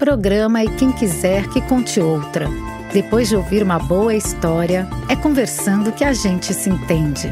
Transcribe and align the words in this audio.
programa 0.00 0.64
e 0.64 0.76
quem 0.76 0.90
quiser 0.90 1.46
que 1.50 1.60
conte 1.60 2.00
outra. 2.00 2.46
Depois 2.90 3.28
de 3.28 3.36
ouvir 3.36 3.62
uma 3.62 3.78
boa 3.78 4.14
história, 4.14 4.88
é 5.10 5.14
conversando 5.14 5.92
que 5.92 6.02
a 6.02 6.14
gente 6.14 6.54
se 6.54 6.70
entende. 6.70 7.28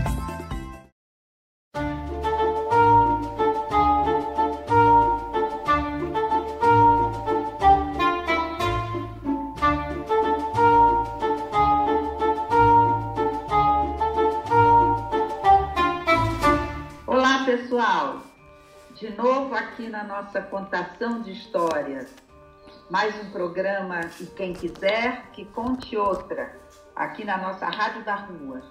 Olá, 17.07 17.47
pessoal! 17.47 18.21
De 18.95 19.09
novo 19.17 19.55
aqui 19.55 19.89
na 19.89 20.05
nossa 20.05 20.43
contação 20.43 21.23
de 21.23 21.33
histórias. 21.33 22.28
Mais 22.91 23.15
um 23.23 23.31
programa 23.31 24.01
e 24.19 24.25
quem 24.25 24.55
quiser 24.55 25.31
que 25.33 25.45
conte 25.45 25.95
outra, 25.95 26.59
aqui 26.97 27.23
na 27.23 27.37
nossa 27.37 27.67
Rádio 27.67 28.03
da 28.03 28.15
Rua. 28.15 28.63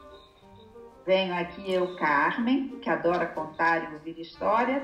Venho 1.05 1.35
aqui 1.35 1.71
eu, 1.71 1.95
Carmen, 1.97 2.79
que 2.81 2.89
adora 2.89 3.27
contar 3.27 3.83
e 3.83 3.93
ouvir 3.93 4.19
histórias, 4.19 4.81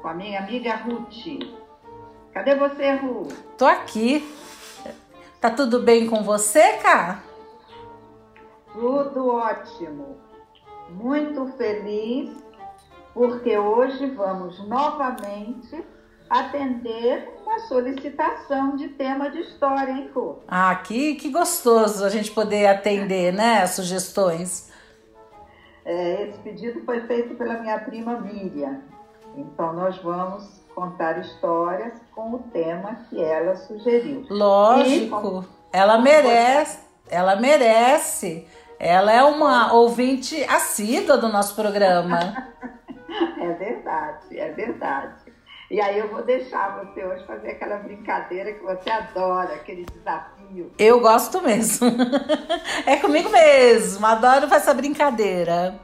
com 0.00 0.08
a 0.08 0.14
minha 0.14 0.40
amiga 0.40 0.74
Ruth. 0.74 1.44
Cadê 2.32 2.54
você, 2.54 2.92
Ruth? 2.92 3.34
Tô 3.58 3.66
aqui. 3.66 4.26
Tá 5.38 5.50
tudo 5.50 5.82
bem 5.82 6.06
com 6.06 6.22
você, 6.22 6.78
Cá? 6.78 7.22
Tudo 8.72 9.34
ótimo. 9.34 10.16
Muito 10.88 11.46
feliz 11.58 12.42
porque 13.12 13.58
hoje 13.58 14.06
vamos 14.06 14.66
novamente 14.66 15.84
atender 16.32 17.28
uma 17.44 17.58
solicitação 17.60 18.74
de 18.74 18.88
tema 18.88 19.30
de 19.30 19.40
história, 19.40 19.92
hein, 19.92 20.10
Fu? 20.14 20.38
Ah, 20.48 20.74
que, 20.76 21.16
que 21.16 21.30
gostoso 21.30 22.04
a 22.04 22.08
gente 22.08 22.30
poder 22.30 22.66
atender, 22.66 23.32
né? 23.32 23.66
Sugestões. 23.66 24.72
É, 25.84 26.28
esse 26.28 26.38
pedido 26.38 26.82
foi 26.84 27.00
feito 27.02 27.34
pela 27.34 27.58
minha 27.58 27.78
prima 27.78 28.18
Miriam. 28.18 28.80
Então 29.36 29.74
nós 29.74 29.98
vamos 29.98 30.62
contar 30.74 31.18
histórias 31.18 31.92
com 32.14 32.34
o 32.34 32.38
tema 32.38 32.96
que 33.10 33.22
ela 33.22 33.54
sugeriu. 33.56 34.24
Lógico, 34.30 35.44
e, 35.44 35.76
ela 35.76 35.98
merece, 35.98 36.78
ela 37.10 37.36
merece. 37.36 38.46
Ela 38.78 39.12
é 39.12 39.22
uma 39.22 39.72
ouvinte 39.74 40.42
assídua 40.44 41.16
do 41.16 41.28
nosso 41.28 41.54
programa. 41.54 42.18
é 43.38 43.52
verdade, 43.52 44.38
é 44.38 44.50
verdade. 44.50 45.21
E 45.72 45.80
aí 45.80 45.98
eu 45.98 46.08
vou 46.08 46.22
deixar 46.22 46.84
você 46.84 47.02
hoje 47.02 47.24
fazer 47.24 47.52
aquela 47.52 47.76
brincadeira 47.76 48.52
que 48.52 48.62
você 48.62 48.90
adora, 48.90 49.54
aquele 49.54 49.86
desafio. 49.86 50.70
Eu 50.78 51.00
gosto 51.00 51.40
mesmo. 51.40 51.88
é 52.84 52.98
comigo 52.98 53.30
mesmo, 53.30 54.04
adoro 54.04 54.52
essa 54.52 54.74
brincadeira. 54.74 55.80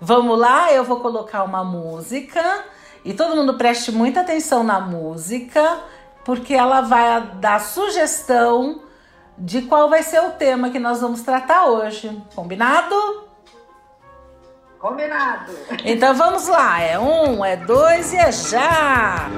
Vamos 0.00 0.38
lá, 0.38 0.72
eu 0.72 0.84
vou 0.84 1.00
colocar 1.00 1.42
uma 1.42 1.64
música 1.64 2.40
e 3.04 3.12
todo 3.14 3.34
mundo 3.34 3.58
preste 3.58 3.90
muita 3.90 4.20
atenção 4.20 4.62
na 4.62 4.78
música, 4.78 5.80
porque 6.24 6.54
ela 6.54 6.80
vai 6.82 7.20
dar 7.40 7.58
sugestão 7.58 8.82
de 9.36 9.62
qual 9.62 9.90
vai 9.90 10.04
ser 10.04 10.20
o 10.20 10.30
tema 10.30 10.70
que 10.70 10.78
nós 10.78 11.00
vamos 11.00 11.20
tratar 11.22 11.66
hoje. 11.66 12.16
Combinado? 12.32 12.94
Combinado. 14.82 15.52
Então 15.84 16.12
vamos 16.12 16.48
lá. 16.48 16.82
É 16.82 16.98
um, 16.98 17.44
é 17.44 17.56
dois 17.56 18.12
e 18.12 18.16
é 18.16 18.32
já. 18.32 19.28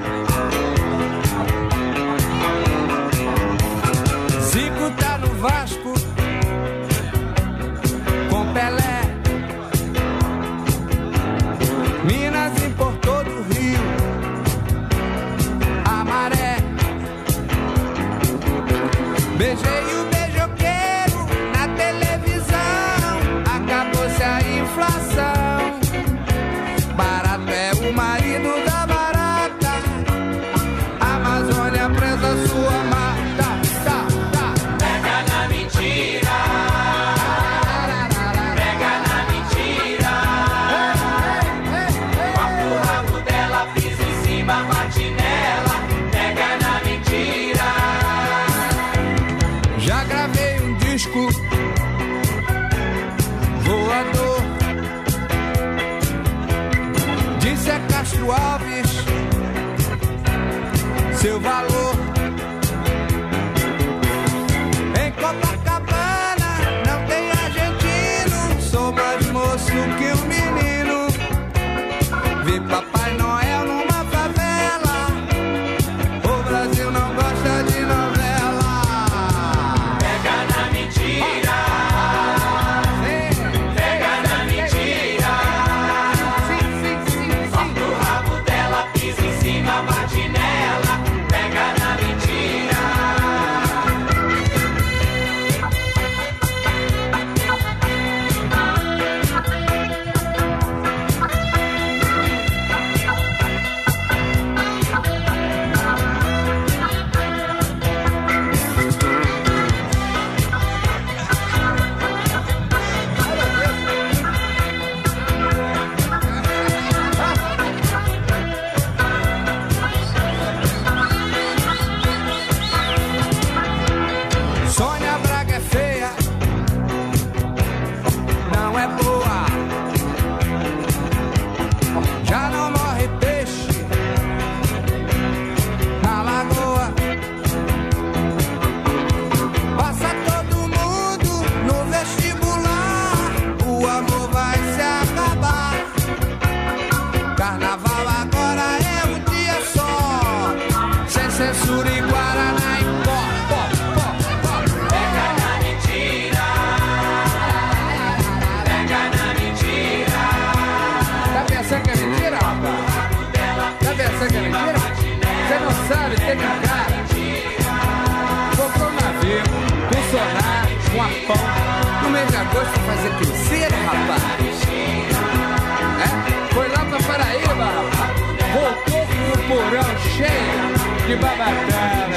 É? 181.15 182.05
Foi 182.07 182.14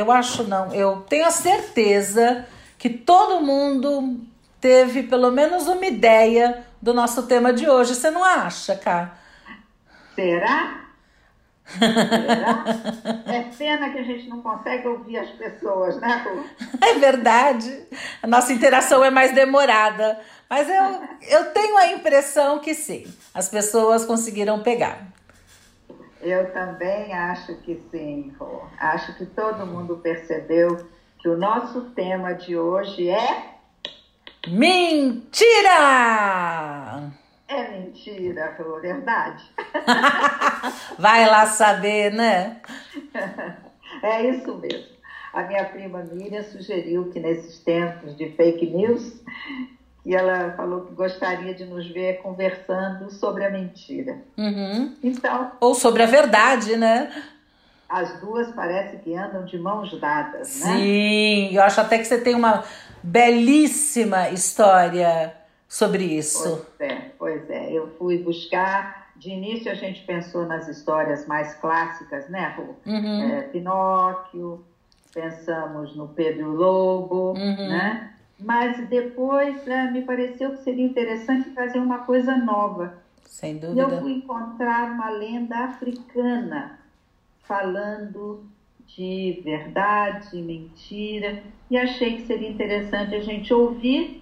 eu 0.00 0.10
acho 0.10 0.44
não, 0.44 0.72
eu 0.74 1.04
tenho 1.08 1.26
a 1.26 1.30
certeza 1.30 2.46
que 2.78 2.88
todo 2.88 3.44
mundo 3.44 4.18
teve 4.60 5.02
pelo 5.02 5.30
menos 5.30 5.68
uma 5.68 5.84
ideia 5.84 6.64
do 6.80 6.94
nosso 6.94 7.26
tema 7.26 7.52
de 7.52 7.68
hoje. 7.68 7.94
Você 7.94 8.10
não 8.10 8.24
acha, 8.24 8.74
Cá? 8.76 9.14
Será? 10.14 10.80
Será? 11.66 12.64
É 13.26 13.42
pena 13.56 13.90
que 13.90 13.98
a 13.98 14.02
gente 14.02 14.28
não 14.28 14.40
consegue 14.40 14.88
ouvir 14.88 15.18
as 15.18 15.30
pessoas, 15.30 16.00
né? 16.00 16.24
É 16.80 16.94
verdade. 16.94 17.86
A 18.22 18.26
nossa 18.26 18.52
interação 18.52 19.04
é 19.04 19.10
mais 19.10 19.34
demorada. 19.34 20.18
Mas 20.48 20.68
eu, 20.68 21.02
eu 21.28 21.44
tenho 21.52 21.76
a 21.76 21.92
impressão 21.92 22.58
que 22.58 22.74
sim, 22.74 23.06
as 23.32 23.48
pessoas 23.48 24.04
conseguiram 24.04 24.62
pegar. 24.62 25.06
Eu 26.22 26.52
também 26.52 27.14
acho 27.14 27.54
que 27.62 27.82
sim, 27.90 28.32
Rô. 28.38 28.62
Acho 28.78 29.16
que 29.16 29.24
todo 29.26 29.66
mundo 29.66 29.96
percebeu 29.98 30.86
que 31.18 31.28
o 31.28 31.36
nosso 31.36 31.90
tema 31.90 32.34
de 32.34 32.56
hoje 32.56 33.08
é. 33.08 33.54
Mentira! 34.46 35.70
É 37.48 37.68
mentira, 37.70 38.56
Rô, 38.58 38.80
verdade. 38.80 39.44
Vai 40.98 41.26
lá 41.26 41.46
saber, 41.46 42.12
né? 42.12 42.60
É 44.02 44.24
isso 44.24 44.56
mesmo. 44.56 44.86
A 45.32 45.42
minha 45.42 45.64
prima 45.64 46.02
Miriam 46.12 46.42
sugeriu 46.42 47.10
que 47.10 47.20
nesses 47.20 47.58
tempos 47.58 48.16
de 48.16 48.30
fake 48.32 48.66
news, 48.66 49.20
que 50.02 50.14
ela 50.14 50.52
falou 50.56 50.82
que 50.86 50.94
gostaria 50.94 51.54
de 51.54 51.64
nos 51.64 51.86
ver 51.90 52.22
conversando 52.22 53.10
sobre 53.10 53.44
a 53.44 53.50
mentira. 53.50 54.18
Uhum. 54.36 54.96
Então, 55.02 55.52
Ou 55.60 55.74
sobre 55.74 56.02
a 56.02 56.06
verdade, 56.06 56.76
né? 56.76 57.10
as 57.88 58.20
duas 58.20 58.46
parece 58.54 58.98
que 58.98 59.14
andam 59.16 59.44
de 59.44 59.58
mãos 59.58 59.90
dadas, 60.00 60.60
né? 60.60 60.76
Sim, 60.76 61.50
eu 61.52 61.60
acho 61.62 61.80
até 61.80 61.98
que 61.98 62.04
você 62.04 62.18
tem 62.20 62.36
uma 62.36 62.62
belíssima 63.02 64.30
história 64.30 65.34
sobre 65.68 66.04
isso. 66.04 66.64
Pois 66.78 66.90
é, 66.90 67.10
pois 67.18 67.50
é. 67.50 67.72
Eu 67.72 67.88
fui 67.98 68.18
buscar. 68.18 69.00
De 69.16 69.28
início 69.30 69.70
a 69.70 69.74
gente 69.74 70.00
pensou 70.04 70.46
nas 70.46 70.66
histórias 70.66 71.26
mais 71.26 71.52
clássicas, 71.56 72.26
né, 72.30 72.54
Rô? 72.56 72.74
Uhum. 72.86 73.30
É, 73.32 73.42
Pinóquio, 73.42 74.64
pensamos 75.12 75.94
no 75.94 76.08
Pedro 76.08 76.52
Lobo, 76.52 77.32
Uhum. 77.32 77.68
né? 77.68 78.14
Mas 78.40 78.88
depois 78.88 79.66
é, 79.68 79.90
me 79.90 80.02
pareceu 80.02 80.50
que 80.52 80.62
seria 80.64 80.84
interessante 80.84 81.50
fazer 81.50 81.78
uma 81.78 81.98
coisa 81.98 82.36
nova. 82.36 82.94
Sem 83.26 83.56
E 83.56 83.64
eu 83.64 83.74
dúvida. 83.74 84.00
fui 84.00 84.12
encontrar 84.12 84.90
uma 84.92 85.10
lenda 85.10 85.56
africana 85.56 86.78
falando 87.42 88.44
de 88.96 89.40
verdade, 89.44 90.36
mentira, 90.42 91.42
e 91.70 91.78
achei 91.78 92.16
que 92.16 92.26
seria 92.26 92.48
interessante 92.48 93.14
a 93.14 93.20
gente 93.20 93.54
ouvir 93.54 94.20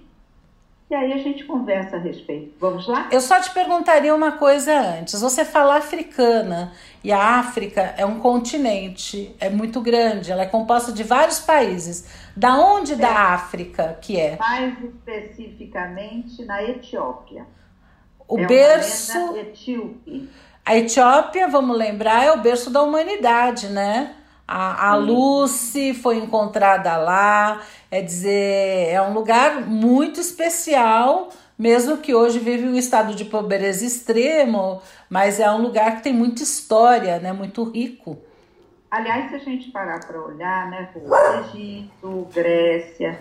e 0.90 0.94
aí 0.94 1.12
a 1.12 1.18
gente 1.18 1.44
conversa 1.44 1.96
a 1.96 1.98
respeito. 1.98 2.54
Vamos 2.58 2.86
lá? 2.86 3.08
Eu 3.12 3.20
só 3.20 3.38
te 3.40 3.50
perguntaria 3.50 4.14
uma 4.14 4.32
coisa 4.32 4.72
antes. 4.98 5.20
Você 5.20 5.44
fala 5.44 5.76
africana 5.76 6.72
e 7.04 7.12
a 7.12 7.38
África 7.38 7.94
é 7.98 8.06
um 8.06 8.18
continente, 8.18 9.34
é 9.38 9.50
muito 9.50 9.82
grande, 9.82 10.32
ela 10.32 10.42
é 10.44 10.46
composta 10.46 10.90
de 10.90 11.02
vários 11.02 11.40
países. 11.40 12.08
Da 12.38 12.56
onde 12.56 12.94
da 12.94 13.32
África 13.34 13.98
que 14.00 14.16
é? 14.16 14.36
Mais 14.38 14.72
especificamente 14.80 16.44
na 16.44 16.62
Etiópia. 16.62 17.44
O 18.28 18.38
é 18.38 18.46
berço. 18.46 19.36
etíope. 19.36 20.30
A 20.64 20.76
Etiópia, 20.76 21.48
vamos 21.48 21.76
lembrar, 21.76 22.24
é 22.24 22.30
o 22.30 22.40
berço 22.40 22.70
da 22.70 22.80
humanidade, 22.80 23.66
né? 23.66 24.14
A, 24.46 24.90
a 24.90 24.94
Lucy 24.94 25.92
foi 25.92 26.18
encontrada 26.18 26.96
lá, 26.96 27.60
é 27.90 28.00
dizer, 28.00 28.88
é 28.88 29.02
um 29.02 29.12
lugar 29.12 29.62
muito 29.66 30.20
especial, 30.20 31.30
mesmo 31.58 31.96
que 31.96 32.14
hoje 32.14 32.38
vive 32.38 32.68
um 32.68 32.76
estado 32.76 33.16
de 33.16 33.24
pobreza 33.24 33.84
extremo, 33.84 34.80
mas 35.10 35.40
é 35.40 35.50
um 35.50 35.60
lugar 35.60 35.96
que 35.96 36.04
tem 36.04 36.12
muita 36.12 36.44
história, 36.44 37.18
né? 37.18 37.32
Muito 37.32 37.64
rico. 37.64 38.27
Aliás, 38.90 39.28
se 39.30 39.36
a 39.36 39.38
gente 39.38 39.70
parar 39.70 40.00
para 40.06 40.20
olhar, 40.20 40.70
né, 40.70 40.88
Rô, 40.94 41.14
Egito, 41.54 42.26
Grécia, 42.34 43.18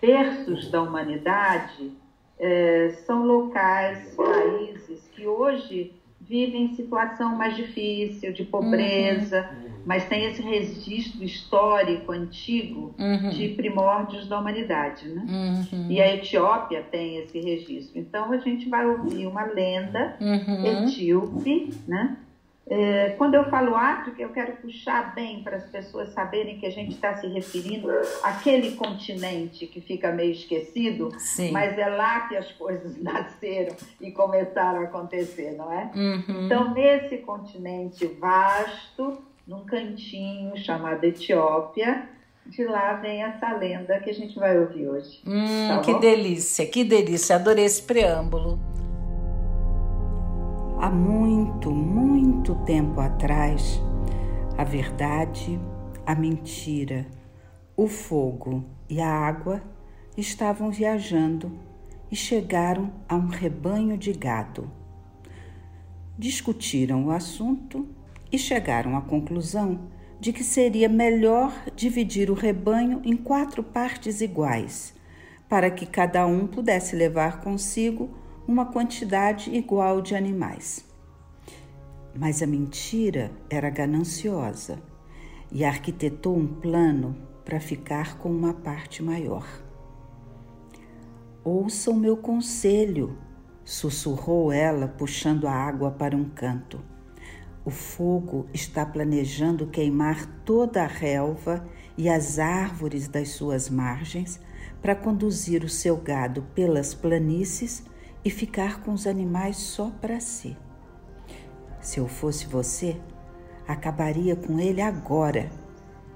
berços 0.00 0.70
da 0.70 0.80
humanidade, 0.82 1.92
eh, 2.38 2.94
são 3.06 3.26
locais, 3.26 4.14
países 4.14 5.06
que 5.12 5.26
hoje 5.26 5.92
vivem 6.20 6.66
em 6.66 6.74
situação 6.76 7.34
mais 7.36 7.56
difícil, 7.56 8.32
de 8.32 8.44
pobreza, 8.44 9.50
mas 9.84 10.04
tem 10.06 10.26
esse 10.26 10.40
registro 10.40 11.24
histórico 11.24 12.12
antigo 12.12 12.94
Uhum. 12.98 13.30
de 13.30 13.48
primórdios 13.48 14.28
da 14.28 14.38
humanidade, 14.38 15.08
né? 15.08 15.26
Uhum. 15.72 15.90
E 15.90 16.00
a 16.00 16.14
Etiópia 16.14 16.82
tem 16.90 17.16
esse 17.18 17.38
registro. 17.40 17.98
Então 17.98 18.30
a 18.32 18.38
gente 18.38 18.68
vai 18.68 18.86
ouvir 18.86 19.26
uma 19.26 19.44
lenda 19.44 20.16
Uhum. 20.20 20.84
etíope, 20.84 21.74
né? 21.88 22.16
É, 22.70 23.10
quando 23.18 23.34
eu 23.34 23.50
falo 23.50 23.74
África, 23.74 24.22
eu 24.22 24.28
quero 24.28 24.52
puxar 24.58 25.12
bem 25.12 25.42
para 25.42 25.56
as 25.56 25.64
pessoas 25.64 26.12
saberem 26.12 26.56
que 26.60 26.66
a 26.66 26.70
gente 26.70 26.92
está 26.92 27.16
se 27.16 27.26
referindo 27.26 27.88
àquele 28.22 28.76
continente 28.76 29.66
que 29.66 29.80
fica 29.80 30.12
meio 30.12 30.30
esquecido, 30.30 31.10
Sim. 31.18 31.50
mas 31.50 31.76
é 31.76 31.86
lá 31.88 32.28
que 32.28 32.36
as 32.36 32.52
coisas 32.52 32.96
nasceram 33.02 33.74
e 34.00 34.12
começaram 34.12 34.82
a 34.82 34.84
acontecer, 34.84 35.56
não 35.56 35.72
é? 35.72 35.90
Uhum. 35.96 36.46
Então, 36.46 36.72
nesse 36.72 37.18
continente 37.18 38.06
vasto, 38.06 39.18
num 39.44 39.64
cantinho 39.64 40.56
chamado 40.56 41.02
Etiópia, 41.02 42.08
de 42.46 42.64
lá 42.64 42.94
vem 42.94 43.22
essa 43.22 43.52
lenda 43.52 43.98
que 43.98 44.10
a 44.10 44.14
gente 44.14 44.38
vai 44.38 44.56
ouvir 44.56 44.88
hoje. 44.88 45.20
Hum, 45.26 45.68
Tá 45.68 45.80
que 45.80 45.98
delícia, 45.98 46.64
que 46.66 46.84
delícia. 46.84 47.34
Adorei 47.34 47.64
esse 47.64 47.82
preâmbulo. 47.82 48.69
Há 50.82 50.88
muito, 50.88 51.70
muito 51.70 52.54
tempo 52.64 53.02
atrás, 53.02 53.78
a 54.56 54.64
verdade, 54.64 55.60
a 56.06 56.14
mentira, 56.14 57.06
o 57.76 57.86
fogo 57.86 58.64
e 58.88 58.98
a 58.98 59.06
água 59.06 59.62
estavam 60.16 60.70
viajando 60.70 61.52
e 62.10 62.16
chegaram 62.16 62.90
a 63.06 63.14
um 63.14 63.26
rebanho 63.26 63.98
de 63.98 64.10
gado. 64.14 64.70
Discutiram 66.18 67.04
o 67.04 67.10
assunto 67.10 67.86
e 68.32 68.38
chegaram 68.38 68.96
à 68.96 69.02
conclusão 69.02 69.80
de 70.18 70.32
que 70.32 70.42
seria 70.42 70.88
melhor 70.88 71.52
dividir 71.76 72.30
o 72.30 72.34
rebanho 72.34 73.02
em 73.04 73.18
quatro 73.18 73.62
partes 73.62 74.22
iguais, 74.22 74.94
para 75.46 75.70
que 75.70 75.84
cada 75.84 76.26
um 76.26 76.46
pudesse 76.46 76.96
levar 76.96 77.42
consigo 77.42 78.18
uma 78.50 78.66
quantidade 78.66 79.54
igual 79.54 80.02
de 80.02 80.16
animais. 80.16 80.84
Mas 82.12 82.42
a 82.42 82.46
mentira 82.48 83.30
era 83.48 83.70
gananciosa 83.70 84.82
e 85.52 85.64
arquitetou 85.64 86.36
um 86.36 86.48
plano 86.48 87.16
para 87.44 87.60
ficar 87.60 88.18
com 88.18 88.28
uma 88.28 88.52
parte 88.52 89.04
maior. 89.04 89.46
Ouça 91.44 91.92
o 91.92 91.96
meu 91.96 92.16
conselho, 92.16 93.16
sussurrou 93.64 94.50
ela, 94.50 94.88
puxando 94.88 95.46
a 95.46 95.52
água 95.52 95.92
para 95.92 96.16
um 96.16 96.24
canto. 96.24 96.80
O 97.64 97.70
fogo 97.70 98.48
está 98.52 98.84
planejando 98.84 99.68
queimar 99.68 100.26
toda 100.44 100.82
a 100.82 100.88
relva 100.88 101.64
e 101.96 102.08
as 102.08 102.40
árvores 102.40 103.06
das 103.06 103.28
suas 103.28 103.70
margens 103.70 104.40
para 104.82 104.96
conduzir 104.96 105.62
o 105.62 105.68
seu 105.68 105.96
gado 105.96 106.42
pelas 106.52 106.94
planícies 106.94 107.88
e 108.24 108.30
ficar 108.30 108.82
com 108.82 108.92
os 108.92 109.06
animais 109.06 109.56
só 109.56 109.90
para 110.00 110.20
si. 110.20 110.56
Se 111.80 111.98
eu 111.98 112.06
fosse 112.06 112.46
você, 112.46 113.00
acabaria 113.66 114.36
com 114.36 114.58
ele 114.58 114.82
agora 114.82 115.50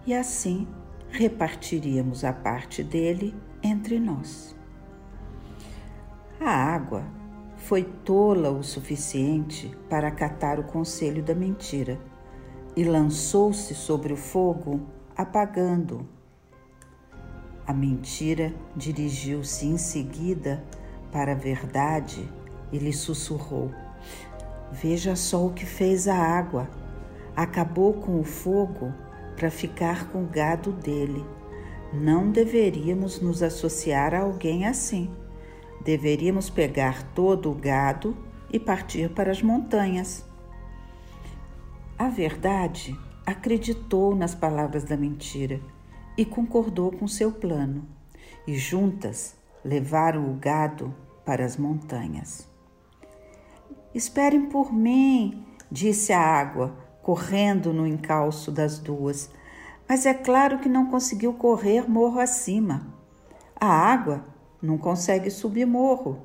e 0.06 0.12
assim 0.12 0.66
repartiríamos 1.10 2.24
a 2.24 2.32
parte 2.32 2.82
dele 2.82 3.34
entre 3.62 3.98
nós. 3.98 4.54
A 6.40 6.50
água 6.50 7.04
foi 7.56 7.82
tola 7.82 8.50
o 8.50 8.62
suficiente 8.62 9.74
para 9.88 10.08
acatar 10.08 10.60
o 10.60 10.64
conselho 10.64 11.22
da 11.22 11.34
mentira 11.34 11.98
e 12.76 12.84
lançou-se 12.84 13.74
sobre 13.74 14.12
o 14.12 14.16
fogo, 14.16 14.80
apagando. 15.16 16.06
A 17.66 17.72
mentira 17.72 18.52
dirigiu-se 18.76 19.66
em 19.66 19.78
seguida 19.78 20.62
para 21.14 21.30
a 21.30 21.36
verdade 21.36 22.28
e 22.72 22.78
lhe 22.78 22.92
sussurrou: 22.92 23.70
Veja 24.72 25.14
só 25.14 25.46
o 25.46 25.52
que 25.52 25.64
fez 25.64 26.08
a 26.08 26.16
água. 26.16 26.68
Acabou 27.36 27.94
com 27.94 28.18
o 28.18 28.24
fogo 28.24 28.92
para 29.36 29.48
ficar 29.48 30.08
com 30.08 30.24
o 30.24 30.26
gado 30.26 30.72
dele. 30.72 31.24
Não 31.92 32.32
deveríamos 32.32 33.20
nos 33.20 33.44
associar 33.44 34.12
a 34.12 34.22
alguém 34.22 34.66
assim. 34.66 35.08
Deveríamos 35.84 36.50
pegar 36.50 37.04
todo 37.14 37.48
o 37.50 37.54
gado 37.54 38.16
e 38.52 38.58
partir 38.58 39.10
para 39.10 39.30
as 39.30 39.40
montanhas. 39.40 40.24
A 41.96 42.08
verdade 42.08 42.98
acreditou 43.24 44.16
nas 44.16 44.34
palavras 44.34 44.82
da 44.82 44.96
mentira 44.96 45.60
e 46.16 46.24
concordou 46.24 46.90
com 46.90 47.06
seu 47.06 47.30
plano, 47.30 47.86
e 48.46 48.56
juntas 48.56 49.36
levaram 49.64 50.30
o 50.30 50.34
gado 50.34 50.94
para 51.24 51.44
as 51.44 51.56
montanhas. 51.56 52.48
Esperem 53.94 54.46
por 54.46 54.72
mim, 54.72 55.46
disse 55.70 56.12
a 56.12 56.20
água, 56.20 56.76
correndo 57.02 57.72
no 57.72 57.86
encalço 57.86 58.50
das 58.50 58.78
duas, 58.78 59.30
mas 59.88 60.06
é 60.06 60.14
claro 60.14 60.58
que 60.58 60.68
não 60.68 60.86
conseguiu 60.90 61.34
correr 61.34 61.88
morro 61.88 62.18
acima. 62.18 62.86
A 63.60 63.66
água 63.66 64.24
não 64.60 64.78
consegue 64.78 65.30
subir 65.30 65.66
morro 65.66 66.22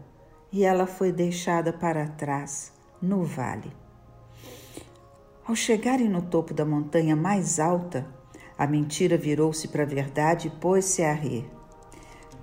e 0.51 0.63
ela 0.63 0.87
foi 0.87 1.11
deixada 1.11 1.71
para 1.71 2.07
trás, 2.07 2.71
no 3.01 3.23
vale. 3.23 3.71
Ao 5.45 5.55
chegarem 5.55 6.07
no 6.07 6.21
topo 6.21 6.53
da 6.53 6.65
montanha 6.65 7.15
mais 7.15 7.59
alta, 7.59 8.07
a 8.57 8.67
mentira 8.67 9.17
virou-se 9.17 9.67
para 9.67 9.83
a 9.83 9.85
verdade 9.85 10.47
e 10.47 10.51
pôs-se 10.51 11.03
a 11.03 11.13
rir. 11.13 11.58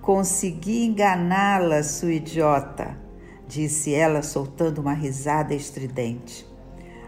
Consegui 0.07 0.85
enganá-la, 0.85 1.83
sua 1.83 2.13
idiota 2.13 2.97
disse 3.45 3.93
ela, 3.93 4.21
soltando 4.21 4.79
uma 4.79 4.93
risada 4.93 5.53
estridente. 5.53 6.47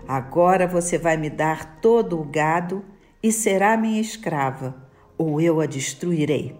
Agora 0.05 0.67
você 0.67 0.97
vai 0.97 1.15
me 1.15 1.29
dar 1.29 1.79
todo 1.79 2.19
o 2.19 2.25
gado 2.25 2.83
e 3.23 3.31
será 3.31 3.77
minha 3.77 4.01
escrava, 4.01 4.75
ou 5.17 5.39
eu 5.39 5.61
a 5.61 5.65
destruirei. 5.65 6.59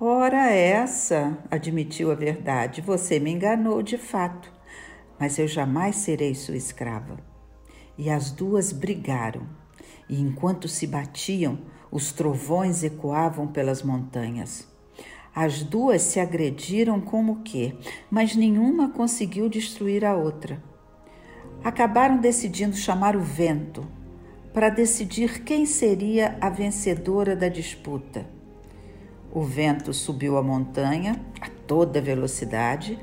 Ora, 0.00 0.50
essa, 0.50 1.36
admitiu 1.50 2.10
a 2.10 2.14
verdade, 2.14 2.80
você 2.80 3.20
me 3.20 3.30
enganou 3.30 3.82
de 3.82 3.98
fato, 3.98 4.50
mas 5.20 5.38
eu 5.38 5.46
jamais 5.46 5.96
serei 5.96 6.34
sua 6.34 6.56
escrava. 6.56 7.18
E 7.98 8.08
as 8.08 8.30
duas 8.30 8.72
brigaram, 8.72 9.46
e 10.08 10.18
enquanto 10.18 10.68
se 10.68 10.86
batiam, 10.86 11.58
os 11.94 12.10
trovões 12.10 12.82
ecoavam 12.82 13.46
pelas 13.46 13.80
montanhas. 13.80 14.66
As 15.32 15.62
duas 15.62 16.02
se 16.02 16.18
agrediram 16.18 17.00
como 17.00 17.42
que, 17.44 17.72
mas 18.10 18.34
nenhuma 18.34 18.88
conseguiu 18.88 19.48
destruir 19.48 20.04
a 20.04 20.16
outra. 20.16 20.60
Acabaram 21.62 22.16
decidindo 22.16 22.74
chamar 22.74 23.14
o 23.14 23.20
vento 23.20 23.86
para 24.52 24.70
decidir 24.70 25.44
quem 25.44 25.64
seria 25.64 26.36
a 26.40 26.50
vencedora 26.50 27.36
da 27.36 27.48
disputa. 27.48 28.26
O 29.32 29.42
vento 29.42 29.92
subiu 29.94 30.36
a 30.36 30.42
montanha 30.42 31.24
a 31.40 31.48
toda 31.48 32.00
velocidade 32.00 32.98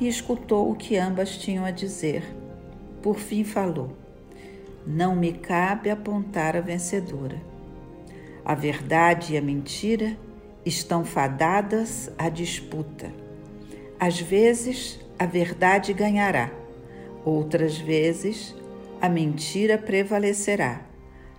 e 0.00 0.06
escutou 0.06 0.70
o 0.70 0.76
que 0.76 0.96
ambas 0.96 1.36
tinham 1.36 1.64
a 1.64 1.72
dizer. 1.72 2.22
Por 3.02 3.18
fim 3.18 3.42
falou: 3.42 3.96
Não 4.86 5.16
me 5.16 5.32
cabe 5.32 5.90
apontar 5.90 6.56
a 6.56 6.60
vencedora. 6.60 7.47
A 8.48 8.54
verdade 8.54 9.34
e 9.34 9.36
a 9.36 9.42
mentira 9.42 10.16
estão 10.64 11.04
fadadas 11.04 12.10
à 12.16 12.30
disputa. 12.30 13.12
Às 14.00 14.18
vezes, 14.18 14.98
a 15.18 15.26
verdade 15.26 15.92
ganhará, 15.92 16.50
outras 17.26 17.76
vezes, 17.76 18.56
a 19.02 19.08
mentira 19.10 19.76
prevalecerá. 19.76 20.80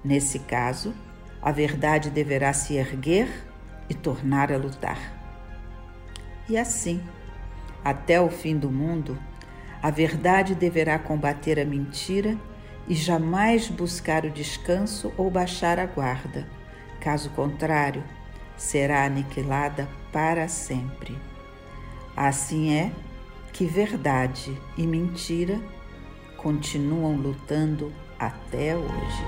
Nesse 0.03 0.37
caso, 0.37 0.93
a 1.41 1.51
verdade 1.51 2.11
deverá 2.11 2.53
se 2.53 2.75
erguer 2.75 3.27
e 3.89 3.95
tornar 3.95 4.51
a 4.51 4.57
lutar. 4.57 5.19
E 6.47 6.59
assim, 6.59 7.01
até 7.83 8.21
o 8.21 8.29
fim 8.29 8.55
do 8.55 8.69
mundo, 8.69 9.17
a 9.81 9.89
verdade 9.89 10.53
deverá 10.53 10.99
combater 10.99 11.59
a 11.59 11.65
mentira 11.65 12.37
e 12.87 12.93
jamais 12.93 13.67
buscar 13.67 14.25
o 14.25 14.29
descanso 14.29 15.11
ou 15.17 15.31
baixar 15.31 15.79
a 15.79 15.87
guarda. 15.87 16.58
Caso 16.99 17.29
contrário, 17.31 18.03
será 18.57 19.05
aniquilada 19.05 19.87
para 20.11 20.47
sempre. 20.47 21.17
Assim 22.15 22.73
é 22.73 22.91
que 23.53 23.65
verdade 23.65 24.57
e 24.77 24.85
mentira 24.85 25.59
continuam 26.37 27.15
lutando 27.15 27.93
até 28.19 28.75
hoje. 28.75 29.23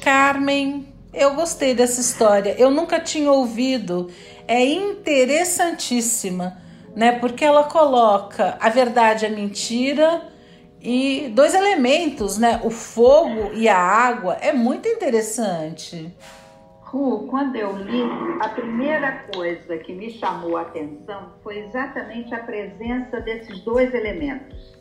Carmen, 0.00 0.83
eu 1.14 1.34
gostei 1.34 1.74
dessa 1.74 2.00
história. 2.00 2.54
Eu 2.58 2.70
nunca 2.70 3.00
tinha 3.00 3.30
ouvido 3.30 4.10
é 4.46 4.64
interessantíssima, 4.64 6.58
né? 6.94 7.18
Porque 7.18 7.44
ela 7.44 7.64
coloca 7.64 8.56
a 8.60 8.68
verdade 8.68 9.26
a 9.26 9.30
mentira 9.30 10.22
e 10.80 11.30
dois 11.34 11.54
elementos, 11.54 12.38
né? 12.38 12.60
O 12.62 12.70
fogo 12.70 13.52
e 13.54 13.68
a 13.68 13.78
água. 13.78 14.34
É 14.40 14.52
muito 14.52 14.86
interessante. 14.88 16.14
Ru, 16.82 17.26
quando 17.28 17.56
eu 17.56 17.76
li, 17.76 18.02
a 18.40 18.48
primeira 18.50 19.24
coisa 19.34 19.78
que 19.78 19.92
me 19.92 20.10
chamou 20.10 20.56
a 20.56 20.62
atenção 20.62 21.32
foi 21.42 21.58
exatamente 21.58 22.32
a 22.34 22.38
presença 22.38 23.20
desses 23.20 23.60
dois 23.64 23.92
elementos, 23.92 24.76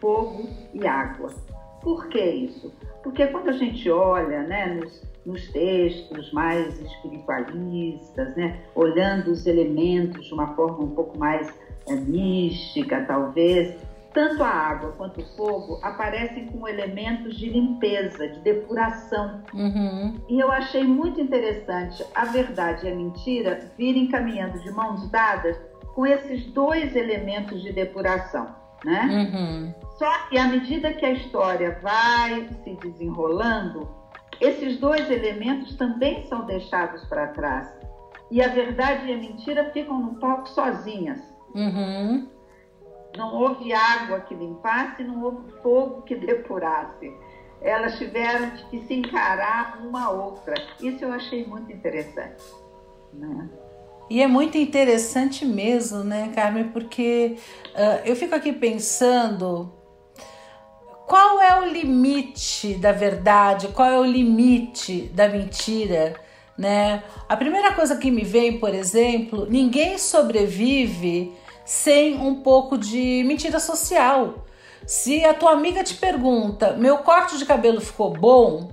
fogo 0.00 0.48
e 0.72 0.86
água. 0.86 1.34
Por 1.82 2.08
que 2.08 2.20
isso? 2.20 2.72
Porque 3.02 3.26
quando 3.28 3.48
a 3.48 3.52
gente 3.52 3.90
olha 3.90 4.42
né, 4.42 4.66
nos, 4.66 5.02
nos 5.24 5.48
textos 5.50 6.32
mais 6.32 6.80
espiritualistas, 6.80 8.34
né? 8.36 8.60
olhando 8.74 9.30
os 9.30 9.46
elementos 9.46 10.26
de 10.26 10.34
uma 10.34 10.54
forma 10.54 10.84
um 10.84 10.94
pouco 10.94 11.18
mais 11.18 11.52
é, 11.86 11.94
mística, 11.94 13.04
talvez, 13.06 13.76
tanto 14.12 14.42
a 14.42 14.48
água 14.48 14.92
quanto 14.96 15.20
o 15.20 15.36
fogo 15.36 15.78
aparecem 15.82 16.46
com 16.46 16.66
elementos 16.66 17.36
de 17.36 17.50
limpeza, 17.50 18.28
de 18.28 18.40
depuração. 18.40 19.42
Uhum. 19.52 20.16
E 20.28 20.40
eu 20.40 20.50
achei 20.50 20.82
muito 20.84 21.20
interessante 21.20 22.04
a 22.14 22.24
verdade 22.24 22.86
e 22.86 22.90
a 22.90 22.94
mentira 22.94 23.70
virem 23.76 24.08
caminhando 24.08 24.58
de 24.60 24.70
mãos 24.70 25.08
dadas 25.10 25.56
com 25.94 26.06
esses 26.06 26.46
dois 26.46 26.96
elementos 26.96 27.62
de 27.62 27.72
depuração. 27.72 28.46
Né? 28.84 29.28
Uhum. 29.32 29.74
Só 29.98 30.10
que 30.28 30.38
à 30.38 30.46
medida 30.46 30.92
que 30.92 31.04
a 31.04 31.10
história 31.10 31.78
vai 31.82 32.48
se 32.64 32.74
desenrolando, 32.76 33.88
esses 34.40 34.78
dois 34.78 35.10
elementos 35.10 35.74
também 35.76 36.26
são 36.28 36.46
deixados 36.46 37.04
para 37.06 37.28
trás. 37.28 37.68
E 38.30 38.42
a 38.42 38.48
verdade 38.48 39.06
e 39.06 39.12
a 39.12 39.16
mentira 39.16 39.70
ficam 39.72 40.00
no 40.00 40.14
palco 40.16 40.48
sozinhas. 40.50 41.18
Uhum. 41.54 42.28
Não 43.16 43.34
houve 43.34 43.72
água 43.72 44.20
que 44.20 44.34
limpasse, 44.34 45.02
não 45.02 45.22
houve 45.22 45.50
fogo 45.62 46.02
que 46.02 46.14
depurasse. 46.14 47.12
Elas 47.60 47.96
tiveram 47.96 48.50
que 48.70 48.80
se 48.82 48.94
encarar 48.94 49.80
uma 49.84 50.04
a 50.04 50.10
outra. 50.10 50.54
Isso 50.80 51.04
eu 51.04 51.12
achei 51.12 51.44
muito 51.46 51.72
interessante. 51.72 52.44
Né? 53.12 53.48
E 54.10 54.22
é 54.22 54.26
muito 54.26 54.56
interessante 54.56 55.44
mesmo, 55.44 56.04
né, 56.04 56.30
Carmen? 56.34 56.68
Porque 56.68 57.36
uh, 57.74 58.06
eu 58.06 58.14
fico 58.14 58.34
aqui 58.34 58.52
pensando 58.52 59.72
qual 61.08 61.40
é 61.40 61.58
o 61.58 61.64
limite 61.64 62.74
da 62.74 62.92
verdade, 62.92 63.68
qual 63.68 63.88
é 63.88 63.98
o 63.98 64.04
limite 64.04 65.10
da 65.14 65.26
mentira, 65.26 66.14
né? 66.56 67.02
A 67.26 67.34
primeira 67.34 67.72
coisa 67.72 67.96
que 67.96 68.10
me 68.10 68.24
vem, 68.24 68.58
por 68.58 68.74
exemplo, 68.74 69.46
ninguém 69.48 69.96
sobrevive 69.96 71.34
sem 71.64 72.14
um 72.14 72.42
pouco 72.42 72.76
de 72.76 73.24
mentira 73.26 73.58
social. 73.58 74.44
Se 74.86 75.24
a 75.24 75.32
tua 75.32 75.52
amiga 75.52 75.82
te 75.82 75.94
pergunta, 75.94 76.74
meu 76.74 76.98
corte 76.98 77.38
de 77.38 77.46
cabelo 77.46 77.80
ficou 77.80 78.10
bom? 78.12 78.70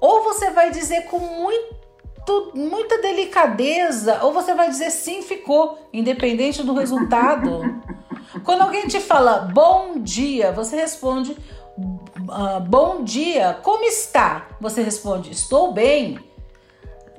Ou 0.00 0.24
você 0.24 0.50
vai 0.50 0.70
dizer 0.70 1.02
com 1.04 1.18
muito, 1.18 2.52
muita 2.54 3.02
delicadeza, 3.02 4.20
ou 4.22 4.32
você 4.32 4.54
vai 4.54 4.70
dizer 4.70 4.90
sim, 4.90 5.20
ficou, 5.20 5.78
independente 5.92 6.62
do 6.62 6.72
resultado. 6.72 7.60
Quando 8.44 8.62
alguém 8.62 8.86
te 8.86 9.00
fala 9.00 9.38
bom 9.38 9.98
dia, 9.98 10.52
você 10.52 10.76
responde 10.76 11.36
uh, 12.28 12.60
bom 12.60 13.04
dia, 13.04 13.58
como 13.62 13.84
está? 13.84 14.46
Você 14.60 14.82
responde 14.82 15.30
estou 15.30 15.72
bem. 15.72 16.18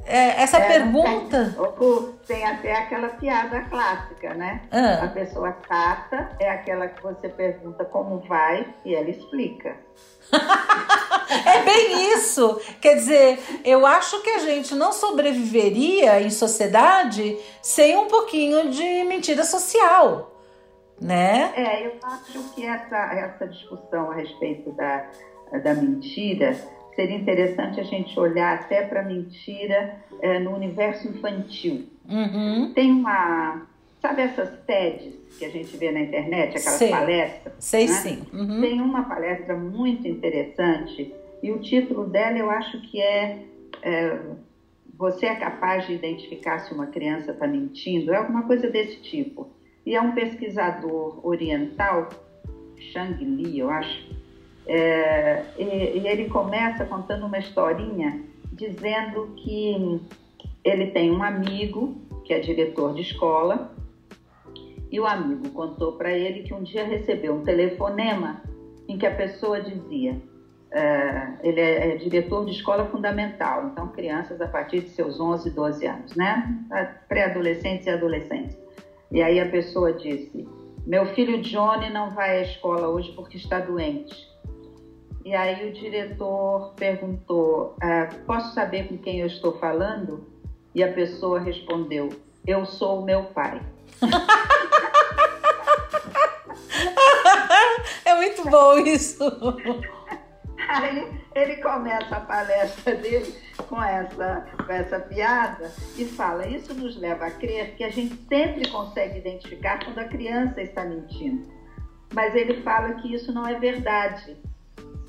É, 0.06 0.42
essa 0.42 0.58
é, 0.58 0.68
pergunta. 0.68 1.54
Tem, 2.26 2.38
tem, 2.38 2.46
até 2.46 2.74
aquela 2.74 3.10
piada 3.10 3.60
clássica, 3.70 4.34
né? 4.34 4.62
Ah. 4.72 5.04
A 5.04 5.08
pessoa 5.10 5.52
cata 5.52 6.30
é 6.40 6.50
aquela 6.50 6.88
que 6.88 7.04
você 7.04 7.28
pergunta 7.28 7.84
como 7.84 8.20
vai 8.20 8.74
e 8.86 8.96
ela 8.96 9.10
explica. 9.10 9.76
é 10.32 11.62
bem 11.64 12.14
isso. 12.14 12.60
Quer 12.80 12.96
dizer, 12.96 13.62
eu 13.66 13.86
acho 13.86 14.22
que 14.22 14.30
a 14.30 14.40
gente 14.40 14.74
não 14.76 14.94
sobreviveria 14.94 16.22
em 16.22 16.30
sociedade 16.30 17.38
sem 17.62 17.98
um 17.98 18.08
pouquinho 18.08 18.70
de 18.70 19.04
mentira 19.04 19.44
social, 19.44 20.37
né? 21.00 21.54
É, 21.56 21.88
eu 21.88 21.94
acho 22.04 22.56
que 22.56 22.66
essa, 22.66 23.13
essa 23.13 23.48
discussão 23.48 24.12
a 24.12 24.16
respeito 24.16 24.72
da, 24.72 25.10
da 25.63 25.74
mentira 25.74 26.56
seria 26.96 27.16
interessante 27.16 27.80
a 27.80 27.84
gente 27.84 28.20
olhar 28.20 28.56
até 28.56 28.82
para 28.84 29.01
a 29.01 29.04
mentira 29.04 30.01
é, 30.20 30.39
no 30.39 30.56
universo 30.56 31.08
infantil. 31.08 31.86
Uhum. 32.10 32.74
Tem 32.74 32.92
uma. 32.92 33.68
Sabe 34.01 34.22
essas 34.22 34.60
TEDs 34.66 35.16
que 35.38 35.46
a 35.46 35.50
gente 35.50 35.75
vê 35.77 35.92
na 35.92 36.01
internet, 36.01 36.58
aquelas 36.58 36.77
sei. 36.77 36.89
palestras? 36.89 37.54
Sei 37.60 37.88
né? 37.88 37.94
sim. 37.94 38.24
Uhum. 38.34 38.62
Tem 38.62 38.82
uma 38.82 39.04
palestra 39.04 39.56
muito 39.56 40.08
interessante 40.08 41.13
e 41.42 41.51
o 41.51 41.60
título 41.60 42.06
dela 42.06 42.38
eu 42.38 42.50
acho 42.50 42.82
que 42.82 43.01
é, 43.01 43.44
é 43.82 44.20
Você 44.98 45.25
é 45.25 45.36
capaz 45.36 45.86
de 45.86 45.94
identificar 45.94 46.60
se 46.60 46.74
uma 46.74 46.88
criança 46.88 47.32
está 47.32 47.48
mentindo? 47.48 48.12
É 48.13 48.18
alguma 48.18 48.44
coisa 48.44 48.70
desse 48.70 49.01
tipo. 49.01 49.50
E 49.88 49.96
é 49.96 50.01
um 50.01 50.12
pesquisador 50.12 51.25
oriental, 51.25 52.10
Shang 52.77 53.24
Li, 53.24 53.60
eu 53.60 53.70
acho, 53.70 54.06
é, 54.67 55.46
e, 55.58 56.00
e 56.00 56.08
ele 56.10 56.27
começa 56.27 56.84
contando 56.84 57.25
uma 57.25 57.38
historinha 57.38 58.22
dizendo 58.51 59.34
que 59.38 60.01
ele 60.62 60.88
tem 60.88 61.10
um 61.10 61.24
amigo 61.24 62.01
que 62.25 62.34
é 62.34 62.39
diretor 62.39 62.96
de 62.96 63.01
escola 63.01 63.74
e 64.91 65.00
o 65.00 65.08
amigo 65.08 65.51
contou 65.51 65.94
para 65.94 66.12
ele 66.12 66.44
que 66.44 66.53
um 66.53 66.63
dia 66.63 66.84
recebeu 66.84 67.36
um 67.36 67.46
telefonema 67.46 68.41
em 68.89 68.98
que 68.98 69.06
a 69.06 69.15
pessoa 69.15 69.62
dizia 69.62 70.15
uh, 70.15 71.38
ele 71.41 71.62
é, 71.62 71.94
é, 71.94 71.96
diretor 71.96 72.44
de 72.44 72.51
escola 72.51 72.88
fundamental, 72.88 73.67
então 73.67 73.88
crianças 73.88 74.41
a 74.41 74.50
partir 74.50 74.82
de 74.82 74.89
seus 74.89 75.17
11, 75.17 75.50
12 75.50 75.88
anos, 75.88 76.13
né? 76.13 76.60
Pré-adolescentes 77.08 77.88
e 77.88 77.89
adolescentes. 77.89 78.67
E 79.12 79.22
aí 79.22 79.40
a 79.40 79.50
pessoa 79.50 79.94
disse: 79.94 80.48
Meu 80.86 81.06
filho 81.14 81.42
Johnny 81.42 81.90
não 81.90 82.14
vai 82.14 82.40
à 82.40 82.42
escola 82.42 82.88
hoje 82.88 83.12
porque 83.14 83.38
está 83.38 83.60
doente. 83.60 84.16
E 85.24 85.36
aí 85.36 85.70
o 85.70 85.74
diretor 85.74 86.74
perguntou: 86.76 87.76
ah, 87.82 88.10
Posso 88.26 88.54
saber 88.54 88.88
com 88.88 88.98
quem 88.98 89.20
eu 89.20 89.28
estou 89.28 89.58
falando? 89.60 90.26
E 90.76 90.84
a 90.84 90.92
pessoa 90.92 91.40
respondeu: 91.40 92.10
Eu 92.46 92.66
sou 92.66 93.02
o 93.02 93.06
meu 93.06 93.24
pai. 93.24 93.62
é 98.06 98.16
muito 98.16 98.50
bom 98.50 98.78
isso. 98.80 99.24
Aí 100.68 101.12
ele 101.34 101.58
começa 101.58 102.18
a 102.18 102.20
palestra 102.20 102.96
dele 102.96 103.34
com 103.70 103.82
essa, 103.82 104.46
com 104.66 104.72
essa 104.72 105.00
piada 105.00 105.72
e 105.98 106.06
fala: 106.06 106.48
Isso 106.48 106.74
nos 106.74 106.98
leva 106.98 107.25
a 107.25 107.32
crer 107.32 107.75
que 107.75 107.84
a 107.84 107.90
gente 107.90 108.16
sempre 108.27 108.68
consegue 108.70 109.20
identificar 109.20 109.84
quando 109.84 110.00
a 110.00 110.06
criança 110.06 110.62
está 110.62 110.84
mentindo. 110.84 111.48
Mas 112.14 112.36
ele 112.36 112.62
fala 112.62 112.94
que 112.96 113.14
isso 113.14 113.34
não 113.34 113.46
é 113.46 113.60
verdade 113.60 114.38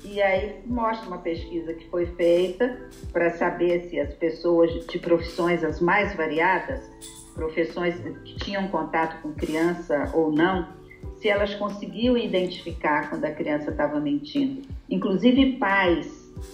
e 0.03 0.21
aí 0.21 0.61
mostra 0.65 1.07
uma 1.07 1.17
pesquisa 1.17 1.73
que 1.73 1.89
foi 1.89 2.05
feita 2.15 2.89
para 3.11 3.31
saber 3.31 3.89
se 3.89 3.99
as 3.99 4.13
pessoas 4.13 4.85
de 4.87 4.97
profissões 4.97 5.63
as 5.63 5.81
mais 5.81 6.15
variadas, 6.15 6.89
profissões 7.35 7.95
que 8.23 8.35
tinham 8.37 8.67
contato 8.69 9.21
com 9.21 9.33
criança 9.33 10.09
ou 10.13 10.31
não, 10.31 10.69
se 11.17 11.27
elas 11.27 11.53
conseguiam 11.55 12.17
identificar 12.17 13.09
quando 13.09 13.25
a 13.25 13.31
criança 13.31 13.71
estava 13.71 13.99
mentindo. 13.99 14.61
Inclusive 14.89 15.57
pais, 15.57 16.07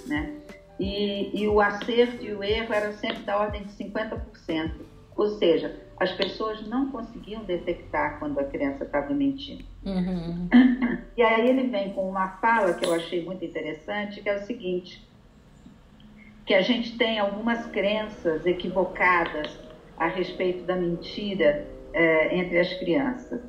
né? 0.07 0.33
E, 0.79 1.41
e 1.41 1.47
o 1.47 1.61
acerto 1.61 2.23
e 2.23 2.33
o 2.33 2.43
erro 2.43 2.73
eram 2.73 2.93
sempre 2.93 3.23
da 3.23 3.37
ordem 3.37 3.63
de 3.63 3.71
50%. 3.73 4.71
Ou 5.15 5.29
seja, 5.37 5.79
as 5.97 6.11
pessoas 6.11 6.67
não 6.67 6.91
conseguiam 6.91 7.43
detectar 7.43 8.19
quando 8.19 8.39
a 8.39 8.43
criança 8.43 8.83
estava 8.83 9.13
mentindo. 9.13 9.63
Uhum. 9.85 10.49
E 11.15 11.21
aí 11.21 11.49
ele 11.49 11.67
vem 11.67 11.93
com 11.93 12.09
uma 12.09 12.27
fala 12.39 12.73
que 12.73 12.85
eu 12.85 12.93
achei 12.93 13.23
muito 13.23 13.45
interessante, 13.45 14.21
que 14.21 14.27
é 14.27 14.35
o 14.35 14.45
seguinte, 14.45 15.01
que 16.45 16.53
a 16.53 16.61
gente 16.61 16.97
tem 16.97 17.19
algumas 17.19 17.65
crenças 17.67 18.45
equivocadas 18.45 19.57
a 19.97 20.07
respeito 20.07 20.65
da 20.65 20.75
mentira 20.75 21.65
é, 21.93 22.37
entre 22.37 22.59
as 22.59 22.73
crianças. 22.73 23.41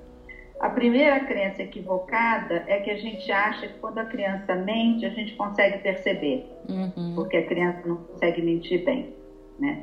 A 0.60 0.70
primeira 0.70 1.20
crença 1.20 1.62
equivocada 1.62 2.64
é 2.66 2.80
que 2.80 2.90
a 2.90 2.96
gente 2.96 3.30
acha 3.30 3.68
que 3.68 3.78
quando 3.78 3.98
a 3.98 4.06
criança 4.06 4.54
mente, 4.54 5.04
a 5.04 5.10
gente 5.10 5.34
consegue 5.34 5.78
perceber, 5.78 6.46
uhum. 6.68 7.14
porque 7.14 7.36
a 7.36 7.46
criança 7.46 7.86
não 7.86 7.96
consegue 7.96 8.40
mentir 8.40 8.84
bem, 8.84 9.14
né? 9.58 9.82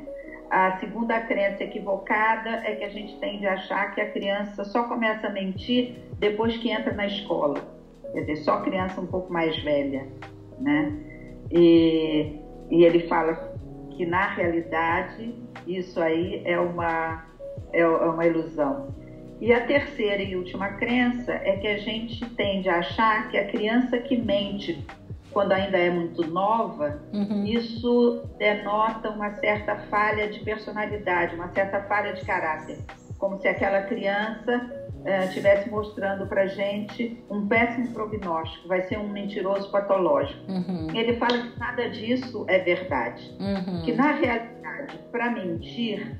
A 0.50 0.78
segunda 0.78 1.20
crença 1.20 1.64
equivocada 1.64 2.50
é 2.64 2.74
que 2.74 2.84
a 2.84 2.88
gente 2.88 3.16
tende 3.18 3.46
a 3.46 3.54
achar 3.54 3.94
que 3.94 4.00
a 4.00 4.10
criança 4.10 4.64
só 4.64 4.84
começa 4.84 5.28
a 5.28 5.30
mentir 5.30 5.96
depois 6.18 6.56
que 6.56 6.70
entra 6.70 6.92
na 6.92 7.06
escola. 7.06 7.66
Quer 8.12 8.20
dizer, 8.20 8.36
só 8.36 8.60
criança 8.60 9.00
um 9.00 9.06
pouco 9.06 9.32
mais 9.32 9.56
velha, 9.62 10.06
né? 10.60 10.92
E, 11.50 12.36
e 12.70 12.84
ele 12.84 13.06
fala 13.08 13.54
que 13.90 14.04
na 14.04 14.26
realidade 14.26 15.34
isso 15.66 16.00
aí 16.00 16.42
é 16.44 16.58
uma, 16.58 17.24
é 17.72 17.86
uma 17.86 18.26
ilusão. 18.26 18.94
E 19.44 19.52
a 19.52 19.60
terceira 19.66 20.22
e 20.22 20.34
última 20.34 20.70
crença 20.70 21.30
é 21.34 21.58
que 21.58 21.66
a 21.66 21.76
gente 21.76 22.24
tende 22.30 22.66
a 22.66 22.78
achar 22.78 23.28
que 23.28 23.36
a 23.36 23.46
criança 23.46 23.98
que 23.98 24.16
mente 24.16 24.82
quando 25.32 25.52
ainda 25.52 25.76
é 25.76 25.90
muito 25.90 26.26
nova, 26.26 27.02
uhum. 27.12 27.44
isso 27.44 28.22
denota 28.38 29.10
uma 29.10 29.32
certa 29.34 29.76
falha 29.90 30.28
de 30.28 30.40
personalidade, 30.40 31.34
uma 31.34 31.48
certa 31.48 31.82
falha 31.82 32.14
de 32.14 32.24
caráter, 32.24 32.78
como 33.18 33.38
se 33.38 33.48
aquela 33.48 33.82
criança 33.82 34.70
estivesse 35.26 35.68
uh, 35.68 35.72
mostrando 35.72 36.26
para 36.26 36.46
gente 36.46 37.22
um 37.28 37.46
péssimo 37.46 37.92
prognóstico, 37.92 38.66
vai 38.66 38.80
ser 38.82 38.98
um 38.98 39.08
mentiroso 39.08 39.70
patológico. 39.70 40.40
Uhum. 40.50 40.86
Ele 40.94 41.16
fala 41.16 41.36
que 41.36 41.58
nada 41.58 41.90
disso 41.90 42.46
é 42.48 42.60
verdade, 42.60 43.36
uhum. 43.38 43.82
que 43.82 43.92
na 43.92 44.12
realidade, 44.12 44.98
para 45.12 45.30
mentir, 45.30 46.18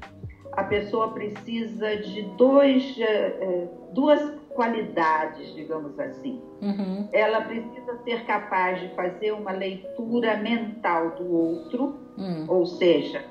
a 0.56 0.64
pessoa 0.64 1.12
precisa 1.12 1.96
de 1.96 2.22
dois, 2.36 2.96
uh, 2.96 3.44
uh, 3.44 3.68
duas 3.92 4.20
qualidades, 4.50 5.52
digamos 5.54 5.98
assim. 5.98 6.40
Uhum. 6.62 7.08
Ela 7.12 7.40
precisa 7.42 7.98
ser 8.04 8.24
capaz 8.24 8.80
de 8.80 8.88
fazer 8.94 9.32
uma 9.32 9.52
leitura 9.52 10.36
mental 10.36 11.10
do 11.10 11.32
outro, 11.32 11.98
uhum. 12.16 12.44
ou 12.48 12.66
seja, 12.66 13.24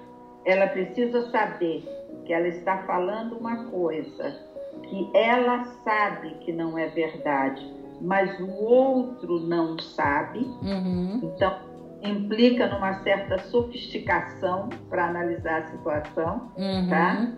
ela 0.45 0.67
precisa 0.67 1.29
saber 1.31 1.83
que 2.25 2.33
ela 2.33 2.47
está 2.47 2.79
falando 2.79 3.37
uma 3.37 3.65
coisa 3.65 4.53
que 4.83 5.09
ela 5.13 5.63
sabe 5.83 6.35
que 6.41 6.51
não 6.51 6.77
é 6.77 6.87
verdade, 6.87 7.65
mas 8.01 8.37
o 8.39 8.51
outro 8.63 9.39
não 9.39 9.79
sabe. 9.79 10.39
Uhum. 10.39 11.19
Então, 11.23 11.57
implica 12.03 12.67
numa 12.67 13.01
certa 13.03 13.39
sofisticação 13.39 14.69
para 14.89 15.07
analisar 15.07 15.63
a 15.63 15.67
situação, 15.67 16.51
uhum. 16.57 16.89
tá? 16.89 17.33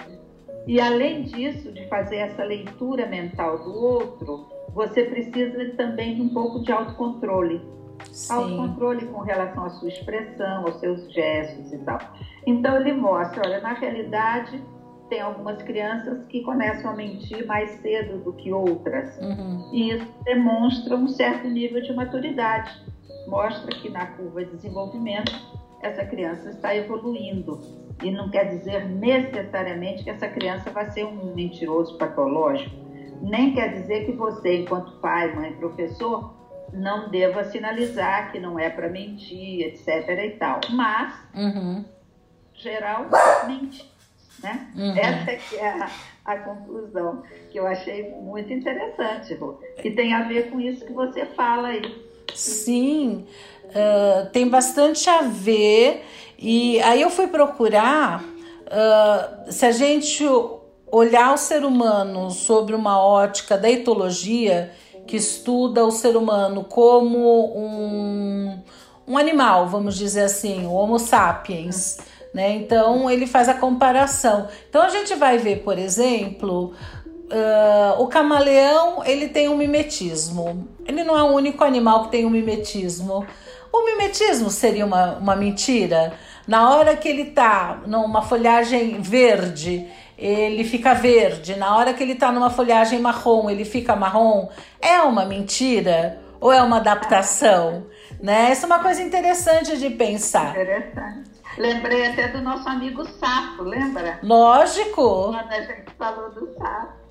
E 0.67 0.81
além 0.81 1.23
disso, 1.23 1.71
de 1.71 1.87
fazer 1.87 2.17
essa 2.17 2.43
leitura 2.43 3.05
mental 3.05 3.63
do 3.63 3.73
outro, 3.73 4.47
você 4.73 5.03
precisa 5.03 5.73
também 5.77 6.15
de 6.15 6.21
um 6.23 6.29
pouco 6.29 6.63
de 6.63 6.71
autocontrole. 6.71 7.61
Sim. 8.11 8.33
Autocontrole 8.33 9.05
com 9.07 9.21
relação 9.21 9.65
à 9.65 9.69
sua 9.69 9.89
expressão, 9.89 10.65
aos 10.65 10.79
seus 10.79 11.11
gestos 11.13 11.71
e 11.71 11.77
tal. 11.79 11.99
Então 12.45 12.75
ele 12.77 12.93
mostra, 12.93 13.41
olha, 13.45 13.61
na 13.61 13.73
realidade 13.73 14.61
tem 15.09 15.21
algumas 15.21 15.61
crianças 15.61 16.25
que 16.25 16.41
começam 16.41 16.89
a 16.89 16.95
mentir 16.95 17.45
mais 17.45 17.69
cedo 17.81 18.23
do 18.23 18.33
que 18.33 18.51
outras. 18.51 19.17
Uhum. 19.19 19.69
E 19.71 19.91
isso 19.91 20.07
demonstra 20.23 20.95
um 20.95 21.07
certo 21.07 21.47
nível 21.47 21.81
de 21.81 21.93
maturidade. 21.93 22.71
Mostra 23.27 23.75
que 23.75 23.89
na 23.89 24.05
curva 24.07 24.45
de 24.45 24.51
desenvolvimento 24.51 25.31
essa 25.81 26.05
criança 26.05 26.49
está 26.49 26.75
evoluindo. 26.75 27.59
E 28.03 28.11
não 28.11 28.29
quer 28.29 28.45
dizer 28.49 28.85
necessariamente 28.89 30.03
que 30.03 30.09
essa 30.09 30.27
criança 30.27 30.69
vai 30.69 30.89
ser 30.91 31.05
um 31.05 31.33
mentiroso 31.33 31.97
patológico. 31.97 32.75
Nem 33.21 33.53
quer 33.53 33.71
dizer 33.73 34.05
que 34.05 34.11
você, 34.11 34.61
enquanto 34.61 34.99
pai, 34.99 35.33
mãe, 35.33 35.53
professor, 35.53 36.33
não 36.73 37.09
deva 37.09 37.43
sinalizar 37.45 38.31
que 38.31 38.39
não 38.39 38.59
é 38.59 38.69
para 38.69 38.89
mentir, 38.89 39.61
etc. 39.67 39.87
e 40.09 40.31
tal. 40.31 40.59
Mas, 40.71 41.13
Uhum. 41.33 41.85
geral, 42.53 43.05
mente. 43.47 43.89
Né? 44.43 44.67
Uhum. 44.75 44.97
Essa 44.97 45.31
é 45.31 45.57
é 45.57 45.67
a, 45.69 45.89
a 46.25 46.37
conclusão, 46.39 47.23
que 47.49 47.57
eu 47.57 47.65
achei 47.65 48.11
muito 48.11 48.51
interessante, 48.51 49.33
Rô. 49.35 49.59
E 49.81 49.91
tem 49.91 50.13
a 50.13 50.23
ver 50.23 50.49
com 50.51 50.59
isso 50.59 50.85
que 50.85 50.91
você 50.91 51.25
fala 51.25 51.69
aí. 51.69 52.05
Sim, 52.33 53.25
ah, 53.75 54.27
tem 54.31 54.47
bastante 54.47 55.09
a 55.09 55.21
ver. 55.21 56.05
E 56.39 56.81
aí 56.81 57.01
eu 57.01 57.09
fui 57.09 57.27
procurar 57.27 58.23
ah, 58.67 59.45
se 59.49 59.65
a 59.65 59.71
gente 59.71 60.23
olhar 60.91 61.33
o 61.33 61.37
ser 61.37 61.65
humano 61.65 62.31
sobre 62.31 62.73
uma 62.75 62.99
ótica 62.99 63.57
da 63.57 63.69
etologia, 63.69 64.71
que 65.05 65.17
estuda 65.17 65.85
o 65.85 65.91
ser 65.91 66.15
humano 66.15 66.63
como 66.63 67.57
um, 67.57 68.59
um 69.07 69.17
animal, 69.17 69.67
vamos 69.67 69.95
dizer 69.95 70.21
assim, 70.21 70.65
o 70.65 70.71
Homo 70.71 70.97
sapiens. 70.97 71.97
Né? 72.33 72.55
Então 72.55 73.09
ele 73.09 73.27
faz 73.27 73.47
a 73.47 73.53
comparação. 73.53 74.47
Então 74.69 74.81
a 74.81 74.89
gente 74.89 75.15
vai 75.15 75.37
ver, 75.37 75.63
por 75.63 75.77
exemplo, 75.77 76.73
ah, 77.31 77.95
o 77.97 78.07
camaleão 78.07 79.03
ele 79.05 79.29
tem 79.29 79.49
um 79.49 79.57
mimetismo. 79.57 80.67
Ele 80.85 81.03
não 81.03 81.17
é 81.17 81.23
o 81.23 81.33
único 81.33 81.63
animal 81.63 82.05
que 82.05 82.11
tem 82.11 82.25
um 82.25 82.29
mimetismo. 82.29 83.25
O 83.71 83.85
mimetismo 83.85 84.49
seria 84.49 84.85
uma, 84.85 85.15
uma 85.15 85.35
mentira? 85.35 86.13
Na 86.47 86.69
hora 86.69 86.95
que 86.95 87.07
ele 87.09 87.25
tá 87.25 87.81
numa 87.85 88.21
folhagem 88.21 89.01
verde, 89.01 89.87
ele 90.17 90.63
fica 90.63 90.93
verde. 90.93 91.55
Na 91.55 91.75
hora 91.75 91.93
que 91.93 92.03
ele 92.03 92.15
tá 92.15 92.31
numa 92.31 92.49
folhagem 92.49 92.99
marrom, 92.99 93.49
ele 93.49 93.65
fica 93.65 93.95
marrom. 93.95 94.49
É 94.79 95.01
uma 95.01 95.25
mentira? 95.25 96.21
Ou 96.39 96.53
é 96.53 96.61
uma 96.61 96.77
adaptação? 96.77 97.87
Né? 98.21 98.51
Essa 98.51 98.65
é 98.65 98.67
uma 98.67 98.79
coisa 98.79 99.01
interessante 99.01 99.77
de 99.77 99.89
pensar. 99.89 100.51
Interessante. 100.51 101.31
Lembrei 101.57 102.07
até 102.07 102.27
do 102.27 102.41
nosso 102.41 102.67
amigo 102.67 103.03
sapo, 103.05 103.63
lembra? 103.63 104.19
Lógico. 104.21 105.31
Quando 105.31 105.51
a 105.51 105.61
gente 105.61 105.91
falou 105.97 106.29
do 106.31 106.53
sapo. 106.57 107.04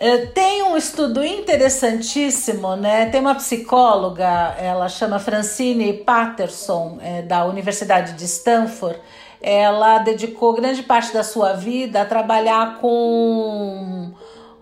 É, 0.00 0.26
Tem 0.26 0.62
um 0.62 0.76
estudo 0.76 1.24
interessantíssimo, 1.24 2.76
né? 2.76 3.06
Tem 3.06 3.20
uma 3.20 3.34
psicóloga, 3.34 4.54
ela 4.56 4.88
chama 4.88 5.18
Francine 5.18 5.92
Patterson, 5.92 6.98
é, 7.02 7.22
da 7.22 7.44
Universidade 7.44 8.12
de 8.12 8.24
Stanford. 8.24 8.98
Ela 9.42 9.98
dedicou 9.98 10.54
grande 10.54 10.84
parte 10.84 11.12
da 11.12 11.24
sua 11.24 11.52
vida 11.52 12.02
a 12.02 12.04
trabalhar 12.04 12.78
com, 12.78 14.12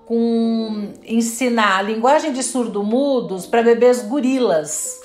com 0.06 0.92
ensinar 1.04 1.78
a 1.78 1.82
linguagem 1.82 2.32
de 2.32 2.42
surdo-mudos 2.42 3.46
para 3.46 3.62
bebês 3.62 4.02
gorilas, 4.02 5.00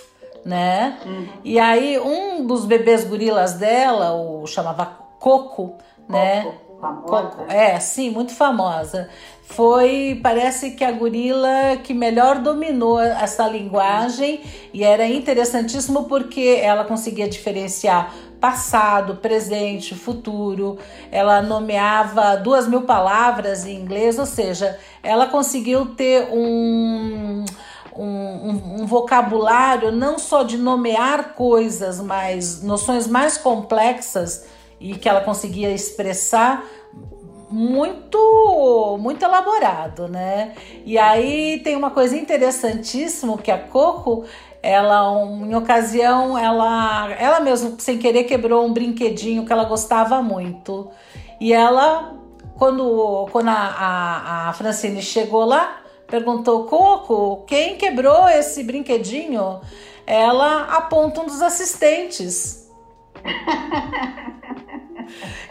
né? 0.45 0.97
E 1.43 1.59
aí 1.59 1.99
um 1.99 2.45
dos 2.45 2.65
bebês 2.65 3.03
gorilas 3.03 3.53
dela, 3.53 4.13
o 4.13 4.45
chamava 4.47 4.85
Coco, 5.19 5.75
né? 6.07 6.51
Famosa. 6.81 7.43
É, 7.47 7.79
sim, 7.79 8.09
muito 8.09 8.33
famosa. 8.33 9.07
Foi, 9.43 10.19
parece 10.23 10.71
que 10.71 10.83
a 10.83 10.91
gorila 10.91 11.77
que 11.83 11.93
melhor 11.93 12.39
dominou 12.39 12.99
essa 12.99 13.47
linguagem 13.47 14.41
e 14.73 14.83
era 14.83 15.05
interessantíssimo 15.05 16.05
porque 16.05 16.59
ela 16.61 16.83
conseguia 16.85 17.27
diferenciar 17.29 18.13
passado, 18.39 19.17
presente, 19.17 19.93
futuro. 19.93 20.79
Ela 21.11 21.41
nomeava 21.41 22.35
duas 22.37 22.67
mil 22.67 22.81
palavras 22.83 23.65
em 23.65 23.75
inglês, 23.75 24.17
ou 24.17 24.25
seja, 24.25 24.79
ela 25.03 25.27
conseguiu 25.27 25.87
ter 25.95 26.29
um, 26.31 27.43
um, 27.95 28.03
um- 28.05 28.81
um 28.81 28.85
vocabulário 28.87 29.91
não 29.91 30.17
só 30.17 30.43
de 30.43 30.57
nomear 30.57 31.33
coisas, 31.35 31.99
mas 31.99 32.63
noções 32.63 33.05
mais 33.05 33.37
complexas 33.37 34.45
e 34.81 34.95
que 34.95 35.07
ela 35.07 35.21
conseguia 35.21 35.71
expressar 35.71 36.65
muito 37.49 38.97
muito 38.99 39.23
elaborado, 39.23 40.07
né? 40.07 40.53
E 40.85 40.97
aí 40.97 41.59
tem 41.63 41.75
uma 41.75 41.91
coisa 41.91 42.15
interessantíssima 42.17 43.37
que 43.37 43.51
a 43.51 43.57
Coco, 43.57 44.25
ela 44.63 45.11
um- 45.11 45.45
em 45.45 45.55
ocasião 45.55 46.37
ela 46.37 47.11
ela 47.19 47.39
mesma 47.41 47.75
sem 47.79 47.97
querer 47.97 48.23
quebrou 48.25 48.65
um 48.65 48.73
brinquedinho 48.73 49.45
que 49.45 49.51
ela 49.53 49.65
gostava 49.65 50.21
muito. 50.21 50.89
E 51.39 51.53
ela 51.53 52.15
quando 52.57 53.27
quando 53.31 53.49
a, 53.49 53.53
a, 53.53 54.49
a 54.49 54.53
Francine 54.53 55.01
chegou 55.01 55.45
lá, 55.45 55.81
perguntou 56.07 56.65
Coco, 56.65 57.43
quem 57.45 57.75
quebrou 57.77 58.29
esse 58.29 58.63
brinquedinho? 58.63 59.59
Ela 60.05 60.63
aponta 60.65 61.21
um 61.21 61.25
dos 61.25 61.41
assistentes. 61.41 62.60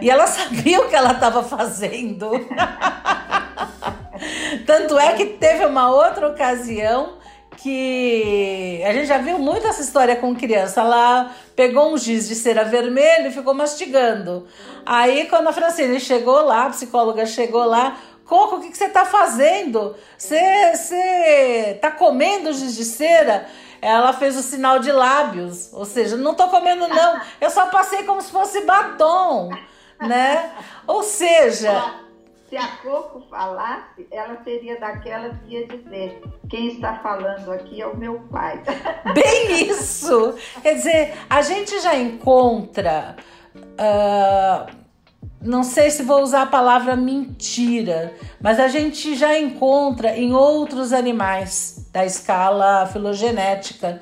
E 0.01 0.09
ela 0.09 0.27
sabia 0.27 0.81
o 0.81 0.89
que 0.89 0.97
ela 0.97 1.13
estava 1.13 1.43
fazendo. 1.43 2.31
Tanto 4.67 4.99
é 4.99 5.13
que 5.13 5.27
teve 5.27 5.67
uma 5.67 5.91
outra 5.91 6.29
ocasião 6.29 7.19
que 7.57 8.83
a 8.87 8.93
gente 8.93 9.07
já 9.07 9.19
viu 9.19 9.39
muito 9.39 9.67
essa 9.67 9.83
história 9.83 10.17
com 10.17 10.35
criança. 10.35 10.81
Ela 10.81 11.31
pegou 11.55 11.93
um 11.93 11.99
giz 11.99 12.27
de 12.27 12.35
cera 12.35 12.65
vermelho 12.65 13.29
e 13.29 13.33
ficou 13.33 13.53
mastigando. 13.53 14.47
Aí, 14.87 15.27
quando 15.27 15.49
a 15.49 15.53
Francine 15.53 16.01
chegou 16.01 16.43
lá, 16.43 16.67
a 16.67 16.71
psicóloga 16.71 17.27
chegou 17.27 17.65
lá, 17.65 17.99
Coco, 18.25 18.57
o 18.57 18.61
que, 18.61 18.71
que 18.71 18.79
você 18.79 18.89
tá 18.89 19.05
fazendo? 19.05 19.97
Você, 20.17 20.41
você 20.75 21.79
tá 21.83 21.91
comendo 21.91 22.53
giz 22.53 22.77
de 22.77 22.85
cera? 22.85 23.47
Ela 23.83 24.12
fez 24.12 24.37
o 24.37 24.43
sinal 24.43 24.79
de 24.79 24.93
lábios, 24.93 25.73
ou 25.73 25.85
seja, 25.85 26.16
não 26.16 26.35
tô 26.35 26.49
comendo 26.49 26.87
não, 26.87 27.21
eu 27.40 27.51
só 27.51 27.66
passei 27.66 28.03
como 28.05 28.21
se 28.21 28.31
fosse 28.31 28.62
batom, 28.66 29.51
né? 30.01 30.53
Ou 30.87 31.03
seja, 31.03 31.95
Se 32.51 32.57
a 32.57 32.66
Coco 32.83 33.23
falasse, 33.31 34.09
ela 34.11 34.37
seria 34.43 34.79
daquelas 34.79 35.33
que 35.47 35.55
ia 35.55 35.66
dizer: 35.69 36.21
quem 36.49 36.66
está 36.66 36.97
falando 36.99 37.53
aqui 37.53 37.81
é 37.81 37.87
o 37.87 37.97
meu 37.97 38.19
pai. 38.31 38.61
Bem 39.14 39.69
isso! 39.71 40.35
Quer 40.61 40.75
dizer, 40.75 41.14
a 41.31 41.43
gente 41.43 41.79
já 41.81 41.95
encontra. 41.95 43.14
ah, 43.79 44.66
não 45.40 45.62
sei 45.62 45.90
se 45.90 46.03
vou 46.03 46.21
usar 46.23 46.43
a 46.43 46.47
palavra 46.47 46.95
mentira, 46.97 48.12
mas 48.40 48.61
a 48.61 48.69
gente 48.69 49.14
já 49.14 49.38
encontra 49.38 50.14
em 50.16 50.35
outros 50.35 50.93
animais 50.93 51.80
da 51.92 52.05
escala 52.05 52.87
filogenética. 52.87 54.00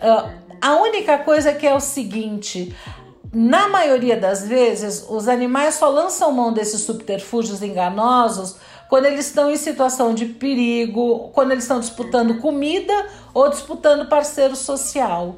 Ah, 0.00 0.30
a 0.60 0.76
única 0.76 1.18
coisa 1.18 1.52
que 1.52 1.66
é 1.66 1.74
o 1.74 1.80
seguinte. 1.80 2.74
Na 3.32 3.68
maioria 3.68 4.16
das 4.16 4.46
vezes, 4.48 5.04
os 5.08 5.28
animais 5.28 5.74
só 5.74 5.88
lançam 5.88 6.32
mão 6.32 6.52
desses 6.52 6.80
subterfúgios 6.80 7.62
enganosos 7.62 8.56
quando 8.88 9.04
eles 9.04 9.26
estão 9.26 9.50
em 9.50 9.56
situação 9.56 10.14
de 10.14 10.24
perigo, 10.24 11.28
quando 11.34 11.52
eles 11.52 11.64
estão 11.64 11.78
disputando 11.78 12.40
comida 12.40 13.06
ou 13.34 13.50
disputando 13.50 14.08
parceiro 14.08 14.56
social. 14.56 15.36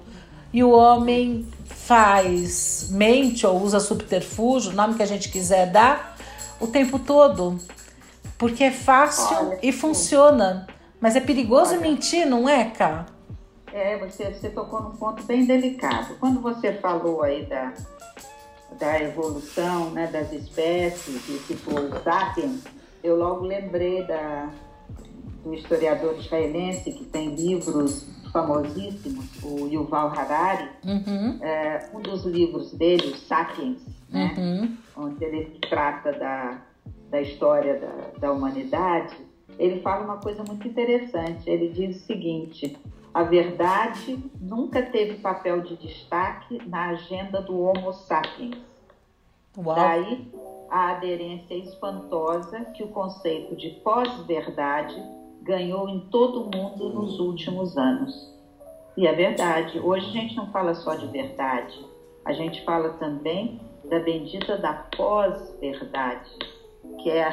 E 0.53 0.63
o 0.63 0.71
homem 0.71 1.47
faz, 1.65 2.87
mente 2.91 3.45
ou 3.45 3.61
usa 3.61 3.81
subterfúgio, 3.81 4.71
o 4.71 4.75
nome 4.75 4.95
que 4.95 5.03
a 5.03 5.07
gente 5.07 5.29
quiser 5.29 5.67
dar, 5.67 6.17
o 6.61 6.69
tempo 6.69 6.99
todo. 6.99 7.59
Porque 8.39 8.65
é 8.65 8.71
fácil 8.71 9.59
e 9.61 9.73
funciona. 9.73 10.67
Mas 11.01 11.17
é 11.17 11.21
perigoso 11.21 11.73
Olha. 11.73 11.81
mentir, 11.81 12.27
não 12.27 12.49
é, 12.49 12.65
Cá? 12.65 13.07
É, 13.73 13.97
você, 13.99 14.33
você 14.33 14.51
tocou 14.51 14.83
num 14.83 14.97
ponto 14.97 15.23
bem 15.23 15.47
delicado. 15.47 16.17
Quando 16.19 16.41
você 16.41 16.73
falou 16.75 17.23
aí 17.23 17.47
da, 17.47 17.73
da 18.79 19.01
evolução 19.01 19.91
né, 19.91 20.09
das 20.09 20.33
espécies, 20.33 21.29
e 21.29 21.39
tipo 21.47 21.73
o 21.79 22.03
sapiens, 22.03 22.65
eu 23.03 23.17
logo 23.17 23.47
lembrei 23.47 24.05
da, 24.05 24.51
do 25.45 25.55
historiador 25.55 26.19
israelense 26.19 26.91
que 26.93 27.05
tem 27.05 27.35
livros 27.35 28.07
famosíssimos, 28.33 29.27
o 29.43 29.67
Yuval 29.69 30.09
Harari. 30.09 30.69
Uhum, 30.85 31.39
É, 31.41 31.89
um 31.95 32.01
dos 32.01 32.25
livros 32.25 32.73
dele, 32.73 33.09
o 33.09 33.17
Sapiens, 33.17 33.79
né, 34.09 34.35
uhum, 34.37 34.77
onde 34.97 35.25
ele 35.25 35.59
trata 35.69 36.13
da, 36.13 36.63
da 37.11 37.21
história 37.21 37.79
da, 37.79 38.19
da 38.21 38.33
humanidade, 38.33 39.17
ele 39.61 39.81
fala 39.83 40.05
uma 40.05 40.17
coisa 40.17 40.43
muito 40.43 40.67
interessante. 40.67 41.49
Ele 41.49 41.69
diz 41.69 41.97
o 41.97 42.07
seguinte: 42.07 42.77
a 43.13 43.23
verdade 43.23 44.19
nunca 44.41 44.83
teve 44.83 45.19
papel 45.19 45.61
de 45.61 45.77
destaque 45.77 46.61
na 46.67 46.89
agenda 46.89 47.43
do 47.43 47.61
Homo 47.61 47.93
sapiens. 47.93 48.57
Uau. 49.57 49.77
Daí 49.77 50.27
a 50.71 50.93
aderência 50.93 51.55
espantosa 51.55 52.61
que 52.77 52.83
o 52.83 52.89
conceito 52.89 53.55
de 53.57 53.71
pós-verdade 53.83 54.97
ganhou 55.43 55.89
em 55.89 56.01
todo 56.09 56.43
o 56.43 56.57
mundo 56.57 56.89
nos 56.91 57.19
últimos 57.19 57.77
anos. 57.77 58.33
E 58.97 59.07
é 59.07 59.13
verdade, 59.13 59.79
hoje 59.79 60.07
a 60.07 60.13
gente 60.13 60.37
não 60.37 60.51
fala 60.53 60.75
só 60.75 60.95
de 60.95 61.07
verdade, 61.07 61.85
a 62.25 62.33
gente 62.33 62.65
fala 62.65 62.91
também 62.95 63.61
da 63.89 63.99
bendita 63.99 64.57
da 64.59 64.75
pós-verdade, 64.97 66.31
que 67.03 67.11
é, 67.11 67.33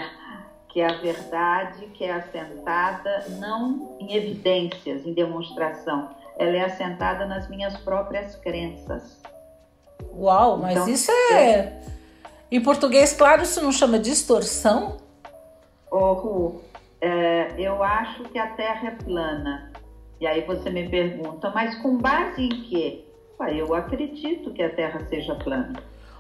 que 0.78 0.82
é 0.82 0.86
a 0.86 0.98
verdade 0.98 1.88
que 1.96 2.04
é 2.04 2.14
assentada 2.14 3.26
não 3.40 3.98
em 4.00 4.16
evidências, 4.16 5.08
em 5.08 5.12
demonstração, 5.12 6.12
ela 6.38 6.56
é 6.56 6.66
assentada 6.66 7.26
nas 7.26 7.50
minhas 7.50 7.76
próprias 7.78 8.36
crenças. 8.36 9.20
Uau, 10.16 10.58
mas 10.58 10.74
então, 10.74 10.88
isso 10.88 11.12
é. 11.32 11.82
Em 12.52 12.62
português, 12.62 13.12
claro, 13.12 13.42
isso 13.42 13.60
não 13.60 13.72
chama 13.72 13.98
distorção? 13.98 14.98
Ô, 15.90 16.14
Ru, 16.14 16.62
é, 17.02 17.56
eu 17.58 17.82
acho 17.82 18.26
que 18.26 18.38
a 18.38 18.46
Terra 18.46 18.90
é 18.90 18.92
plana. 18.92 19.72
E 20.22 20.28
aí 20.28 20.42
você 20.42 20.70
me 20.70 20.88
pergunta, 20.88 21.50
mas 21.56 21.74
com 21.82 21.98
base 21.98 22.40
em 22.40 22.62
quê? 22.70 23.04
eu 23.58 23.74
acredito 23.74 24.52
que 24.52 24.62
a 24.62 24.70
Terra 24.70 25.02
seja 25.10 25.34
plana. 25.34 25.74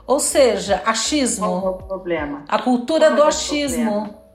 Ou 0.07 0.19
seja, 0.19 0.81
achismo. 0.83 1.45
Qual 1.45 1.63
é 1.63 1.69
o 1.69 1.73
problema? 1.83 2.43
A 2.47 2.59
cultura 2.59 3.09
Qual 3.09 3.17
do 3.17 3.23
é 3.23 3.27
achismo. 3.27 4.26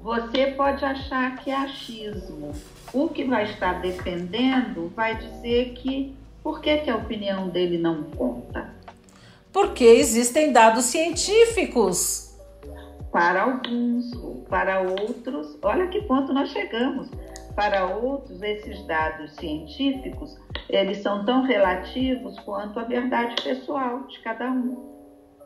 Você 0.00 0.46
pode 0.52 0.84
achar 0.84 1.36
que 1.36 1.50
é 1.50 1.56
achismo. 1.56 2.52
O 2.92 3.08
que 3.08 3.24
vai 3.24 3.44
estar 3.44 3.80
defendendo 3.80 4.90
vai 4.96 5.16
dizer 5.16 5.74
que 5.74 6.16
por 6.42 6.60
que, 6.60 6.78
que 6.78 6.90
a 6.90 6.96
opinião 6.96 7.48
dele 7.48 7.76
não 7.76 8.04
conta? 8.04 8.74
Porque 9.52 9.84
existem 9.84 10.52
dados 10.52 10.86
científicos 10.86 12.30
para 13.12 13.42
alguns, 13.42 14.10
para 14.48 14.80
outros, 14.80 15.58
olha 15.62 15.88
que 15.88 16.00
ponto 16.02 16.32
nós 16.32 16.50
chegamos. 16.50 17.08
Para 17.54 17.86
outros, 17.86 18.40
esses 18.42 18.82
dados 18.86 19.32
científicos, 19.32 20.38
eles 20.68 20.98
são 20.98 21.24
tão 21.24 21.42
relativos 21.42 22.38
quanto 22.40 22.78
a 22.78 22.84
verdade 22.84 23.34
pessoal 23.42 24.04
de 24.04 24.18
cada 24.20 24.50
um. 24.50 24.78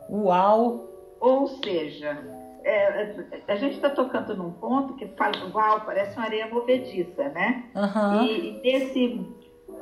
Uau! 0.09 0.87
Ou 1.19 1.47
seja, 1.47 2.23
é, 2.65 3.15
a 3.47 3.55
gente 3.55 3.75
está 3.75 3.89
tocando 3.89 4.35
num 4.35 4.51
ponto 4.51 4.95
que 4.95 5.07
fala, 5.09 5.33
uau, 5.53 5.81
parece 5.81 6.17
uma 6.17 6.25
areia 6.25 6.47
movediça, 6.47 7.29
né? 7.29 7.65
Uhum. 7.75 8.23
E, 8.23 8.49
e 8.49 8.61
desse, 8.61 9.27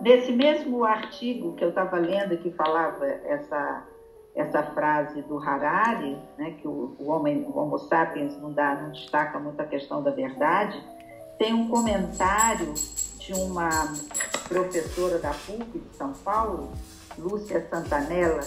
desse 0.01 0.31
mesmo 0.33 0.83
artigo 0.83 1.53
que 1.53 1.63
eu 1.63 1.69
estava 1.69 1.97
lendo 1.97 2.37
que 2.37 2.51
falava 2.51 3.05
essa 3.05 3.87
essa 4.35 4.63
frase 4.63 5.21
do 5.21 5.37
Harari, 5.37 6.17
né, 6.39 6.55
que 6.59 6.67
o, 6.67 6.95
o, 6.97 7.09
homem, 7.09 7.43
o 7.43 7.55
Homo 7.55 7.77
sapiens 7.77 8.35
não, 8.41 8.51
dá, 8.51 8.73
não 8.73 8.89
destaca 8.89 9.39
muito 9.39 9.61
a 9.61 9.65
questão 9.65 10.01
da 10.01 10.09
verdade, 10.09 10.83
tem 11.37 11.53
um 11.53 11.69
comentário 11.69 12.73
de 13.19 13.31
uma 13.33 13.69
professora 14.47 15.19
da 15.19 15.29
PUC 15.29 15.77
de 15.77 15.95
São 15.95 16.13
Paulo, 16.13 16.71
Lúcia 17.17 17.61
Santanella, 17.69 18.41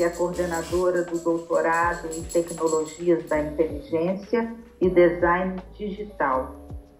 que 0.00 0.04
é 0.04 0.08
coordenadora 0.08 1.02
do 1.02 1.18
doutorado 1.18 2.08
em 2.16 2.22
Tecnologias 2.22 3.22
da 3.28 3.38
Inteligência 3.38 4.56
e 4.80 4.88
Design 4.88 5.60
Digital. 5.76 6.56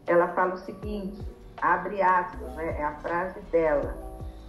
Ela 0.06 0.28
fala 0.34 0.52
o 0.52 0.58
seguinte, 0.58 1.18
abre 1.62 2.02
aspas, 2.02 2.54
né, 2.56 2.76
é 2.78 2.84
a 2.84 2.92
frase 2.96 3.40
dela, 3.50 3.96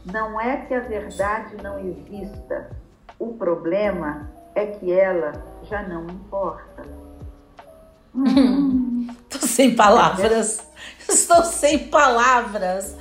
não 0.04 0.38
é 0.38 0.66
que 0.66 0.74
a 0.74 0.82
verdade 0.82 1.56
não 1.64 1.80
exista, 1.80 2.72
o 3.18 3.36
problema 3.36 4.30
é 4.54 4.66
que 4.66 4.92
ela 4.92 5.32
já 5.64 5.84
não 5.84 6.06
importa. 6.08 6.84
Estou 9.32 9.48
sem 9.48 9.78
palavras. 9.78 10.68
Estou 11.08 11.46
sem 11.46 11.88
palavras. 11.88 12.98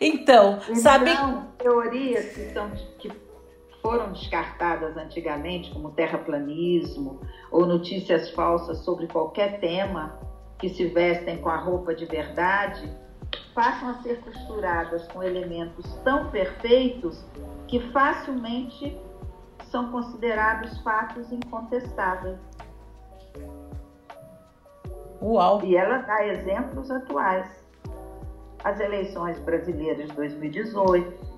Então, 0.00 0.60
então 0.68 0.76
sabe. 0.76 1.10
teorias 1.58 2.26
que, 2.26 2.52
são, 2.52 2.70
que 3.00 3.21
foram 3.82 4.12
descartadas 4.12 4.96
antigamente, 4.96 5.70
como 5.72 5.90
terraplanismo 5.90 7.20
ou 7.50 7.66
notícias 7.66 8.30
falsas 8.30 8.78
sobre 8.78 9.08
qualquer 9.08 9.58
tema 9.58 10.18
que 10.58 10.68
se 10.68 10.86
vestem 10.86 11.38
com 11.38 11.48
a 11.48 11.56
roupa 11.56 11.92
de 11.92 12.06
verdade, 12.06 12.88
passam 13.52 13.90
a 13.90 13.94
ser 14.02 14.20
costuradas 14.20 15.06
com 15.08 15.22
elementos 15.22 15.92
tão 16.04 16.30
perfeitos 16.30 17.24
que 17.66 17.80
facilmente 17.90 18.96
são 19.64 19.90
considerados 19.90 20.78
fatos 20.82 21.32
incontestáveis. 21.32 22.38
Uau! 25.20 25.64
E 25.64 25.76
ela 25.76 25.98
dá 25.98 26.26
exemplos 26.26 26.90
atuais. 26.90 27.48
As 28.62 28.78
eleições 28.78 29.38
brasileiras 29.40 30.08
de 30.08 30.14
2018, 30.14 31.31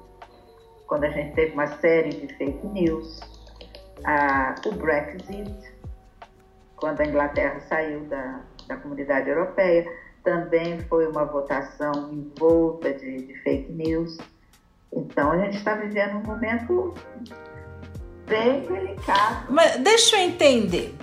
quando 0.87 1.05
a 1.05 1.11
gente 1.11 1.35
teve 1.35 1.53
uma 1.53 1.67
série 1.67 2.11
de 2.11 2.35
fake 2.35 2.67
news, 2.67 3.21
o 4.67 4.73
Brexit, 4.73 5.55
quando 6.77 7.01
a 7.01 7.07
Inglaterra 7.07 7.61
saiu 7.61 8.01
da, 8.07 8.41
da 8.67 8.77
comunidade 8.77 9.29
europeia, 9.29 9.87
também 10.23 10.81
foi 10.89 11.07
uma 11.07 11.25
votação 11.25 12.13
envolta 12.13 12.93
de, 12.93 13.27
de 13.27 13.35
fake 13.43 13.73
news. 13.73 14.19
Então 14.93 15.33
a 15.33 15.39
gente 15.39 15.57
está 15.57 15.75
vivendo 15.75 16.17
um 16.17 16.23
momento 16.23 16.95
bem 18.27 18.63
delicado. 18.63 19.47
Mas 19.51 19.77
deixa 19.77 20.17
eu 20.17 20.21
entender. 20.21 20.95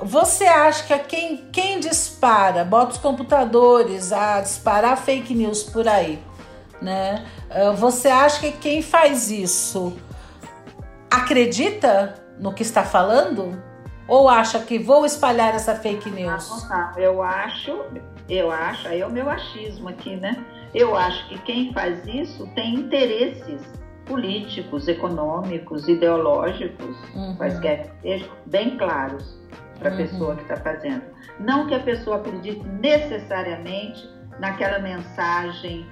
Você 0.00 0.44
acha 0.44 0.84
que 0.84 0.98
quem, 1.04 1.50
quem 1.50 1.80
dispara, 1.80 2.64
bota 2.64 2.92
os 2.92 2.98
computadores 2.98 4.12
a 4.12 4.40
disparar 4.40 4.96
fake 4.96 5.34
news 5.34 5.62
por 5.62 5.88
aí, 5.88 6.22
né? 6.80 7.26
Ah, 7.50 7.70
você 7.72 8.08
acha 8.08 8.40
que 8.40 8.52
quem 8.52 8.82
faz 8.82 9.30
isso 9.30 9.96
acredita 11.10 12.14
no 12.38 12.52
que 12.52 12.62
está 12.62 12.84
falando? 12.84 13.60
Ou 14.08 14.28
acha 14.28 14.60
que 14.60 14.78
vou 14.78 15.04
espalhar 15.04 15.54
essa 15.54 15.74
fake 15.74 16.10
news? 16.10 16.48
Não, 16.48 16.68
não. 16.68 16.98
Eu 16.98 17.22
acho, 17.22 17.84
eu 18.28 18.50
acho, 18.50 18.86
aí 18.88 19.00
é 19.00 19.06
o 19.06 19.10
meu 19.10 19.28
achismo 19.28 19.88
aqui, 19.88 20.16
né? 20.16 20.44
Eu 20.72 20.96
acho 20.96 21.28
que 21.28 21.38
quem 21.38 21.72
faz 21.72 22.06
isso 22.06 22.46
tem 22.54 22.74
interesses 22.74 23.60
políticos, 24.04 24.86
econômicos, 24.86 25.88
ideológicos, 25.88 26.96
uhum. 27.14 27.34
quaisquer 27.36 27.82
que 27.82 28.02
sejam, 28.02 28.28
bem 28.46 28.76
claros 28.76 29.36
para 29.78 29.90
a 29.90 29.92
uhum. 29.92 29.98
pessoa 29.98 30.36
que 30.36 30.42
está 30.42 30.56
fazendo. 30.56 31.02
Não 31.40 31.66
que 31.66 31.74
a 31.74 31.80
pessoa 31.80 32.18
acredite 32.18 32.64
necessariamente 32.80 34.08
naquela 34.38 34.78
mensagem 34.78 35.86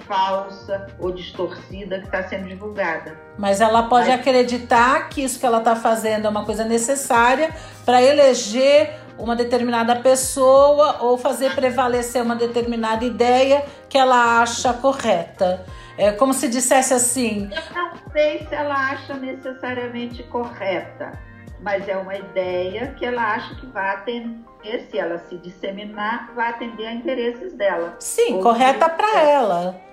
falsa 0.00 0.86
ou 0.98 1.12
distorcida 1.12 1.98
que 1.98 2.06
está 2.06 2.22
sendo 2.24 2.48
divulgada. 2.48 3.18
Mas 3.38 3.60
ela 3.60 3.84
pode 3.84 4.08
Mas... 4.08 4.20
acreditar 4.20 5.08
que 5.08 5.22
isso 5.22 5.38
que 5.38 5.46
ela 5.46 5.58
está 5.58 5.76
fazendo 5.76 6.26
é 6.26 6.28
uma 6.28 6.44
coisa 6.44 6.64
necessária 6.64 7.54
para 7.84 8.02
eleger 8.02 8.98
uma 9.18 9.36
determinada 9.36 9.96
pessoa 9.96 10.96
ou 11.00 11.18
fazer 11.18 11.54
prevalecer 11.54 12.22
uma 12.22 12.34
determinada 12.34 13.04
ideia 13.04 13.64
que 13.88 13.98
ela 13.98 14.40
acha 14.40 14.72
correta. 14.72 15.64
É 15.96 16.12
como 16.12 16.32
se 16.32 16.48
dissesse 16.48 16.94
assim. 16.94 17.50
Eu 17.52 17.74
não 17.74 17.92
sei 18.12 18.46
se 18.46 18.54
ela 18.54 18.74
acha 18.74 19.14
necessariamente 19.14 20.22
correta, 20.24 21.12
mas 21.60 21.86
é 21.88 21.96
uma 21.96 22.16
ideia 22.16 22.94
que 22.98 23.04
ela 23.04 23.34
acha 23.34 23.54
que 23.56 23.66
vai 23.66 23.94
atender, 23.94 24.86
se 24.90 24.98
ela 24.98 25.18
se 25.18 25.36
disseminar, 25.36 26.32
vai 26.34 26.48
atender 26.48 26.86
a 26.86 26.92
interesses 26.92 27.52
dela. 27.52 27.96
Sim, 27.98 28.36
Ou 28.36 28.42
correta 28.42 28.88
para 28.88 29.20
ela. 29.20 29.89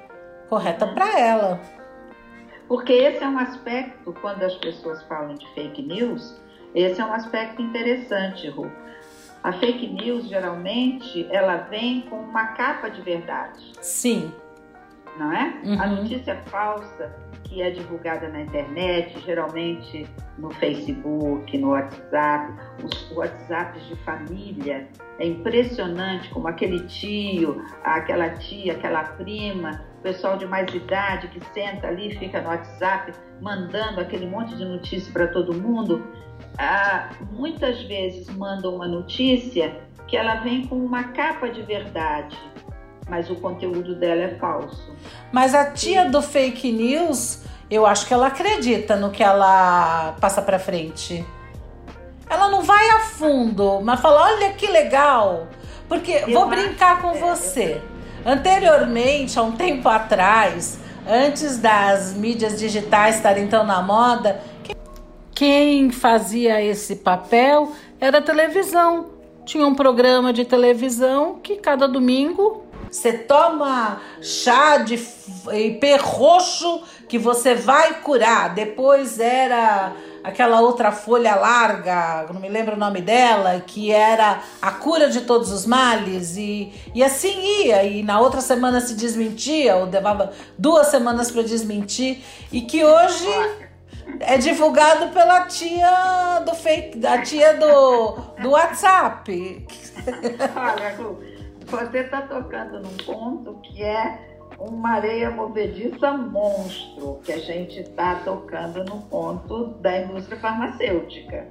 Correta 0.49 0.87
para 0.87 1.19
ela. 1.19 1.59
Porque 2.67 2.93
esse 2.93 3.23
é 3.23 3.27
um 3.27 3.39
aspecto, 3.39 4.13
quando 4.21 4.43
as 4.43 4.55
pessoas 4.55 5.01
falam 5.03 5.35
de 5.35 5.47
fake 5.53 5.81
news, 5.81 6.39
esse 6.75 6.99
é 6.99 7.05
um 7.05 7.13
aspecto 7.13 7.61
interessante, 7.61 8.49
Ru. 8.49 8.69
A 9.43 9.53
fake 9.53 9.87
news, 9.87 10.27
geralmente, 10.27 11.27
ela 11.31 11.57
vem 11.69 12.01
com 12.01 12.17
uma 12.17 12.47
capa 12.47 12.89
de 12.89 13.01
verdade. 13.01 13.71
Sim 13.81 14.33
não 15.17 15.33
é? 15.33 15.53
Uhum. 15.63 15.81
A 15.81 15.87
notícia 15.87 16.35
falsa 16.45 17.13
que 17.43 17.61
é 17.61 17.69
divulgada 17.71 18.27
na 18.27 18.41
internet, 18.41 19.17
geralmente 19.25 20.05
no 20.37 20.51
Facebook, 20.51 21.57
no 21.57 21.69
WhatsApp, 21.69 22.53
os 22.83 23.11
WhatsApps 23.15 23.87
de 23.87 23.95
família, 23.97 24.87
é 25.17 25.27
impressionante 25.27 26.29
como 26.29 26.47
aquele 26.47 26.85
tio, 26.87 27.63
aquela 27.83 28.29
tia, 28.31 28.73
aquela 28.73 29.03
prima, 29.03 29.81
o 29.97 30.01
pessoal 30.01 30.37
de 30.37 30.45
mais 30.45 30.73
idade 30.73 31.27
que 31.27 31.41
senta 31.53 31.87
ali, 31.87 32.15
fica 32.17 32.41
no 32.41 32.49
WhatsApp 32.49 33.13
mandando 33.41 33.99
aquele 33.99 34.25
monte 34.27 34.55
de 34.55 34.65
notícia 34.65 35.11
para 35.11 35.27
todo 35.27 35.53
mundo, 35.53 36.05
ah, 36.57 37.09
muitas 37.31 37.81
vezes 37.83 38.29
mandam 38.35 38.75
uma 38.75 38.87
notícia 38.87 39.75
que 40.07 40.15
ela 40.15 40.35
vem 40.35 40.65
com 40.67 40.75
uma 40.77 41.05
capa 41.05 41.49
de 41.49 41.61
verdade 41.61 42.37
mas 43.09 43.29
o 43.29 43.35
conteúdo 43.35 43.95
dela 43.95 44.21
é 44.21 44.35
falso. 44.35 44.93
Mas 45.31 45.55
a 45.55 45.71
tia 45.71 46.09
do 46.09 46.21
fake 46.21 46.71
news, 46.71 47.43
eu 47.69 47.85
acho 47.85 48.05
que 48.05 48.13
ela 48.13 48.27
acredita 48.27 48.95
no 48.95 49.11
que 49.11 49.23
ela 49.23 50.15
passa 50.19 50.41
para 50.41 50.59
frente. 50.59 51.25
Ela 52.29 52.49
não 52.49 52.61
vai 52.61 52.89
a 52.89 52.99
fundo, 52.99 53.79
mas 53.81 53.99
fala: 53.99 54.23
olha 54.23 54.53
que 54.53 54.67
legal. 54.67 55.47
Porque 55.87 56.11
eu 56.11 56.33
vou 56.33 56.47
brincar 56.47 57.01
com 57.01 57.11
é, 57.11 57.19
você. 57.19 57.81
Anteriormente, 58.27 59.39
há 59.39 59.41
um 59.41 59.53
tempo 59.53 59.87
atrás, 59.87 60.77
antes 61.07 61.59
das 61.59 62.13
mídias 62.13 62.59
digitais 62.59 63.15
estarem 63.15 63.47
tão 63.47 63.65
na 63.65 63.81
moda, 63.81 64.41
quem 65.33 65.89
fazia 65.91 66.61
esse 66.61 66.97
papel 66.97 67.71
era 68.01 68.17
a 68.17 68.21
televisão. 68.21 69.11
tinha 69.45 69.65
um 69.65 69.73
programa 69.73 70.33
de 70.33 70.43
televisão 70.43 71.39
que 71.41 71.55
cada 71.55 71.87
domingo 71.87 72.67
você 72.91 73.13
toma 73.13 74.01
chá 74.21 74.77
de 74.77 74.95
ipê 75.53 75.97
roxo 75.97 76.81
que 77.07 77.17
você 77.17 77.53
vai 77.53 78.01
curar. 78.01 78.53
Depois 78.53 79.19
era 79.19 79.93
aquela 80.23 80.61
outra 80.61 80.91
folha 80.91 81.35
larga, 81.35 82.25
não 82.33 82.39
me 82.39 82.49
lembro 82.49 82.75
o 82.75 82.79
nome 82.79 83.01
dela, 83.01 83.61
que 83.65 83.91
era 83.91 84.41
a 84.61 84.71
cura 84.71 85.09
de 85.09 85.21
todos 85.21 85.51
os 85.51 85.65
males, 85.65 86.37
e, 86.37 86.73
e 86.93 87.03
assim 87.03 87.63
ia, 87.63 87.83
e 87.83 88.03
na 88.03 88.19
outra 88.19 88.41
semana 88.41 88.81
se 88.81 88.95
desmentia, 88.95 89.75
ou 89.75 89.85
levava 89.85 90.31
duas 90.57 90.87
semanas 90.87 91.31
para 91.31 91.43
desmentir, 91.43 92.23
e 92.51 92.61
que 92.61 92.83
hoje 92.83 93.27
é 94.19 94.37
divulgado 94.37 95.09
pela 95.09 95.45
tia 95.45 96.41
do 96.45 96.53
fake, 96.55 97.05
a 97.05 97.21
tia 97.21 97.53
do, 97.53 98.11
do 98.41 98.51
WhatsApp. 98.51 99.65
Olha, 100.55 100.95
Lu, 100.97 101.19
você 101.65 101.99
está 101.99 102.21
tocando 102.21 102.79
num 102.79 102.97
ponto 103.05 103.59
que 103.61 103.83
é 103.83 104.26
uma 104.59 104.95
areia 104.95 105.29
movediça 105.29 106.11
monstro, 106.11 107.19
que 107.23 107.31
a 107.31 107.37
gente 107.37 107.79
está 107.79 108.15
tocando 108.15 108.83
no 108.83 109.01
ponto 109.01 109.65
da 109.81 110.01
indústria 110.01 110.39
farmacêutica. 110.39 111.47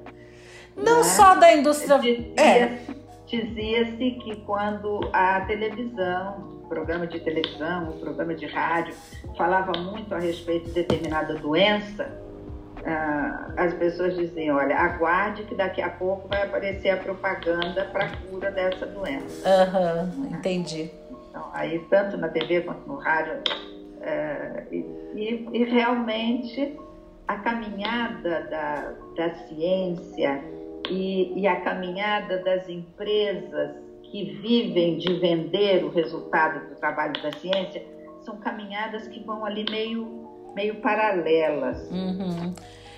Não 0.76 0.98
né? 0.98 1.04
só 1.04 1.34
da 1.36 1.52
indústria. 1.54 1.98
É. 2.36 2.78
Dizia-se 3.26 4.10
que 4.22 4.36
quando 4.44 5.00
a 5.12 5.40
televisão, 5.42 6.62
programa 6.68 7.06
de 7.06 7.18
televisão, 7.20 7.90
o 7.90 7.98
programa 7.98 8.34
de 8.34 8.46
rádio, 8.46 8.94
falava 9.36 9.72
muito 9.78 10.14
a 10.14 10.18
respeito 10.18 10.66
de 10.66 10.72
determinada 10.72 11.34
doença, 11.34 12.22
ah, 12.84 13.50
as 13.56 13.74
pessoas 13.74 14.14
diziam, 14.14 14.56
olha, 14.56 14.76
aguarde 14.76 15.42
que 15.42 15.56
daqui 15.56 15.82
a 15.82 15.90
pouco 15.90 16.28
vai 16.28 16.42
aparecer 16.42 16.90
a 16.90 16.96
propaganda 16.96 17.84
para 17.86 18.04
a 18.04 18.16
cura 18.16 18.50
dessa 18.52 18.86
doença. 18.86 19.48
Aham, 19.48 20.12
uhum, 20.16 20.26
entendi. 20.26 20.90
Então, 21.36 21.50
aí 21.52 21.80
tanto 21.90 22.16
na 22.16 22.28
TV 22.28 22.62
quanto 22.62 22.88
no 22.88 22.96
rádio. 22.96 23.42
É, 24.00 24.64
e, 24.72 25.46
e, 25.52 25.64
realmente 25.64 26.78
a 27.28 27.36
caminhada 27.36 28.46
da, 28.48 28.94
da 29.16 29.34
ciência 29.46 30.42
e, 30.88 31.38
e 31.38 31.46
a 31.46 31.60
caminhada 31.60 32.42
das 32.42 32.68
empresas 32.68 33.76
que 34.02 34.38
vivem 34.40 34.96
de 34.96 35.14
vender 35.14 35.84
o 35.84 35.90
resultado 35.90 36.68
do 36.68 36.76
trabalho 36.76 37.20
da 37.22 37.32
ciência 37.32 37.84
são 38.20 38.38
caminhadas 38.38 39.08
que 39.08 39.20
vão 39.24 39.44
ali 39.44 39.66
meio, 39.68 40.52
meio 40.54 40.76
paralelas. 40.76 41.90
Uhum. 41.90 42.54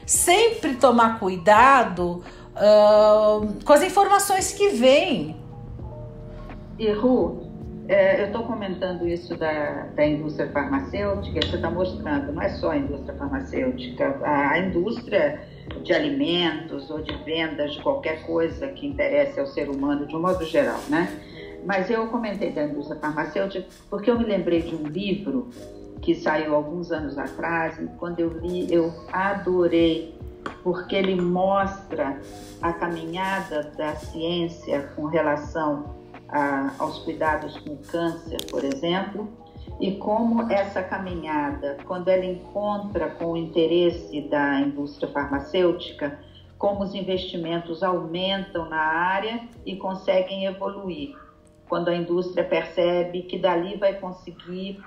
Sempre 0.06 0.74
tomar 0.76 1.18
cuidado 1.18 2.22
uh, 2.54 3.64
com 3.64 3.72
as 3.72 3.82
informações 3.82 4.52
que 4.52 4.68
vêm. 4.70 5.36
E 6.78 6.92
Ru, 6.92 7.47
é, 7.88 8.20
eu 8.20 8.26
estou 8.26 8.42
comentando 8.42 9.08
isso 9.08 9.34
da, 9.36 9.86
da 9.94 10.06
indústria 10.06 10.50
farmacêutica, 10.50 11.40
você 11.40 11.56
está 11.56 11.70
mostrando, 11.70 12.32
não 12.32 12.42
é 12.42 12.50
só 12.50 12.72
a 12.72 12.76
indústria 12.76 13.14
farmacêutica, 13.14 14.18
a, 14.22 14.50
a 14.50 14.58
indústria 14.58 15.40
de 15.82 15.92
alimentos 15.94 16.90
ou 16.90 17.00
de 17.00 17.14
vendas 17.24 17.72
de 17.72 17.82
qualquer 17.82 18.26
coisa 18.26 18.68
que 18.68 18.86
interesse 18.86 19.40
ao 19.40 19.46
ser 19.46 19.70
humano 19.70 20.06
de 20.06 20.14
um 20.14 20.20
modo 20.20 20.44
geral, 20.44 20.80
né? 20.88 21.08
Mas 21.64 21.90
eu 21.90 22.06
comentei 22.08 22.52
da 22.52 22.64
indústria 22.64 23.00
farmacêutica 23.00 23.66
porque 23.88 24.10
eu 24.10 24.18
me 24.18 24.24
lembrei 24.24 24.60
de 24.60 24.74
um 24.74 24.86
livro 24.86 25.48
que 26.02 26.14
saiu 26.14 26.54
alguns 26.54 26.92
anos 26.92 27.16
atrás 27.16 27.78
e 27.80 27.86
quando 27.98 28.20
eu 28.20 28.28
li 28.38 28.72
eu 28.72 28.92
adorei 29.10 30.14
porque 30.62 30.94
ele 30.94 31.20
mostra 31.20 32.20
a 32.60 32.72
caminhada 32.72 33.72
da 33.76 33.94
ciência 33.96 34.90
com 34.94 35.06
relação 35.06 35.97
a, 36.28 36.74
aos 36.78 36.98
cuidados 36.98 37.56
com 37.58 37.76
câncer, 37.76 38.38
por 38.50 38.64
exemplo, 38.64 39.28
e 39.80 39.92
como 39.96 40.50
essa 40.50 40.82
caminhada, 40.82 41.78
quando 41.86 42.08
ela 42.08 42.24
encontra 42.24 43.10
com 43.10 43.32
o 43.32 43.36
interesse 43.36 44.20
da 44.22 44.60
indústria 44.60 45.08
farmacêutica, 45.08 46.18
como 46.58 46.82
os 46.82 46.94
investimentos 46.94 47.82
aumentam 47.82 48.68
na 48.68 48.80
área 48.80 49.48
e 49.64 49.76
conseguem 49.76 50.46
evoluir. 50.46 51.16
Quando 51.68 51.88
a 51.88 51.94
indústria 51.94 52.42
percebe 52.42 53.22
que 53.22 53.38
dali 53.38 53.76
vai 53.76 53.94
conseguir, 53.94 54.82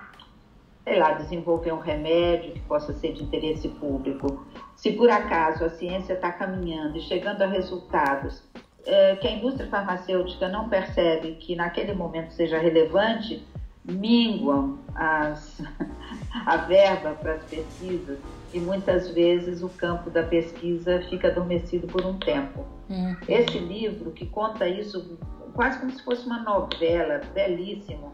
sei 0.84 1.00
lá, 1.00 1.14
desenvolver 1.14 1.72
um 1.72 1.80
remédio 1.80 2.54
que 2.54 2.60
possa 2.62 2.92
ser 2.92 3.14
de 3.14 3.24
interesse 3.24 3.70
público. 3.70 4.46
Se 4.76 4.92
por 4.92 5.10
acaso 5.10 5.64
a 5.64 5.70
ciência 5.70 6.14
está 6.14 6.32
caminhando 6.32 6.98
e 6.98 7.02
chegando 7.02 7.44
a 7.44 7.48
resultados 7.48 8.44
é, 8.86 9.16
que 9.16 9.28
a 9.28 9.32
indústria 9.32 9.68
farmacêutica 9.70 10.48
não 10.48 10.68
percebe 10.70 11.34
que 11.36 11.56
naquele 11.56 11.94
momento 11.94 12.32
seja 12.32 12.58
relevante, 12.58 13.46
minguam 13.84 14.78
as, 14.96 15.62
a 16.46 16.58
verba 16.58 17.12
para 17.14 17.34
as 17.34 17.44
pesquisas 17.44 18.20
e 18.54 18.60
muitas 18.60 19.10
vezes 19.10 19.64
o 19.64 19.70
campo 19.70 20.10
da 20.10 20.24
pesquisa 20.24 21.02
fica 21.10 21.30
adormecido 21.30 21.88
por 21.88 22.06
um 22.06 22.18
tempo. 22.18 22.66
Uhum. 22.90 23.16
Esse 23.28 23.58
livro, 23.58 24.12
que 24.12 24.26
conta 24.26 24.68
isso 24.68 25.18
quase 25.54 25.80
como 25.80 25.92
se 25.92 26.04
fosse 26.04 26.26
uma 26.26 26.40
novela, 26.40 27.22
belíssimo, 27.34 28.14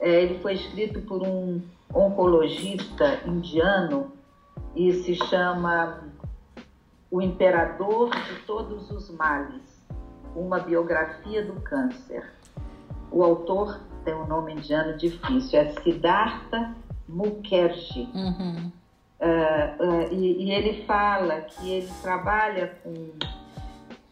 é, 0.00 0.22
ele 0.22 0.38
foi 0.40 0.54
escrito 0.54 1.00
por 1.02 1.22
um 1.22 1.60
oncologista 1.94 3.20
indiano 3.26 4.12
e 4.74 4.92
se 4.92 5.14
chama 5.14 6.04
O 7.10 7.22
Imperador 7.22 8.10
de 8.10 8.40
Todos 8.46 8.90
os 8.90 9.10
Males 9.10 9.75
uma 10.36 10.60
biografia 10.60 11.44
do 11.44 11.54
câncer. 11.60 12.30
O 13.10 13.24
autor 13.24 13.80
tem 14.04 14.14
um 14.14 14.26
nome 14.26 14.52
indiano 14.54 14.96
difícil, 14.96 15.58
é 15.58 15.72
Siddhartha 15.82 16.74
Mukherjee. 17.08 18.10
Uhum. 18.14 18.72
Uh, 19.18 19.82
uh, 19.82 20.12
e, 20.12 20.44
e, 20.44 20.52
ele 20.52 20.84
fala 20.84 21.40
que 21.40 21.70
ele 21.70 21.90
trabalha 22.02 22.76
com, 22.84 23.12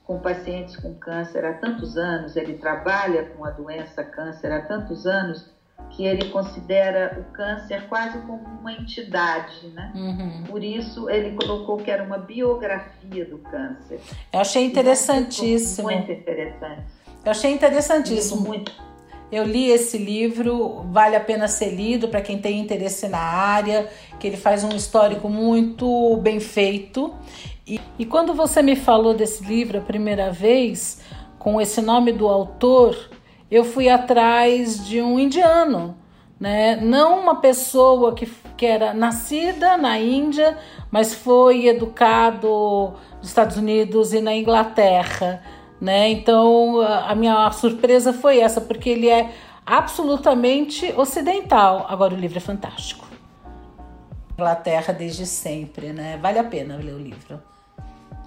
com 0.04 0.18
pacientes 0.18 0.76
com 0.76 0.94
câncer 0.94 1.44
há 1.44 1.52
tantos 1.54 1.98
anos, 1.98 2.36
ele 2.36 2.54
trabalha 2.54 3.26
com 3.26 3.44
a 3.44 3.50
doença 3.50 4.02
câncer 4.02 4.50
há 4.50 4.62
tantos 4.62 5.06
anos, 5.06 5.53
que 5.96 6.04
ele 6.04 6.28
considera 6.30 7.20
o 7.20 7.32
câncer 7.32 7.86
quase 7.88 8.18
como 8.22 8.42
uma 8.60 8.72
entidade, 8.72 9.68
né? 9.68 9.92
Uhum. 9.94 10.44
Por 10.48 10.62
isso 10.62 11.08
ele 11.08 11.36
colocou 11.36 11.76
que 11.76 11.90
era 11.90 12.02
uma 12.02 12.18
biografia 12.18 13.24
do 13.24 13.38
câncer. 13.38 14.00
Eu 14.32 14.40
achei 14.40 14.64
interessantíssimo. 14.64 15.88
Muito 15.88 16.10
interessante. 16.10 16.82
Eu 17.24 17.30
achei 17.30 17.52
interessantíssimo. 17.52 18.40
Muito. 18.40 18.72
Eu 19.30 19.44
li 19.44 19.70
esse 19.70 19.96
livro, 19.96 20.84
vale 20.90 21.16
a 21.16 21.20
pena 21.20 21.48
ser 21.48 21.70
lido 21.70 22.08
para 22.08 22.20
quem 22.20 22.38
tem 22.38 22.60
interesse 22.60 23.08
na 23.08 23.18
área, 23.18 23.88
que 24.20 24.26
ele 24.26 24.36
faz 24.36 24.62
um 24.62 24.74
histórico 24.76 25.28
muito 25.28 26.16
bem 26.18 26.40
feito. 26.40 27.14
E, 27.66 27.80
e 27.98 28.04
quando 28.04 28.34
você 28.34 28.62
me 28.62 28.76
falou 28.76 29.14
desse 29.14 29.44
livro 29.44 29.78
a 29.78 29.80
primeira 29.80 30.30
vez, 30.30 31.00
com 31.38 31.60
esse 31.60 31.80
nome 31.80 32.12
do 32.12 32.28
autor, 32.28 33.10
eu 33.50 33.64
fui 33.64 33.88
atrás 33.88 34.84
de 34.86 35.00
um 35.00 35.18
indiano, 35.18 35.96
né? 36.38 36.76
Não 36.76 37.20
uma 37.20 37.36
pessoa 37.36 38.14
que, 38.14 38.26
que 38.56 38.66
era 38.66 38.92
nascida 38.92 39.76
na 39.76 39.98
Índia, 39.98 40.58
mas 40.90 41.14
foi 41.14 41.66
educado 41.66 42.94
nos 43.18 43.28
Estados 43.28 43.56
Unidos 43.56 44.12
e 44.12 44.20
na 44.20 44.34
Inglaterra, 44.34 45.42
né? 45.80 46.10
Então 46.10 46.80
a 46.80 47.14
minha 47.14 47.50
surpresa 47.52 48.12
foi 48.12 48.40
essa, 48.40 48.60
porque 48.60 48.90
ele 48.90 49.08
é 49.08 49.32
absolutamente 49.64 50.92
ocidental. 50.96 51.86
Agora 51.88 52.14
o 52.14 52.18
livro 52.18 52.38
é 52.38 52.40
fantástico. 52.40 53.06
Inglaterra 54.34 54.92
desde 54.92 55.26
sempre, 55.26 55.92
né? 55.92 56.18
Vale 56.20 56.38
a 56.38 56.44
pena 56.44 56.76
ler 56.76 56.94
o 56.94 56.98
livro. 56.98 57.40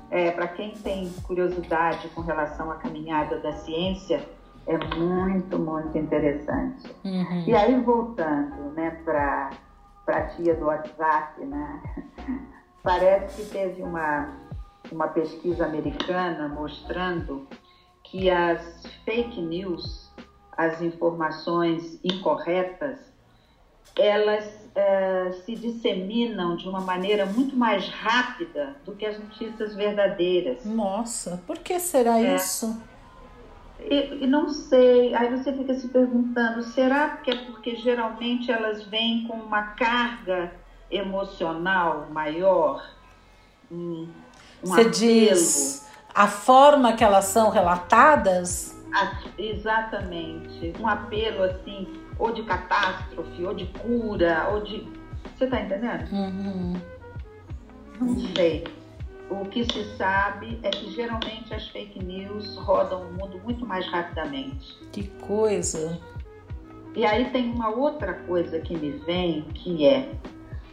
É, 0.09 0.31
para 0.31 0.47
quem 0.47 0.71
tem 0.71 1.11
curiosidade 1.23 2.07
com 2.09 2.21
relação 2.21 2.71
à 2.71 2.75
caminhada 2.75 3.39
da 3.39 3.51
ciência, 3.51 4.21
é 4.67 4.77
muito, 4.95 5.57
muito 5.57 5.97
interessante. 5.97 6.93
Uhum. 7.03 7.43
E 7.47 7.55
aí, 7.55 7.79
voltando 7.79 8.71
né, 8.73 8.91
para 9.03 9.51
a 10.07 10.21
tia 10.27 10.55
do 10.55 10.65
WhatsApp, 10.65 11.43
né, 11.43 11.81
parece 12.83 13.41
que 13.41 13.49
teve 13.49 13.81
uma, 13.81 14.29
uma 14.91 15.07
pesquisa 15.07 15.65
americana 15.65 16.49
mostrando 16.49 17.47
que 18.03 18.29
as 18.29 18.85
fake 19.05 19.41
news, 19.41 20.11
as 20.57 20.81
informações 20.81 21.99
incorretas, 22.03 22.99
elas 23.97 24.69
é, 24.75 25.31
se 25.45 25.55
disseminam 25.55 26.55
de 26.55 26.67
uma 26.67 26.81
maneira 26.81 27.25
muito 27.25 27.55
mais 27.55 27.87
rápida 27.89 28.75
do 28.85 28.93
que 28.95 29.05
as 29.05 29.17
notícias 29.17 29.75
verdadeiras. 29.75 30.63
Nossa, 30.65 31.41
por 31.47 31.57
que 31.57 31.79
será 31.79 32.19
é. 32.19 32.35
isso? 32.35 32.79
E, 33.89 34.23
e, 34.23 34.27
não 34.27 34.49
sei, 34.49 35.15
aí 35.15 35.29
você 35.29 35.53
fica 35.53 35.73
se 35.73 35.87
perguntando, 35.87 36.61
será 36.61 37.09
que 37.17 37.31
é 37.31 37.35
porque 37.45 37.75
geralmente 37.77 38.51
elas 38.51 38.83
vêm 38.83 39.25
com 39.25 39.35
uma 39.35 39.63
carga 39.63 40.51
emocional 40.91 42.07
maior? 42.11 42.85
Um, 43.71 44.09
um 44.61 44.67
você 44.67 44.81
apelo. 44.81 44.91
diz 44.91 45.89
a 46.13 46.27
forma 46.27 46.93
que 46.93 47.03
elas 47.03 47.25
são 47.25 47.49
relatadas? 47.49 48.75
Exatamente. 49.37 50.73
Um 50.79 50.87
apelo 50.87 51.43
assim, 51.43 51.87
ou 52.19 52.33
de 52.33 52.43
catástrofe, 52.43 53.45
ou 53.45 53.53
de 53.53 53.67
cura, 53.67 54.49
ou 54.51 54.61
de. 54.61 54.85
Você 55.37 55.45
está 55.45 55.61
entendendo? 55.61 56.11
Uhum. 56.11 56.81
Não 58.01 58.19
sei. 58.35 58.65
O 59.29 59.45
que 59.45 59.65
se 59.65 59.83
sabe 59.97 60.59
é 60.63 60.69
que 60.69 60.91
geralmente 60.91 61.53
as 61.53 61.67
fake 61.69 62.03
news 62.03 62.55
rodam 62.57 63.01
o 63.01 63.13
mundo 63.13 63.39
muito 63.43 63.65
mais 63.65 63.85
rapidamente. 63.87 64.77
Que 64.91 65.07
coisa! 65.27 65.99
E 66.95 67.05
aí 67.05 67.29
tem 67.31 67.51
uma 67.51 67.69
outra 67.69 68.13
coisa 68.13 68.59
que 68.59 68.75
me 68.75 68.91
vem, 69.05 69.43
que 69.53 69.85
é, 69.85 70.09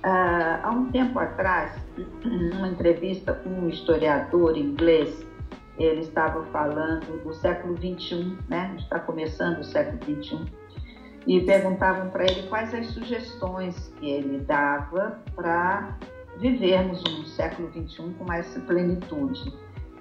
uh, 0.05 0.61
há 0.63 0.71
um 0.71 0.91
tempo 0.91 1.19
atrás, 1.19 1.73
numa 2.25 2.69
entrevista 2.69 3.35
com 3.35 3.51
um 3.51 3.69
historiador 3.69 4.57
inglês, 4.57 5.27
ele 5.77 6.01
estava 6.01 6.45
falando 6.47 7.23
do 7.25 7.35
século 7.35 7.77
XXI, 7.77 8.39
né? 8.49 8.75
Está 8.79 9.01
começando 9.01 9.59
o 9.59 9.65
século 9.65 9.99
XXI, 10.23 10.47
e 11.27 11.41
perguntavam 11.41 12.11
para 12.11 12.25
ele 12.25 12.45
quais 12.49 12.73
as 12.73 12.87
sugestões 12.89 13.93
que 13.99 14.09
ele 14.09 14.39
dava 14.39 15.21
para 15.35 15.99
vivermos 16.39 17.03
um 17.09 17.25
século 17.25 17.71
XXI 17.73 18.15
com 18.19 18.25
mais 18.25 18.47
plenitude. 18.67 19.53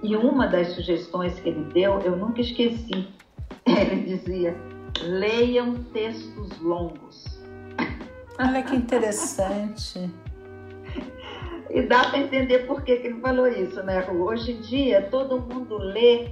E 0.02 0.16
uma 0.16 0.48
das 0.48 0.68
sugestões 0.74 1.40
que 1.40 1.50
ele 1.50 1.64
deu, 1.74 2.00
eu 2.02 2.16
nunca 2.18 2.42
esqueci. 2.42 3.08
Ele 3.66 4.04
dizia: 4.04 4.54
leiam 5.02 5.76
textos 5.94 6.60
longos. 6.60 7.42
Olha 8.38 8.62
que 8.64 8.76
interessante. 8.76 10.12
E 11.70 11.82
dá 11.84 12.10
para 12.10 12.20
entender 12.20 12.68
por 12.68 12.82
que, 12.84 12.98
que 12.98 13.08
ele 13.08 13.20
falou 13.22 13.48
isso, 13.48 13.82
né, 13.84 14.00
Ru? 14.02 14.24
Hoje 14.26 14.52
em 14.52 14.62
dia, 14.62 15.04
todo 15.10 15.40
mundo 15.40 15.78
lê 15.78 16.28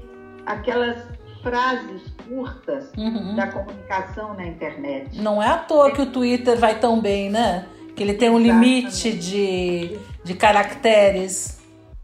aquelas 0.45 1.03
frases 1.41 2.01
curtas 2.27 2.91
Uhum. 2.97 3.35
da 3.35 3.47
comunicação 3.47 4.33
na 4.35 4.45
internet. 4.45 5.19
Não 5.21 5.41
é 5.41 5.47
à 5.47 5.57
toa 5.57 5.91
que 5.91 6.01
o 6.01 6.05
Twitter 6.11 6.57
vai 6.59 6.77
tão 6.79 6.99
bem, 7.01 7.29
né? 7.31 7.65
Que 7.95 8.03
ele 8.03 8.13
tem 8.13 8.29
um 8.29 8.39
limite 8.39 9.11
de, 9.11 9.97
de 10.23 10.33
caracteres. 10.33 11.59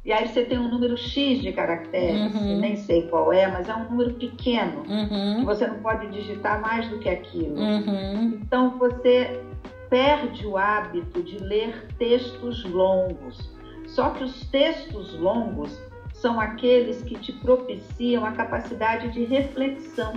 E 0.05 0.13
aí 0.13 0.27
você 0.27 0.43
tem 0.43 0.57
um 0.57 0.69
número 0.69 0.95
X 0.97 1.41
de 1.41 1.51
caracteres, 1.51 2.33
Uhum. 2.33 2.59
nem 2.59 2.77
sei 2.77 3.03
qual 3.09 3.33
é, 3.33 3.45
mas 3.47 3.67
é 3.67 3.75
um 3.75 3.89
número 3.89 4.13
pequeno. 4.13 4.83
que 4.83 4.91
Uhum. 4.91 5.43
Você 5.45 5.67
não 5.67 5.79
pode 5.79 6.07
digitar 6.07 6.61
mais 6.61 6.87
do 6.87 6.97
que 6.99 7.09
aquilo. 7.09 7.59
Uhum. 7.59 8.39
Então 8.41 8.77
você 8.77 9.41
perde 9.89 10.45
o 10.47 10.57
hábito 10.57 11.21
de 11.21 11.37
ler 11.39 11.87
textos 11.99 12.63
longos. 12.63 13.49
Só 13.87 14.11
que 14.11 14.23
os 14.23 14.45
textos 14.47 15.13
longos 15.19 15.77
são 16.13 16.39
aqueles 16.39 17.01
que 17.03 17.15
te 17.15 17.31
propiciam 17.33 18.25
a 18.25 18.31
capacidade 18.31 19.09
de 19.11 19.23
reflexão. 19.25 20.13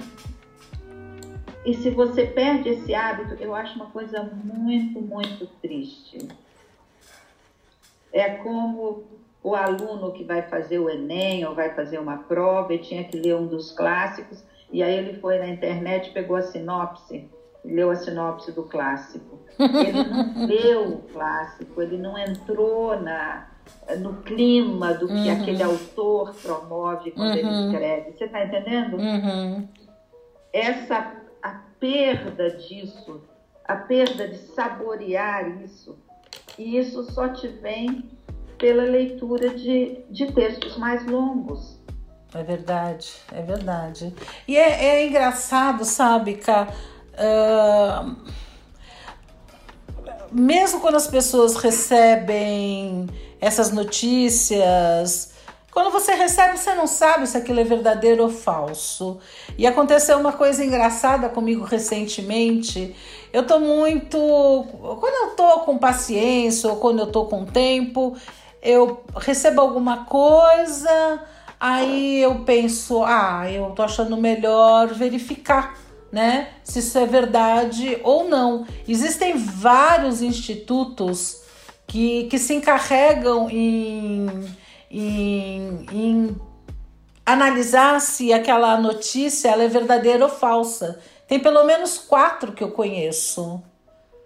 E 1.65 1.75
se 1.75 1.91
você 1.91 2.25
perde 2.27 2.71
esse 2.71 2.95
hábito, 2.95 3.35
eu 3.43 3.55
acho 3.55 3.75
uma 3.77 3.87
coisa 3.87 4.23
muito, 4.23 5.01
muito 5.01 5.47
triste. 5.61 6.27
É 8.13 8.31
como 8.31 9.05
o 9.43 9.55
aluno 9.55 10.13
que 10.13 10.25
vai 10.25 10.43
fazer 10.43 10.79
o 10.79 10.89
Enem 10.89 11.45
ou 11.47 11.55
vai 11.55 11.75
fazer 11.75 11.99
uma 11.99 12.19
prova 12.19 12.73
e 12.75 12.79
tinha 12.79 13.05
que 13.05 13.17
ler 13.19 13.37
um 13.37 13.47
dos 13.47 13.73
clássicos, 13.73 14.43
e 14.73 14.83
aí 14.83 14.95
ele 14.97 15.19
foi 15.21 15.39
na 15.39 15.49
internet, 15.49 16.11
pegou 16.13 16.37
a 16.37 16.43
sinopse, 16.43 17.29
leu 17.65 17.91
a 17.91 17.97
sinopse 17.97 18.53
do 18.53 18.63
clássico. 18.65 19.39
Ele 19.59 20.03
não 20.05 20.33
leu 20.47 20.89
o 20.95 21.03
clássico, 21.13 21.83
ele 21.83 21.99
não 21.99 22.17
entrou 22.17 22.99
na, 23.01 23.49
no 23.99 24.15
clima 24.23 24.95
do 24.95 25.07
que 25.07 25.13
Uhum. 25.29 25.43
aquele 25.43 25.63
autor 25.63 26.35
promove 26.37 27.11
quando 27.13 27.37
ele 27.37 27.49
Uhum. 27.49 27.71
escreve. 27.71 28.13
Você 28.17 28.25
está 28.25 28.45
entendendo? 28.45 28.97
Uhum. 28.97 29.69
essa 30.53 31.20
perda 31.81 32.51
disso, 32.51 33.23
a 33.65 33.75
perda 33.77 34.29
de 34.29 34.37
saborear 34.37 35.63
isso, 35.65 35.99
e 36.59 36.77
isso 36.79 37.03
só 37.11 37.29
te 37.29 37.49
vem 37.49 38.11
pela 38.59 38.85
leitura 38.85 39.51
de, 39.51 40.05
de 40.11 40.31
textos 40.33 40.77
mais 40.77 41.05
longos. 41.07 41.81
É 42.35 42.43
verdade, 42.43 43.13
é 43.33 43.43
verdade. 43.43 44.15
E 44.47 44.57
é, 44.57 44.85
é 44.85 45.07
engraçado, 45.07 45.85
sabe, 45.85 46.35
Cá? 46.35 46.69
ah, 47.17 48.15
mesmo 50.31 50.81
quando 50.81 50.95
as 50.97 51.09
pessoas 51.09 51.57
recebem 51.57 53.09
essas 53.41 53.73
notícias, 53.73 55.33
quando 55.71 55.91
você 55.91 56.15
recebe, 56.15 56.59
você 56.59 56.75
não 56.75 56.87
sabe 56.87 57.27
se 57.27 57.37
aquilo 57.37 57.61
é 57.61 57.65
verdadeiro 57.65 58.25
ou 58.25 58.29
falso. 58.29 59.19
E 59.57 59.67
aconteceu 59.67 60.19
uma 60.19 60.33
coisa 60.33 60.65
engraçada 60.65 61.29
comigo 61.29 61.65
recentemente. 61.65 62.95
Eu 63.33 63.47
tô 63.47 63.61
muito. 63.61 64.19
Quando 64.19 65.31
eu 65.31 65.37
tô 65.37 65.61
com 65.61 65.79
paciência 65.79 66.69
ou 66.69 66.77
quando 66.77 66.99
eu 66.99 67.07
tô 67.07 67.27
com 67.27 67.45
tempo, 67.45 68.17
eu 68.61 69.03
recebo 69.17 69.61
alguma 69.61 70.05
coisa, 70.05 71.23
aí 71.59 72.21
eu 72.21 72.41
penso, 72.41 73.05
ah, 73.05 73.51
eu 73.51 73.71
tô 73.71 73.83
achando 73.83 74.17
melhor 74.17 74.89
verificar, 74.89 75.79
né? 76.11 76.49
Se 76.65 76.81
isso 76.81 76.99
é 76.99 77.07
verdade 77.07 77.99
ou 78.03 78.29
não. 78.29 78.67
Existem 78.89 79.37
vários 79.37 80.21
institutos 80.21 81.43
que, 81.87 82.25
que 82.25 82.39
se 82.39 82.55
encarregam 82.55 83.49
em, 83.49 84.27
em, 84.91 85.87
em 85.93 86.41
analisar 87.25 88.01
se 88.01 88.33
aquela 88.33 88.79
notícia 88.79 89.51
ela 89.51 89.63
é 89.63 89.69
verdadeira 89.69 90.25
ou 90.25 90.31
falsa. 90.31 90.99
Tem 91.29 91.39
pelo 91.39 91.65
menos 91.65 91.97
quatro 91.99 92.53
que 92.53 92.65
eu 92.65 92.73
conheço. 92.73 93.63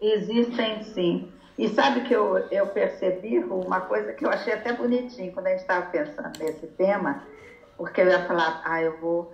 Existem 0.01 0.83
sim. 0.85 1.29
E 1.57 1.69
sabe 1.69 2.01
que 2.03 2.13
eu, 2.15 2.37
eu 2.51 2.67
percebi 2.69 3.39
uma 3.39 3.81
coisa 3.83 4.13
que 4.13 4.25
eu 4.25 4.31
achei 4.31 4.53
até 4.55 4.73
bonitinho 4.73 5.33
quando 5.33 5.47
a 5.47 5.51
gente 5.51 5.61
estava 5.61 5.87
pensando 5.87 6.37
nesse 6.39 6.67
tema, 6.67 7.23
porque 7.77 8.01
eu 8.01 8.09
ia 8.09 8.27
falar, 8.27 8.61
ah, 8.65 8.83
eu 8.83 8.99
vou, 8.99 9.33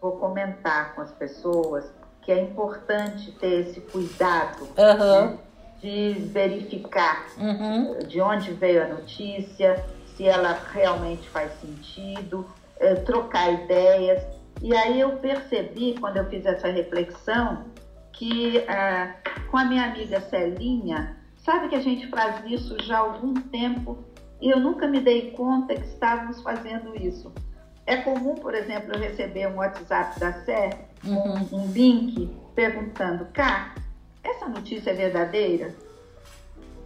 vou 0.00 0.12
comentar 0.12 0.94
com 0.94 1.02
as 1.02 1.10
pessoas 1.10 1.84
que 2.22 2.32
é 2.32 2.40
importante 2.40 3.32
ter 3.32 3.68
esse 3.68 3.80
cuidado 3.80 4.66
Aham. 4.78 5.26
né, 5.26 5.38
de 5.80 6.12
verificar 6.32 7.26
Uhum. 7.36 7.98
de 8.06 8.20
onde 8.20 8.52
veio 8.52 8.82
a 8.84 8.86
notícia, 8.88 9.84
se 10.18 10.26
ela 10.26 10.60
realmente 10.72 11.28
faz 11.28 11.52
sentido, 11.60 12.44
eh, 12.80 12.96
trocar 12.96 13.52
ideias. 13.52 14.20
E 14.60 14.74
aí 14.74 14.98
eu 14.98 15.12
percebi, 15.18 15.94
quando 16.00 16.16
eu 16.16 16.24
fiz 16.28 16.44
essa 16.44 16.66
reflexão, 16.66 17.66
que 18.12 18.58
ah, 18.66 19.14
com 19.48 19.56
a 19.56 19.64
minha 19.64 19.84
amiga 19.84 20.20
Celinha, 20.22 21.16
sabe 21.36 21.68
que 21.68 21.76
a 21.76 21.80
gente 21.80 22.08
faz 22.08 22.44
isso 22.50 22.76
já 22.82 22.96
há 22.96 22.98
algum 22.98 23.32
tempo 23.32 24.04
e 24.40 24.50
eu 24.50 24.58
nunca 24.58 24.88
me 24.88 25.00
dei 25.00 25.30
conta 25.30 25.76
que 25.76 25.86
estávamos 25.86 26.42
fazendo 26.42 26.96
isso. 26.96 27.32
É 27.86 27.98
comum, 27.98 28.34
por 28.34 28.54
exemplo, 28.54 28.92
eu 28.92 28.98
receber 28.98 29.46
um 29.46 29.58
WhatsApp 29.58 30.18
da 30.18 30.32
Sé 30.44 30.70
com 31.00 31.56
um 31.56 31.70
link 31.70 32.28
perguntando, 32.56 33.26
Cá, 33.26 33.72
essa 34.24 34.48
notícia 34.48 34.90
é 34.90 34.94
verdadeira? 34.94 35.72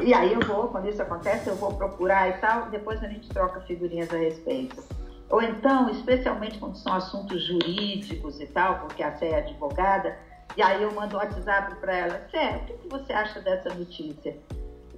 E 0.05 0.13
aí 0.13 0.33
eu 0.33 0.41
vou, 0.41 0.69
quando 0.69 0.89
isso 0.89 1.01
acontece, 1.01 1.49
eu 1.49 1.55
vou 1.55 1.73
procurar 1.75 2.29
e 2.29 2.33
tal, 2.41 2.69
depois 2.71 3.03
a 3.03 3.09
gente 3.09 3.29
troca 3.29 3.61
figurinhas 3.61 4.13
a 4.13 4.17
respeito. 4.17 4.83
Ou 5.31 5.41
então, 5.43 5.89
especialmente 5.91 6.59
quando 6.59 6.77
são 6.77 6.93
assuntos 6.95 7.43
jurídicos 7.47 8.41
e 8.41 8.47
tal, 8.47 8.81
porque 8.81 9.03
a 9.03 9.13
Sé 9.13 9.29
é 9.31 9.39
advogada, 9.39 10.17
e 10.57 10.63
aí 10.63 10.83
eu 10.83 10.93
mando 10.93 11.17
um 11.17 11.19
WhatsApp 11.21 11.75
para 11.77 11.97
ela, 11.97 12.21
Sé, 12.31 12.57
o 12.57 12.67
que, 12.67 12.73
que 12.75 12.89
você 12.89 13.13
acha 13.13 13.41
dessa 13.41 13.73
notícia? 13.73 14.37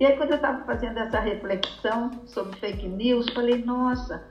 E 0.01 0.05
aí 0.05 0.17
quando 0.17 0.31
eu 0.31 0.37
estava 0.37 0.65
fazendo 0.65 0.99
essa 0.99 1.21
reflexão 1.21 2.11
sobre 2.27 2.59
fake 2.59 2.89
news, 2.89 3.29
falei, 3.33 3.63
nossa, 3.63 4.25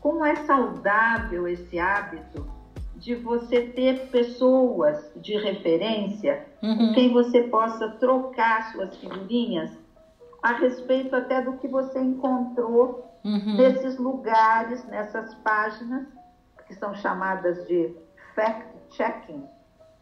como 0.00 0.24
é 0.24 0.36
saudável 0.44 1.48
esse 1.48 1.76
hábito 1.78 2.46
de 2.94 3.14
você 3.16 3.62
ter 3.62 4.06
pessoas 4.10 5.10
de 5.16 5.36
referência 5.36 6.44
com 6.60 6.66
Uhum. 6.66 6.92
quem 6.92 7.12
você 7.12 7.42
possa 7.42 7.88
trocar 7.90 8.70
suas 8.72 8.96
figurinhas 8.96 9.70
a 10.42 10.52
respeito 10.52 11.14
até 11.16 11.40
do 11.42 11.54
que 11.58 11.68
você 11.68 11.98
encontrou 12.00 13.04
Uhum. 13.24 13.56
nesses 13.56 13.98
lugares, 13.98 14.84
nessas 14.86 15.34
páginas 15.36 16.06
que 16.66 16.74
são 16.76 16.94
chamadas 16.94 17.66
de 17.66 17.94
fact-checking, 18.34 19.44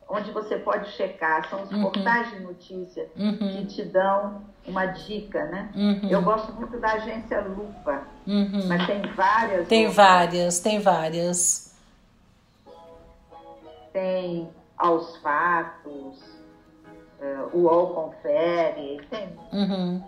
onde 0.08 0.30
você 0.32 0.58
pode 0.58 0.90
checar, 0.92 1.48
são 1.48 1.62
os 1.62 1.72
Uhum. 1.72 1.82
portais 1.82 2.30
de 2.30 2.40
notícia 2.40 3.06
que 3.14 3.22
Uhum. 3.22 3.66
te 3.66 3.84
dão 3.86 4.42
uma 4.66 4.86
dica, 4.86 5.44
né? 5.46 5.70
Uhum. 5.74 6.08
Eu 6.10 6.22
gosto 6.22 6.52
muito 6.52 6.78
da 6.78 6.92
agência 6.92 7.40
Lupa, 7.40 8.02
Uhum. 8.26 8.68
mas 8.68 8.86
tem 8.86 9.02
várias. 9.14 9.66
Tem 9.68 9.86
outras. 9.86 9.96
várias, 9.96 10.60
tem 10.60 10.80
várias. 10.80 11.76
Tem 13.92 14.48
Aos 14.76 15.16
Fatos, 15.18 16.22
eh, 17.18 17.38
o 17.54 17.60
UOL 17.60 17.94
Confere, 17.94 19.00
tem 19.08 19.28
Uhum. 19.52 20.02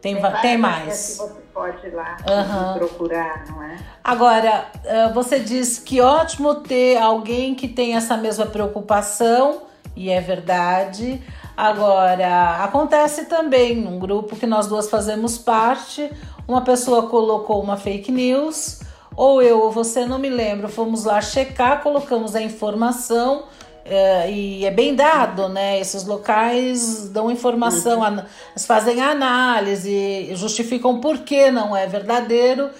Tem, 0.00 0.14
Tem 0.20 0.32
tem 0.40 0.56
mais. 0.58 0.84
que 0.84 1.12
você 1.16 1.40
pode 1.52 1.86
ir 1.86 1.90
lá 1.94 2.16
Aham. 2.26 2.74
procurar, 2.78 3.44
não 3.48 3.62
é? 3.62 3.76
Agora, 4.04 4.66
eh, 4.84 5.10
você 5.12 5.40
diz 5.40 5.78
que 5.78 6.00
ótimo 6.00 6.56
ter 6.56 6.96
alguém 6.98 7.54
que 7.54 7.66
tem 7.66 7.96
essa 7.96 8.16
mesma 8.16 8.46
preocupação, 8.46 9.62
e 9.96 10.08
é 10.10 10.20
verdade. 10.20 11.20
Agora, 11.56 12.62
acontece 12.62 13.24
também 13.24 13.74
num 13.74 13.98
grupo 13.98 14.36
que 14.36 14.46
nós 14.46 14.68
duas 14.68 14.88
fazemos 14.88 15.36
parte, 15.36 16.08
uma 16.46 16.60
pessoa 16.60 17.08
colocou 17.08 17.60
uma 17.60 17.76
fake 17.76 18.12
news, 18.12 18.80
ou 19.16 19.42
eu 19.42 19.60
ou 19.60 19.72
você, 19.72 20.06
não 20.06 20.20
me 20.20 20.30
lembro, 20.30 20.68
fomos 20.68 21.04
lá 21.04 21.20
checar, 21.20 21.82
colocamos 21.82 22.36
a 22.36 22.40
informação. 22.40 23.42
Eh, 23.88 24.30
e 24.30 24.64
é 24.66 24.70
bem 24.70 24.94
dado, 24.94 25.48
né? 25.48 25.80
Esses 25.80 26.04
locais 26.04 27.08
dão 27.08 27.30
informação, 27.30 28.02
eles 28.52 28.66
fazem 28.66 29.00
análise, 29.00 30.30
justificam 30.34 31.00
por 31.00 31.18
que 31.18 31.50
não 31.50 31.76
é 31.76 31.86
verdadeiro. 31.86 32.70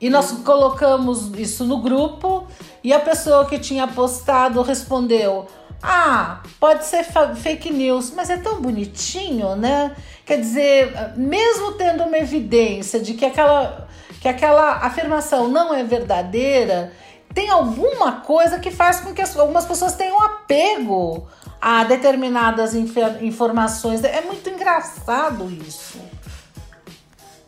E 0.00 0.08
nós 0.08 0.30
colocamos 0.44 1.30
isso 1.36 1.64
no 1.64 1.78
grupo 1.82 2.46
e 2.84 2.92
a 2.92 3.00
pessoa 3.00 3.46
que 3.46 3.58
tinha 3.58 3.86
postado 3.88 4.62
respondeu: 4.62 5.46
Ah, 5.82 6.40
pode 6.60 6.84
ser 6.84 7.02
fa- 7.04 7.34
fake 7.34 7.72
news, 7.72 8.12
mas 8.14 8.30
é 8.30 8.36
tão 8.36 8.60
bonitinho, 8.62 9.56
né? 9.56 9.94
Quer 10.24 10.38
dizer, 10.40 10.92
mesmo 11.16 11.72
tendo 11.72 12.04
uma 12.04 12.18
evidência 12.18 13.00
de 13.00 13.14
que 13.14 13.24
aquela, 13.24 13.88
que 14.20 14.28
aquela 14.28 14.76
afirmação 14.86 15.48
não 15.48 15.74
é 15.74 15.82
verdadeira, 15.82 16.92
tem 17.38 17.50
alguma 17.50 18.20
coisa 18.22 18.58
que 18.58 18.68
faz 18.68 18.98
com 18.98 19.14
que 19.14 19.22
as- 19.22 19.36
algumas 19.38 19.64
pessoas 19.64 19.94
tenham 19.94 20.20
apego 20.20 21.28
a 21.60 21.84
determinadas 21.84 22.74
informações. 22.74 24.02
É 24.02 24.22
muito 24.22 24.50
engraçado 24.50 25.48
isso. 25.48 26.00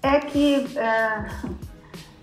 É 0.01 0.21
que 0.21 0.65
ah, 0.79 1.27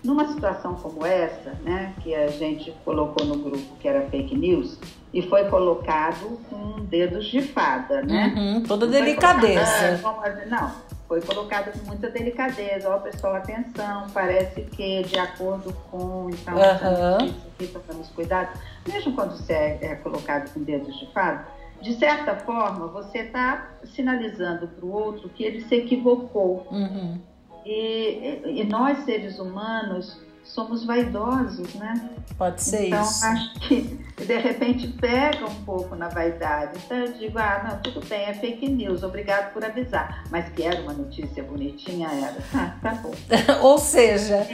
numa 0.02 0.26
situação 0.28 0.76
como 0.76 1.04
essa, 1.04 1.50
né, 1.62 1.92
que 2.02 2.14
a 2.14 2.28
gente 2.28 2.74
colocou 2.86 3.26
no 3.26 3.36
grupo 3.36 3.76
que 3.78 3.86
era 3.86 4.08
fake 4.08 4.34
news, 4.34 4.78
e 5.12 5.20
foi 5.20 5.44
colocado 5.50 6.40
com 6.48 6.80
dedos 6.86 7.26
de 7.26 7.42
fada, 7.42 8.00
né? 8.02 8.32
Uhum, 8.34 8.62
toda 8.62 8.86
Não 8.86 8.92
delicadeza. 8.92 9.98
colocado, 10.02 10.22
ah, 10.24 10.40
como- 10.46 10.50
Não, 10.50 10.72
foi 11.08 11.22
colocado 11.22 11.72
com 11.72 11.86
muita 11.86 12.10
delicadeza. 12.10 12.88
Ó, 12.90 12.98
pessoal, 12.98 13.36
atenção, 13.36 14.06
parece 14.12 14.60
que 14.62 15.02
de 15.04 15.18
acordo 15.18 15.72
com. 15.90 16.28
Então, 16.30 16.54
notícia 16.54 17.48
aqui, 17.54 17.66
tomamos 17.66 18.08
cuidado. 18.10 18.60
Mesmo 18.86 19.14
quando 19.14 19.32
você 19.32 19.52
é, 19.54 19.78
é 19.80 19.94
colocado 19.96 20.52
com 20.52 20.62
dedos 20.62 20.96
de 20.98 21.10
fada, 21.12 21.48
de 21.80 21.94
certa 21.94 22.36
forma, 22.36 22.88
você 22.88 23.20
está 23.20 23.70
sinalizando 23.84 24.68
para 24.68 24.84
o 24.84 24.92
outro 24.92 25.28
que 25.30 25.42
ele 25.42 25.62
se 25.62 25.74
equivocou. 25.76 26.66
Uhum. 26.70 27.18
E, 27.64 28.42
e 28.44 28.64
nós, 28.64 28.98
seres 29.04 29.38
humanos, 29.38 30.20
somos 30.48 30.84
vaidosos, 30.84 31.74
né? 31.74 32.08
Pode 32.36 32.62
ser 32.62 32.86
então, 32.86 33.02
isso. 33.02 33.24
acho 33.24 33.60
que 33.60 33.82
de 34.24 34.38
repente 34.38 34.88
pega 34.88 35.46
um 35.46 35.64
pouco 35.64 35.94
na 35.94 36.08
vaidade. 36.08 36.78
Então, 36.84 36.96
eu 36.96 37.12
digo, 37.12 37.38
ah, 37.38 37.64
não, 37.68 37.78
tudo 37.80 38.04
bem, 38.06 38.24
é 38.24 38.34
fake 38.34 38.68
news, 38.68 39.02
obrigado 39.02 39.52
por 39.52 39.64
avisar. 39.64 40.24
Mas 40.30 40.48
que 40.50 40.62
era 40.62 40.80
uma 40.80 40.92
notícia 40.92 41.42
bonitinha, 41.42 42.08
era. 42.08 42.38
Ah, 42.58 42.74
tá 42.82 42.90
bom. 42.94 43.12
Ou 43.62 43.78
seja, 43.78 44.46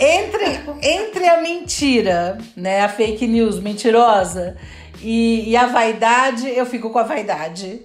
entre, 0.00 0.44
entre 0.82 1.28
a 1.28 1.40
mentira, 1.40 2.38
né, 2.56 2.82
a 2.82 2.88
fake 2.88 3.26
news 3.26 3.60
mentirosa 3.60 4.56
e, 5.00 5.50
e 5.50 5.56
a 5.56 5.66
vaidade, 5.66 6.48
eu 6.48 6.64
fico 6.64 6.90
com 6.90 6.98
a 6.98 7.02
vaidade. 7.04 7.82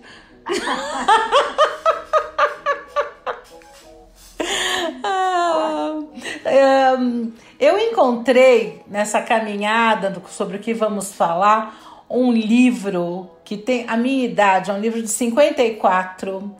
Eu 7.59 7.79
encontrei 7.79 8.81
nessa 8.87 9.21
caminhada 9.21 10.21
sobre 10.29 10.57
o 10.57 10.59
que 10.59 10.73
vamos 10.73 11.13
falar 11.13 12.05
um 12.09 12.31
livro 12.31 13.29
que 13.43 13.55
tem 13.55 13.85
a 13.87 13.95
minha 13.95 14.25
idade, 14.25 14.71
é 14.71 14.73
um 14.73 14.79
livro 14.79 15.01
de 15.01 15.07
54. 15.07 16.55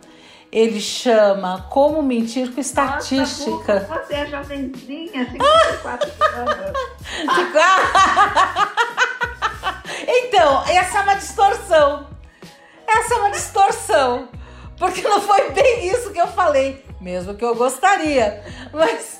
Ele 0.51 0.80
chama 0.80 1.68
Como 1.70 2.01
Mentir 2.01 2.51
com 2.51 2.60
Estatística. 2.60 3.82
Nossa, 3.82 4.03
você 4.03 4.14
é 4.16 4.26
jovenzinha, 4.26 5.30
54 5.32 6.12
anos. 6.36 6.80
Então, 10.12 10.64
essa 10.68 10.99
é 10.99 11.01
uma 11.01 11.16
distorção. 11.16 12.07
Essa 12.88 13.14
é 13.14 13.18
uma 13.18 13.32
distorção. 13.32 14.30
Porque 14.78 15.01
não 15.01 15.22
foi 15.22 15.51
bem 15.51 15.88
isso 15.88 16.12
que 16.12 16.20
eu 16.20 16.28
falei. 16.28 16.84
Mesmo 16.99 17.36
que 17.36 17.43
eu 17.43 17.55
gostaria. 17.55 18.43
Mas. 18.74 19.18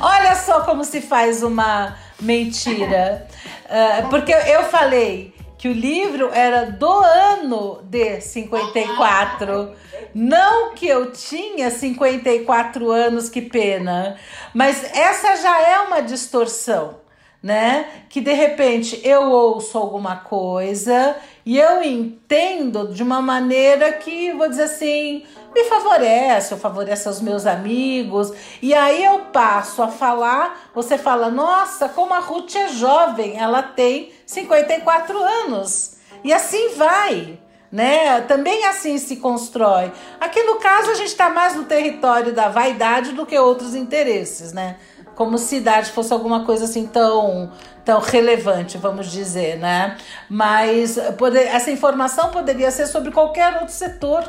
Olha 0.00 0.34
só 0.36 0.62
como 0.62 0.84
se 0.84 1.00
faz 1.00 1.42
uma 1.42 1.96
mentira. 2.20 3.26
Ah, 3.68 4.06
porque 4.08 4.32
eu 4.32 4.64
falei 4.64 5.34
que 5.58 5.68
o 5.68 5.72
livro 5.72 6.30
era 6.32 6.66
do 6.66 6.90
ano 6.90 7.80
de 7.82 8.20
54. 8.20 9.72
Não 10.14 10.74
que 10.74 10.86
eu 10.86 11.12
tinha 11.12 11.70
54 11.70 12.90
anos, 12.90 13.28
que 13.28 13.42
pena. 13.42 14.16
Mas 14.54 14.84
essa 14.94 15.36
já 15.36 15.60
é 15.60 15.80
uma 15.80 16.00
distorção 16.00 16.98
né? 17.42 17.86
Que 18.08 18.20
de 18.20 18.32
repente 18.32 19.00
eu 19.04 19.30
ouço 19.30 19.78
alguma 19.78 20.16
coisa 20.16 21.16
e 21.46 21.58
eu 21.58 21.82
entendo 21.82 22.92
de 22.92 23.02
uma 23.02 23.22
maneira 23.22 23.92
que, 23.92 24.32
vou 24.32 24.48
dizer 24.48 24.64
assim, 24.64 25.24
me 25.54 25.64
favorece, 25.64 26.54
ou 26.54 26.60
favorece 26.60 27.08
os 27.08 27.20
meus 27.20 27.46
amigos, 27.46 28.32
e 28.60 28.74
aí 28.74 29.04
eu 29.04 29.20
passo 29.32 29.82
a 29.82 29.88
falar, 29.88 30.70
você 30.74 30.98
fala, 30.98 31.30
nossa, 31.30 31.88
como 31.88 32.14
a 32.14 32.18
Ruth 32.18 32.54
é 32.54 32.68
jovem, 32.68 33.38
ela 33.38 33.62
tem 33.62 34.12
54 34.26 35.18
anos. 35.18 35.96
E 36.22 36.32
assim 36.32 36.74
vai. 36.74 37.38
Né? 37.70 38.22
Também 38.22 38.64
assim 38.64 38.96
se 38.96 39.16
constrói. 39.16 39.92
Aqui 40.18 40.42
no 40.42 40.56
caso 40.56 40.90
a 40.90 40.94
gente 40.94 41.08
está 41.08 41.28
mais 41.28 41.54
no 41.54 41.64
território 41.64 42.32
da 42.32 42.48
vaidade 42.48 43.12
do 43.12 43.26
que 43.26 43.38
outros 43.38 43.74
interesses, 43.74 44.54
né? 44.54 44.76
como 45.18 45.36
se 45.36 45.56
idade 45.56 45.90
fosse 45.90 46.12
alguma 46.12 46.44
coisa 46.44 46.64
assim 46.64 46.86
tão, 46.86 47.50
tão 47.84 47.98
relevante, 47.98 48.78
vamos 48.78 49.10
dizer, 49.10 49.58
né? 49.58 49.96
Mas 50.30 50.96
poder, 51.18 51.48
essa 51.48 51.72
informação 51.72 52.30
poderia 52.30 52.70
ser 52.70 52.86
sobre 52.86 53.10
qualquer 53.10 53.54
outro 53.54 53.74
setor. 53.74 54.22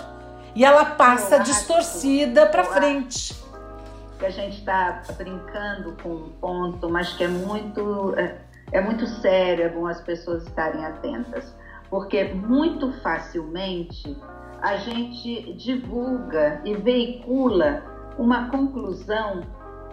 E 0.60 0.66
ela 0.66 0.84
passa 0.84 1.40
distorcida 1.40 2.46
para 2.48 2.66
frente. 2.66 3.34
que 4.20 4.26
a 4.26 4.30
gente 4.30 4.58
está 4.58 5.02
brincando 5.18 5.96
com 6.04 6.10
um 6.10 6.30
ponto, 6.32 6.90
mas 6.90 7.14
que 7.14 7.24
é 7.24 7.30
muito, 7.30 8.14
é, 8.18 8.36
é 8.74 8.82
muito 8.82 9.08
sério, 9.08 9.64
é 9.64 9.70
bom 9.70 9.88
as 9.88 10.02
pessoas 10.02 10.44
estarem 10.44 10.86
atentas, 10.86 11.56
porque 11.90 12.26
muito 12.26 12.92
facilmente 13.02 14.18
a 14.62 14.76
gente 14.76 15.54
divulga 15.54 16.60
e 16.66 16.76
veicula 16.76 17.82
uma 18.18 18.50
conclusão 18.50 19.44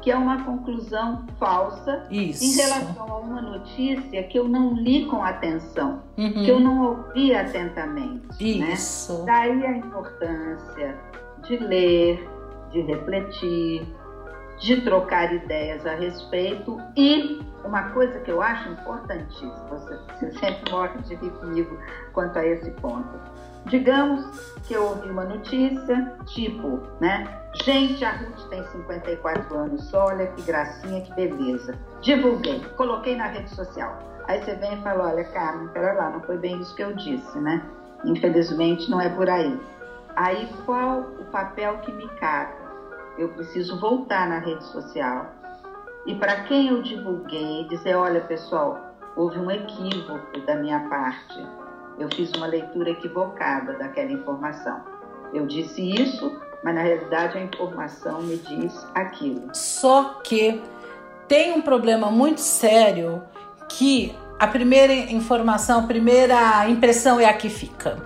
que 0.07 0.13
é 0.13 0.17
uma 0.17 0.45
conclusão 0.45 1.27
falsa 1.37 2.07
Isso. 2.13 2.45
em 2.45 2.53
relação 2.53 3.13
a 3.13 3.19
uma 3.19 3.43
notícia 3.43 4.23
que 4.23 4.39
eu 4.39 4.47
não 4.47 4.73
li 4.73 5.05
com 5.07 5.21
atenção, 5.21 6.01
Uhum. 6.17 6.33
que 6.33 6.49
eu 6.49 6.61
não 6.61 6.81
ouvi 6.91 7.35
atentamente. 7.35 8.57
Né? 8.61 8.73
Isso. 8.73 9.25
Daí 9.27 9.67
a 9.67 9.77
importância 9.79 10.95
de 11.43 11.57
ler, 11.57 12.25
de 12.71 12.83
refletir, 12.83 13.85
de 14.61 14.81
trocar 14.83 15.35
ideias 15.35 15.85
a 15.85 15.97
respeito 15.97 16.81
e 16.97 17.41
uma 17.65 17.91
coisa 17.91 18.21
que 18.21 18.31
eu 18.31 18.41
acho 18.41 18.69
importantíssima, 18.69 19.53
você, 19.69 19.99
você 20.21 20.31
sempre 20.39 20.71
morre 20.71 20.99
de 21.03 21.17
rir 21.17 21.31
comigo 21.33 21.77
quanto 22.13 22.39
a 22.39 22.47
esse 22.47 22.71
ponto. 22.71 23.11
Digamos 23.65 24.25
que 24.69 24.75
eu 24.75 24.85
ouvi 24.85 25.11
uma 25.11 25.25
notícia, 25.25 26.15
tipo, 26.27 26.81
né? 27.01 27.27
Gente, 27.65 28.05
a 28.05 28.13
Ruth 28.13 28.49
tem 28.49 28.63
54 28.65 29.57
anos, 29.57 29.93
olha 29.95 30.27
que 30.29 30.43
gracinha, 30.43 31.01
que 31.01 31.13
beleza. 31.15 31.79
Divulguei, 32.01 32.61
coloquei 32.77 33.17
na 33.17 33.27
rede 33.27 33.51
social. 33.51 33.99
Aí 34.29 34.43
você 34.43 34.55
vem 34.55 34.75
e 34.75 34.83
fala, 34.83 35.13
olha, 35.13 35.25
Carmen, 35.25 35.69
pera 35.69 35.93
lá, 35.93 36.11
não 36.11 36.21
foi 36.23 36.37
bem 36.37 36.61
isso 36.61 36.75
que 36.75 36.83
eu 36.83 36.95
disse, 36.95 37.39
né? 37.39 37.63
Infelizmente 38.05 38.91
não 38.91 39.01
é 39.01 39.09
por 39.09 39.29
aí. 39.29 39.59
Aí 40.17 40.49
qual 40.65 41.01
o 41.01 41.25
papel 41.27 41.79
que 41.79 41.93
me 41.93 42.09
cabe? 42.21 42.53
Eu 43.19 43.29
preciso 43.31 43.81
voltar 43.81 44.29
na 44.29 44.39
rede 44.39 44.65
social 44.65 45.27
e 46.07 46.15
para 46.15 46.45
quem 46.45 46.69
eu 46.69 46.83
divulguei, 46.83 47.67
dizer, 47.69 47.97
olha 47.97 48.21
pessoal, 48.21 48.95
houve 49.17 49.41
um 49.41 49.51
equívoco 49.51 50.41
da 50.47 50.55
minha 50.55 50.89
parte. 50.89 51.45
Eu 51.99 52.09
fiz 52.15 52.31
uma 52.33 52.47
leitura 52.47 52.91
equivocada 52.91 53.73
daquela 53.73 54.13
informação. 54.13 54.81
Eu 55.35 55.47
disse 55.47 55.83
isso, 55.83 56.41
mas 56.67 56.75
na 56.75 56.83
realidade 56.83 57.39
a 57.39 57.43
informação 57.43 58.23
me 58.23 58.39
diz 58.39 58.75
aquilo. 58.93 59.51
Só 59.53 60.21
que 60.25 60.61
tem 61.29 61.53
um 61.53 61.63
problema 61.63 62.11
muito 62.11 62.41
sério 62.41 63.23
que 63.69 64.13
a 64.37 64.49
primeira 64.49 64.93
informação, 64.93 65.79
a 65.79 65.83
primeira 65.85 66.69
impressão 66.69 67.21
é 67.21 67.27
a 67.27 67.33
que 67.33 67.49
fica. 67.49 67.97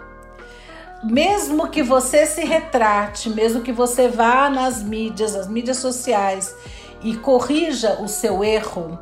mesmo 1.02 1.68
que 1.68 1.82
você 1.82 2.26
se 2.26 2.44
retrate, 2.44 3.30
mesmo 3.30 3.62
que 3.62 3.72
você 3.72 4.08
vá 4.08 4.50
nas 4.50 4.82
mídias, 4.82 5.34
as 5.34 5.48
mídias 5.48 5.78
sociais 5.78 6.54
e 7.02 7.16
corrija 7.16 8.02
o 8.02 8.08
seu 8.08 8.44
erro, 8.44 8.98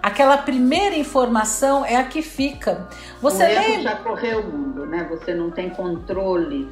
aquela 0.00 0.38
primeira 0.38 0.94
informação 0.96 1.84
é 1.84 1.96
a 1.96 2.04
que 2.04 2.22
fica. 2.22 2.86
Você 3.20 3.42
o 3.42 3.46
erro 3.48 3.66
lembra? 3.66 3.82
já 3.82 3.96
correu 3.96 4.40
o 4.42 4.52
mundo, 4.52 4.86
né? 4.86 5.04
Você 5.10 5.34
não 5.34 5.50
tem 5.50 5.68
controle. 5.70 6.70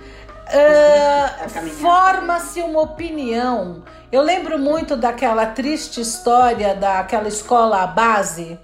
Ah. 0.51 1.49
Forma-se 1.81 2.61
uma 2.61 2.81
opinião. 2.81 3.83
Eu 4.11 4.23
lembro 4.23 4.59
muito 4.59 4.97
daquela 4.97 5.47
triste 5.47 6.01
história 6.01 6.75
daquela 6.75 7.29
escola 7.29 7.87
base 7.87 8.59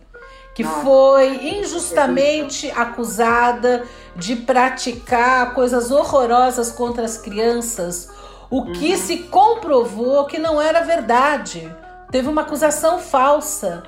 que 0.54 0.62
Nossa. 0.62 0.82
foi 0.82 1.58
injustamente 1.58 2.70
acusada 2.70 3.84
de 4.14 4.36
praticar 4.36 5.52
coisas 5.52 5.90
horrorosas 5.90 6.70
contra 6.70 7.04
as 7.04 7.18
crianças, 7.18 8.08
o 8.48 8.66
que 8.72 8.96
se 8.96 9.18
comprovou 9.24 10.24
que 10.26 10.38
não 10.38 10.62
era 10.62 10.82
verdade. 10.82 11.74
Teve 12.10 12.28
uma 12.28 12.42
acusação 12.42 13.00
falsa. 13.00 13.82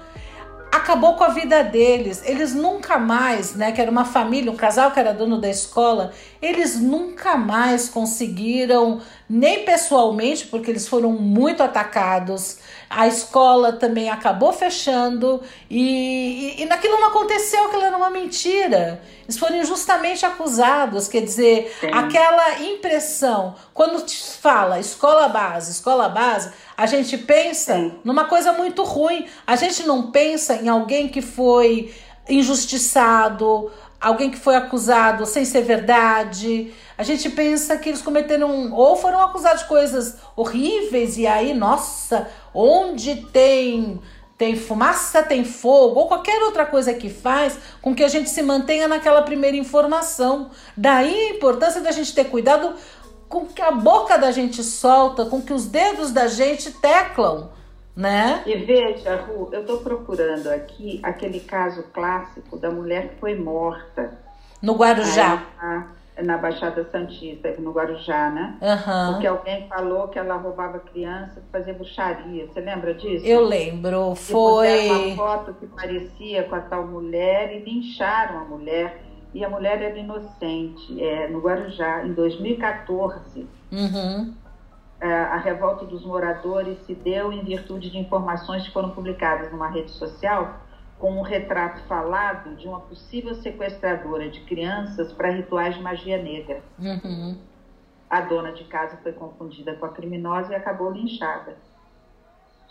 Acabou 0.70 1.14
com 1.14 1.24
a 1.24 1.28
vida 1.28 1.62
deles. 1.64 2.22
Eles 2.24 2.54
nunca 2.54 2.98
mais, 2.98 3.54
né? 3.54 3.72
Que 3.72 3.80
era 3.80 3.90
uma 3.90 4.04
família, 4.04 4.50
um 4.52 4.56
casal 4.56 4.90
que 4.90 5.00
era 5.00 5.12
dono 5.12 5.40
da 5.40 5.48
escola, 5.48 6.12
eles 6.40 6.80
nunca 6.80 7.36
mais 7.36 7.88
conseguiram, 7.88 9.00
nem 9.28 9.64
pessoalmente, 9.64 10.46
porque 10.46 10.70
eles 10.70 10.86
foram 10.86 11.12
muito 11.12 11.62
atacados. 11.62 12.58
A 12.88 13.08
escola 13.08 13.72
também 13.72 14.08
acabou 14.08 14.52
fechando 14.52 15.42
e, 15.68 16.54
e, 16.58 16.62
e 16.62 16.64
naquilo 16.66 17.00
não 17.00 17.08
aconteceu, 17.08 17.64
aquilo 17.64 17.82
era 17.82 17.96
uma 17.96 18.10
mentira. 18.10 19.02
Eles 19.24 19.36
foram 19.36 19.56
injustamente 19.56 20.24
acusados, 20.24 21.08
quer 21.08 21.22
dizer, 21.22 21.76
Sim. 21.80 21.90
aquela 21.92 22.60
impressão, 22.60 23.56
quando 23.74 24.04
te 24.06 24.16
fala 24.40 24.78
escola 24.78 25.28
base, 25.28 25.72
escola 25.72 26.08
base, 26.08 26.52
a 26.76 26.86
gente 26.86 27.18
pensa 27.18 27.74
Sim. 27.74 27.98
numa 28.04 28.26
coisa 28.26 28.52
muito 28.52 28.84
ruim. 28.84 29.26
A 29.44 29.56
gente 29.56 29.84
não 29.84 30.12
pensa 30.12 30.54
em 30.54 30.68
alguém 30.68 31.08
que 31.08 31.20
foi 31.20 31.92
injustiçado, 32.28 33.70
alguém 34.06 34.30
que 34.30 34.38
foi 34.38 34.54
acusado 34.54 35.26
sem 35.26 35.44
ser 35.44 35.62
verdade. 35.62 36.72
A 36.96 37.02
gente 37.02 37.28
pensa 37.28 37.76
que 37.76 37.88
eles 37.88 38.00
cometeram 38.00 38.72
ou 38.72 38.96
foram 38.96 39.20
acusados 39.20 39.62
de 39.62 39.68
coisas 39.68 40.16
horríveis 40.36 41.18
e 41.18 41.26
aí, 41.26 41.52
nossa, 41.52 42.28
onde 42.54 43.16
tem 43.32 44.00
tem 44.38 44.54
fumaça, 44.54 45.22
tem 45.22 45.44
fogo 45.44 45.98
ou 45.98 46.08
qualquer 46.08 46.42
outra 46.42 46.66
coisa 46.66 46.92
que 46.92 47.08
faz 47.08 47.58
com 47.80 47.94
que 47.94 48.04
a 48.04 48.08
gente 48.08 48.28
se 48.28 48.42
mantenha 48.42 48.86
naquela 48.86 49.22
primeira 49.22 49.56
informação. 49.56 50.50
Daí 50.76 51.30
a 51.30 51.30
importância 51.30 51.80
da 51.80 51.90
gente 51.90 52.14
ter 52.14 52.24
cuidado 52.24 52.74
com 53.30 53.46
que 53.46 53.62
a 53.62 53.70
boca 53.70 54.18
da 54.18 54.30
gente 54.30 54.62
solta, 54.62 55.24
com 55.24 55.40
que 55.40 55.54
os 55.54 55.64
dedos 55.64 56.12
da 56.12 56.28
gente 56.28 56.70
teclam, 56.70 57.48
né? 57.96 58.42
E 58.46 58.54
veja, 58.56 59.16
Ru, 59.16 59.48
eu 59.52 59.62
estou 59.62 59.78
procurando 59.78 60.48
aqui 60.48 61.00
aquele 61.02 61.40
caso 61.40 61.82
clássico 61.94 62.58
da 62.58 62.70
mulher 62.70 63.08
que 63.08 63.20
foi 63.20 63.34
morta 63.34 64.18
No 64.60 64.74
Guarujá. 64.74 65.42
na, 65.60 65.86
na 66.22 66.38
Baixada 66.38 66.86
Santista, 66.90 67.54
no 67.58 67.72
Guarujá, 67.72 68.30
né? 68.30 68.56
Aham. 68.62 69.12
Porque 69.12 69.26
alguém 69.26 69.66
falou 69.68 70.08
que 70.08 70.18
ela 70.18 70.36
roubava 70.36 70.78
criança 70.80 71.42
para 71.50 71.60
fazer 71.60 71.72
bruxaria. 71.74 72.46
Você 72.46 72.60
lembra 72.60 72.92
disso? 72.94 73.24
Eu 73.24 73.40
lembro, 73.42 74.12
E 74.12 74.32
puseram 74.32 74.86
uma 74.86 74.98
foi. 74.98 75.14
foto 75.16 75.54
que 75.54 75.66
parecia 75.66 76.42
com 76.44 76.54
a 76.54 76.60
tal 76.60 76.86
mulher 76.86 77.52
e 77.54 77.60
lincharam 77.60 78.40
a 78.40 78.44
mulher. 78.44 79.02
E 79.34 79.44
a 79.44 79.50
mulher 79.50 79.82
era 79.82 79.98
inocente, 79.98 81.02
é, 81.02 81.28
no 81.28 81.40
Guarujá, 81.40 82.04
em 82.06 82.12
2014. 82.14 83.46
Uhum. 83.70 84.32
É, 85.00 85.12
a 85.12 85.36
revolta 85.36 85.84
dos 85.84 86.04
moradores 86.06 86.78
se 86.86 86.94
deu 86.94 87.30
em 87.32 87.44
virtude 87.44 87.90
de 87.90 87.98
informações 87.98 88.64
que 88.66 88.72
foram 88.72 88.90
publicadas 88.90 89.52
numa 89.52 89.68
rede 89.68 89.90
social 89.90 90.60
com 90.98 91.12
um 91.18 91.22
retrato 91.22 91.82
falado 91.86 92.56
de 92.56 92.66
uma 92.66 92.80
possível 92.80 93.34
sequestradora 93.34 94.30
de 94.30 94.40
crianças 94.40 95.12
para 95.12 95.28
rituais 95.30 95.74
de 95.74 95.82
magia 95.82 96.16
negra. 96.22 96.62
Uhum. 96.78 97.36
A 98.08 98.22
dona 98.22 98.52
de 98.52 98.64
casa 98.64 98.98
foi 99.02 99.12
confundida 99.12 99.74
com 99.74 99.84
a 99.84 99.90
criminosa 99.90 100.52
e 100.52 100.56
acabou 100.56 100.90
linchada. 100.90 101.56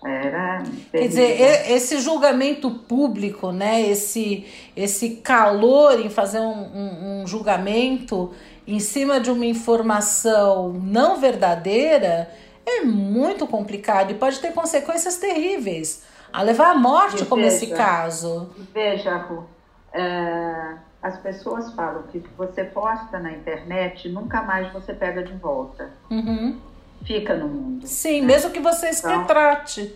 Era 0.04 0.62
Quer 0.92 1.08
dizer, 1.08 1.72
esse 1.72 2.00
julgamento 2.00 2.70
público, 2.70 3.52
né? 3.52 3.82
Esse, 3.82 4.46
esse 4.76 5.18
calor 5.18 6.00
em 6.00 6.10
fazer 6.10 6.40
um, 6.40 6.52
um- 6.52 7.22
um 7.22 7.28
julgamento 7.28 8.34
em 8.68 8.80
cima 8.80 9.20
de 9.20 9.30
uma 9.32 9.46
informação 9.46 10.74
não 10.74 11.18
verdadeira 11.20 12.30
é 12.66 12.82
muito 12.82 13.46
complicado 13.48 14.12
e 14.12 14.16
pode 14.16 14.40
ter 14.40 14.52
consequências 14.54 15.18
terríveis. 15.18 16.04
A 16.34 16.42
levar 16.42 16.72
à 16.72 16.76
morte, 16.76 17.24
E 17.24 17.26
como 17.26 17.44
esse 17.44 17.68
veja, 17.68 17.78
caso. 17.78 18.50
Veja, 18.74 19.16
Ru, 19.18 19.46
é, 19.94 20.76
as 21.02 21.18
pessoas 21.20 21.72
falam 21.74 22.04
que 22.04 22.20
que 22.20 22.30
você 22.36 22.64
posta 22.64 23.20
na 23.20 23.32
internet 23.32 24.10
nunca 24.10 24.42
mais 24.42 24.72
você 24.74 24.94
pega 24.94 25.24
de 25.24 25.34
volta. 25.34 25.92
Uhum. 26.10 26.60
Fica 27.06 27.36
no 27.36 27.48
mundo. 27.48 27.88
Sim, 27.88 28.22
mesmo 28.24 28.50
que 28.52 28.60
você 28.60 28.92
se 28.92 29.00
Então- 29.06 29.20
retrate. 29.22 29.96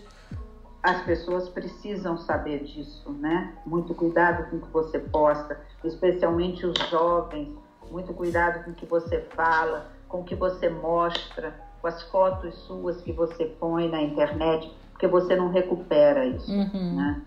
As 0.82 1.02
pessoas 1.02 1.46
precisam 1.50 2.16
saber 2.16 2.60
disso, 2.64 3.10
né? 3.20 3.52
Muito 3.66 3.94
cuidado 3.94 4.48
com 4.48 4.56
o 4.56 4.60
que 4.60 4.72
você 4.72 4.98
posta, 4.98 5.60
especialmente 5.84 6.64
os 6.64 6.78
jovens. 6.88 7.48
Muito 7.90 8.14
cuidado 8.14 8.64
com 8.64 8.70
o 8.70 8.74
que 8.74 8.86
você 8.86 9.20
fala, 9.34 9.90
com 10.08 10.20
o 10.20 10.24
que 10.24 10.34
você 10.34 10.68
mostra, 10.68 11.54
com 11.80 11.88
as 11.88 12.02
fotos 12.04 12.54
suas 12.66 13.00
que 13.00 13.12
você 13.12 13.46
põe 13.46 13.88
na 13.88 14.00
internet, 14.00 14.72
porque 14.92 15.06
você 15.06 15.34
não 15.34 15.48
recupera 15.50 16.24
isso, 16.26 16.50
Uhum. 16.52 16.94
né? 16.96 17.22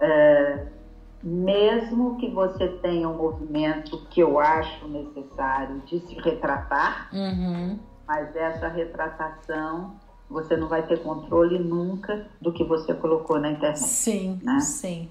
É, 0.00 0.66
mesmo 1.22 2.16
que 2.18 2.28
você 2.30 2.68
tenha 2.82 3.08
um 3.08 3.16
movimento 3.16 4.06
que 4.10 4.20
eu 4.20 4.38
acho 4.38 4.86
necessário 4.88 5.80
de 5.86 5.98
se 6.00 6.14
retratar, 6.20 7.08
Uhum. 7.12 7.78
mas 8.06 8.34
essa 8.36 8.68
retratação 8.68 9.94
você 10.28 10.56
não 10.56 10.68
vai 10.68 10.82
ter 10.86 11.02
controle 11.02 11.58
nunca 11.58 12.26
do 12.40 12.52
que 12.52 12.62
você 12.64 12.92
colocou 12.94 13.38
na 13.40 13.50
internet. 13.52 13.78
Sim, 13.78 14.38
Né? 14.42 14.60
sim. 14.60 15.08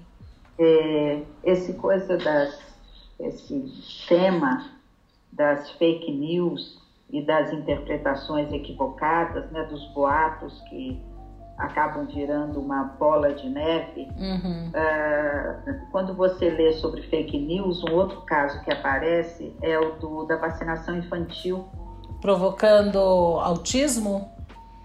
É, 0.58 1.22
esse 1.42 1.74
coisa 1.74 2.16
das 2.16 2.72
esse 3.18 3.64
tema 4.08 4.73
das 5.34 5.70
fake 5.72 6.12
news 6.12 6.82
e 7.10 7.22
das 7.22 7.52
interpretações 7.52 8.52
equivocadas, 8.52 9.50
né, 9.50 9.64
dos 9.64 9.84
boatos 9.92 10.60
que 10.68 11.00
acabam 11.58 12.06
virando 12.06 12.60
uma 12.60 12.84
bola 12.98 13.32
de 13.32 13.48
neve. 13.48 14.08
Uhum. 14.18 14.70
Ah, 14.74 15.56
quando 15.92 16.14
você 16.14 16.50
lê 16.50 16.72
sobre 16.74 17.02
fake 17.02 17.38
news, 17.38 17.82
um 17.84 17.92
outro 17.94 18.22
caso 18.22 18.60
que 18.62 18.72
aparece 18.72 19.54
é 19.62 19.78
o 19.78 19.92
do, 19.92 20.24
da 20.24 20.36
vacinação 20.36 20.96
infantil. 20.96 21.64
Provocando 22.20 22.98
autismo? 22.98 24.32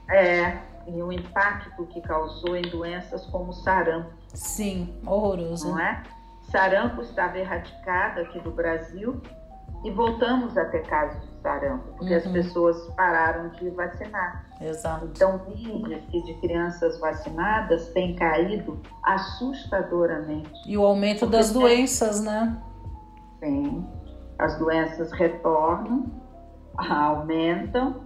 É, 0.10 0.58
e 0.88 1.02
o 1.02 1.12
impacto 1.12 1.86
que 1.88 2.02
causou 2.02 2.56
em 2.56 2.64
doenças 2.64 3.26
como 3.28 3.54
sarampo, 3.54 4.12
Sim, 4.34 4.94
horroroso. 5.06 5.70
não 5.70 5.80
é? 5.80 6.04
Sarampo 6.52 7.02
estava 7.02 7.38
erradicado 7.38 8.22
aqui 8.22 8.40
do 8.40 8.52
Brasil 8.52 9.22
e 9.84 9.92
voltamos 9.92 10.58
a 10.58 10.66
ter 10.66 10.84
casos 10.88 11.22
de 11.22 11.42
sarampo, 11.42 11.84
porque 11.98 12.14
as 12.14 12.26
Uhum. 12.26 12.34
pessoas 12.34 12.78
pararam 12.96 13.50
de 13.50 13.70
vacinar. 13.70 14.46
Exato. 14.62 15.06
Então, 15.06 15.42
o 15.48 15.52
índice 15.58 16.22
de 16.26 16.34
crianças 16.42 17.00
vacinadas 17.00 17.88
tem 17.94 18.14
caído 18.16 18.78
assustadoramente. 19.04 20.52
E 20.68 20.78
o 20.78 20.86
aumento 20.86 21.26
das 21.26 21.52
tem- 21.52 21.62
doenças, 21.62 22.22
né? 22.22 22.58
Sim, 23.40 23.88
as 24.38 24.58
doenças 24.60 25.12
retornam, 25.14 26.06
aumentam 26.78 28.04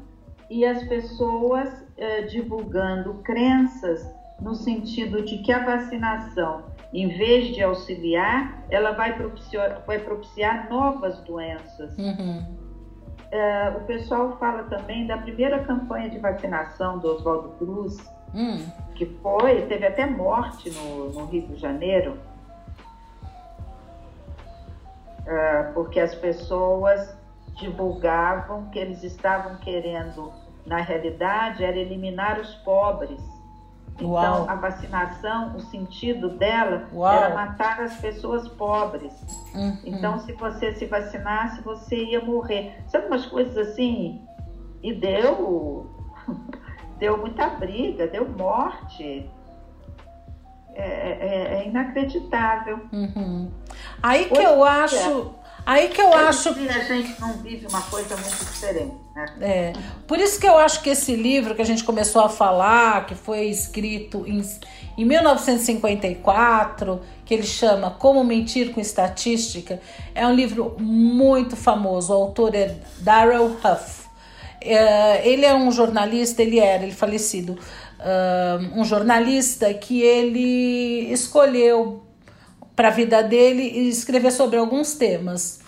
e 0.50 0.66
as 0.66 0.84
pessoas 0.84 1.70
eh, 1.98 2.24
divulgando 2.24 3.16
crenças 3.24 4.08
no 4.40 4.54
sentido 4.56 5.24
de 5.24 5.38
que 5.40 5.52
a 5.52 5.64
vacinação, 5.64 6.64
em 6.94 7.08
vez 7.08 7.48
de 7.56 7.64
auxiliar, 7.64 8.64
ela 8.70 8.92
vai 8.92 9.18
propiciar, 9.18 9.82
vai 9.86 10.00
propiciar 10.00 10.70
novas 10.70 11.20
doenças. 11.22 11.98
Uhum. 11.98 12.46
Eh, 13.32 13.74
o 13.78 13.86
pessoal 13.86 14.38
fala 14.38 14.64
também 14.64 15.08
da 15.08 15.18
primeira 15.18 15.64
campanha 15.64 16.10
de 16.10 16.20
vacinação 16.20 17.00
do 17.00 17.08
Oswaldo 17.16 17.50
Cruz, 17.58 17.98
Hum. 18.36 18.66
que 18.96 19.06
foi, 19.22 19.62
teve 19.68 19.86
até 19.86 20.08
morte 20.08 20.72
no, 20.72 21.10
no 21.12 21.26
Rio 21.26 21.48
de 21.48 21.56
Janeiro, 21.56 22.18
Ah, 25.28 25.72
porque 25.74 26.00
as 26.00 26.14
pessoas 26.16 27.16
divulgavam 27.56 28.70
que 28.72 28.80
eles 28.80 29.04
estavam 29.04 29.56
querendo, 29.58 30.34
na 30.66 30.78
realidade, 30.78 31.64
era 31.64 31.78
eliminar 31.78 32.40
os 32.40 32.54
pobres. 32.56 33.22
Uau. 34.02 34.20
Então, 34.44 34.50
a 34.50 34.56
vacinação, 34.56 35.56
o 35.56 35.60
sentido 35.60 36.30
dela 36.30 36.88
Uau. 36.94 37.12
era 37.14 37.36
matar 37.36 37.82
as 37.82 37.96
pessoas 37.98 38.48
pobres. 38.50 39.14
Uhum. 39.54 39.78
Então, 39.86 40.20
se 40.20 40.34
você 40.34 40.74
se 40.74 40.86
vacinasse, 40.86 41.62
você 41.62 41.96
ia 42.04 42.24
morrer. 42.24 42.76
Sabe 42.88 43.08
umas 43.08 43.26
coisas 43.26 43.56
assim? 43.56 44.22
E 44.82 44.94
deu, 44.94 45.90
deu 46.98 47.18
muita 47.18 47.48
briga, 47.50 48.08
deu 48.08 48.28
morte. 48.30 49.30
É, 50.76 50.84
é- 50.86 51.54
é 51.60 51.68
inacreditável. 51.68 52.80
Uhum. 52.92 53.52
Aí 54.02 54.26
que 54.26 54.34
Hoje 54.40 54.44
eu 54.44 54.64
acho. 54.64 55.36
Aí 55.66 55.88
que 55.88 56.02
eu 56.02 56.10
em 56.10 56.14
acho 56.14 56.54
dia, 56.54 56.76
a 56.76 56.80
gente 56.80 57.20
não 57.20 57.34
vive 57.38 57.66
uma 57.68 57.82
coisa 57.82 58.18
muito 58.18 58.46
diferente, 58.46 58.96
né? 59.16 59.26
É, 59.40 59.74
por 60.06 60.20
isso 60.20 60.40
que 60.40 60.48
eu 60.48 60.58
acho 60.58 60.82
que 60.82 60.90
esse 60.90 61.16
livro 61.16 61.56
que 61.56 61.62
a 61.62 61.66
gente 61.66 61.84
começou 61.84 62.22
a 62.22 62.30
falar, 62.30 63.06
que 63.06 63.16
foi 63.16 63.46
escrito 63.46 64.26
em, 64.28 64.44
em 64.98 65.06
1954, 65.06 67.02
que 67.26 67.34
ele 67.34 67.44
chama 67.44 67.92
Como 67.92 68.24
Mentir 68.24 68.74
com 68.74 68.82
Estatística, 68.82 69.80
é 70.14 70.28
um 70.28 70.34
livro 70.34 70.76
muito 70.80 71.56
famoso. 71.56 72.12
O 72.12 72.16
autor 72.16 72.54
é 72.56 72.76
Darrell 73.00 73.46
Huff. 73.46 74.04
É, 74.60 75.28
ele 75.28 75.46
é 75.46 75.56
um 75.56 75.72
jornalista, 75.72 76.42
ele 76.42 76.60
era, 76.60 76.84
ele 76.84 76.94
falecido, 76.94 77.58
ah, 78.04 78.60
um 78.76 78.84
jornalista 78.84 79.74
que 79.74 80.02
ele 80.02 81.12
escolheu 81.12 82.03
para 82.76 82.88
a 82.88 82.92
vida 82.92 83.22
dele 83.22 83.64
escrever 83.90 84.32
sobre 84.32 84.58
alguns 84.58 84.94
temas. 84.94 85.62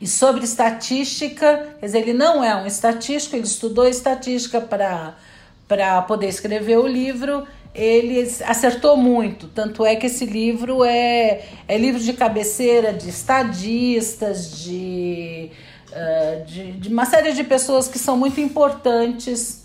E 0.00 0.06
sobre 0.06 0.44
estatística, 0.44 1.74
quer 1.80 1.86
dizer, 1.86 1.98
ele 1.98 2.12
não 2.12 2.42
é 2.42 2.54
um 2.54 2.66
estatístico, 2.66 3.34
ele 3.34 3.44
estudou 3.44 3.86
estatística 3.86 4.60
para 4.60 6.02
poder 6.02 6.28
escrever 6.28 6.78
o 6.78 6.86
livro. 6.86 7.46
Ele 7.74 8.20
acertou 8.46 8.96
muito, 8.96 9.48
tanto 9.48 9.84
é 9.84 9.94
que 9.96 10.06
esse 10.06 10.24
livro 10.24 10.84
é, 10.84 11.44
é 11.66 11.76
livro 11.76 12.00
de 12.00 12.12
cabeceira 12.12 12.92
de 12.92 13.08
estadistas, 13.08 14.58
de, 14.62 15.50
uh, 15.90 16.44
de, 16.44 16.72
de 16.72 16.88
uma 16.88 17.04
série 17.04 17.32
de 17.32 17.44
pessoas 17.44 17.86
que 17.86 17.98
são 17.98 18.16
muito 18.16 18.40
importantes 18.40 19.62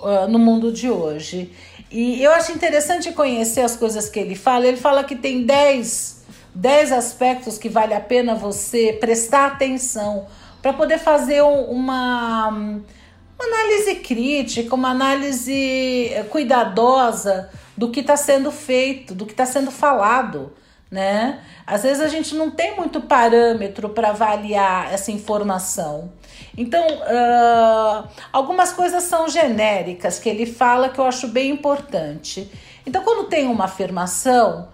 uh, 0.00 0.28
no 0.28 0.38
mundo 0.38 0.72
de 0.72 0.88
hoje. 0.88 1.52
E 1.96 2.20
eu 2.24 2.32
acho 2.32 2.50
interessante 2.50 3.12
conhecer 3.12 3.60
as 3.60 3.76
coisas 3.76 4.08
que 4.08 4.18
ele 4.18 4.34
fala. 4.34 4.66
Ele 4.66 4.76
fala 4.76 5.04
que 5.04 5.14
tem 5.14 5.44
10 5.46 6.24
10 6.52 6.92
aspectos 6.92 7.56
que 7.58 7.68
vale 7.68 7.94
a 7.94 8.00
pena 8.00 8.34
você 8.34 8.92
prestar 9.00 9.46
atenção 9.46 10.26
para 10.62 10.72
poder 10.72 10.98
fazer 10.98 11.42
um- 11.42 11.64
uma, 11.64 12.48
uma 12.48 13.44
análise 13.44 13.96
crítica, 13.96 14.74
uma 14.74 14.90
análise 14.90 16.08
eh, 16.12 16.24
cuidadosa 16.30 17.48
do 17.76 17.90
que 17.90 18.00
está 18.00 18.16
sendo 18.16 18.50
feito, 18.52 19.14
do 19.14 19.26
que 19.26 19.32
está 19.32 19.44
sendo 19.46 19.70
falado. 19.70 20.52
Né? 20.90 21.40
Às 21.66 21.82
vezes 21.82 22.00
a 22.00 22.08
gente 22.08 22.34
não 22.36 22.50
tem 22.50 22.76
muito 22.76 23.00
parâmetro 23.00 23.88
para 23.88 24.10
avaliar 24.10 24.92
essa 24.92 25.10
informação. 25.10 26.12
Então, 26.56 26.84
ah, 27.02 28.04
algumas 28.32 28.72
coisas 28.72 29.02
são 29.04 29.28
genéricas 29.28 30.18
que 30.18 30.28
ele 30.28 30.46
fala 30.46 30.88
que 30.88 30.98
eu 30.98 31.04
acho 31.04 31.28
bem 31.28 31.50
importante. 31.50 32.50
Então, 32.86 33.02
quando 33.02 33.28
tem 33.28 33.46
uma 33.46 33.64
afirmação, 33.64 34.68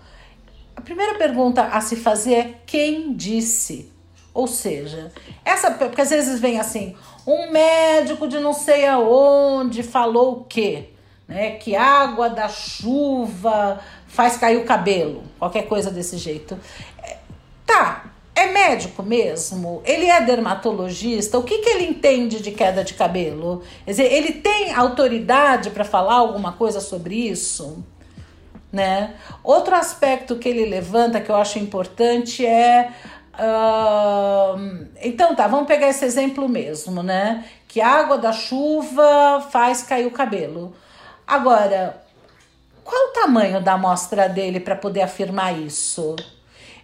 a 0.77 0.81
primeira 0.81 1.15
pergunta 1.17 1.63
a 1.63 1.81
se 1.81 1.97
fazer 1.97 2.35
é 2.35 2.55
quem 2.67 3.13
disse? 3.15 3.93
Ou 4.33 4.47
seja, 4.47 5.13
essa 5.45 5.71
porque 5.73 6.01
às 6.01 6.11
vezes 6.11 6.41
vem 6.41 6.59
assim, 6.59 6.97
um 7.27 7.51
médico 7.51 8.29
de 8.29 8.39
não 8.39 8.53
sei 8.53 8.87
aonde 8.87 9.83
falou 9.83 10.33
o 10.33 10.45
quê? 10.45 10.91
Né? 11.27 11.53
Que 11.53 11.77
água 11.77 12.31
da 12.31 12.49
chuva 12.49 13.81
faz 14.07 14.37
cair 14.37 14.57
o 14.57 14.65
cabelo, 14.65 15.23
qualquer 15.39 15.63
coisa 15.63 15.91
desse 15.91 16.17
jeito. 16.17 16.59
Médico 18.61 19.03
mesmo? 19.03 19.83
Ele 19.85 20.07
é 20.07 20.21
dermatologista? 20.21 21.39
O 21.39 21.43
que, 21.43 21.59
que 21.59 21.71
ele 21.71 21.85
entende 21.85 22.41
de 22.41 22.51
queda 22.51 22.85
de 22.85 22.95
cabelo? 22.95 23.63
Quer 23.85 23.91
dizer, 23.91 24.13
ele 24.13 24.33
tem 24.33 24.73
autoridade 24.75 25.71
para 25.71 25.85
falar 25.85 26.15
alguma 26.15 26.53
coisa 26.53 26.81
sobre 26.81 27.15
isso? 27.15 27.83
né? 28.73 29.15
Outro 29.43 29.75
aspecto 29.75 30.37
que 30.37 30.49
ele 30.49 30.65
levanta 30.65 31.21
que 31.21 31.31
eu 31.31 31.37
acho 31.37 31.59
importante 31.59 32.47
é 32.47 32.93
ahn, 33.35 34.87
então 35.03 35.35
tá, 35.35 35.47
vamos 35.49 35.67
pegar 35.67 35.89
esse 35.89 36.05
exemplo 36.05 36.49
mesmo, 36.49 37.03
né? 37.03 37.45
Que 37.67 37.81
a 37.81 37.89
água 37.89 38.19
da 38.19 38.33
chuva 38.33 39.47
faz 39.51 39.83
cair 39.83 40.07
o 40.07 40.11
cabelo. 40.11 40.75
Agora, 41.27 42.03
qual 42.85 43.09
o 43.09 43.13
tamanho 43.13 43.61
da 43.61 43.75
amostra 43.75 44.29
dele 44.29 44.61
para 44.61 44.77
poder 44.77 45.03
afirmar 45.03 45.59
isso? 45.59 46.17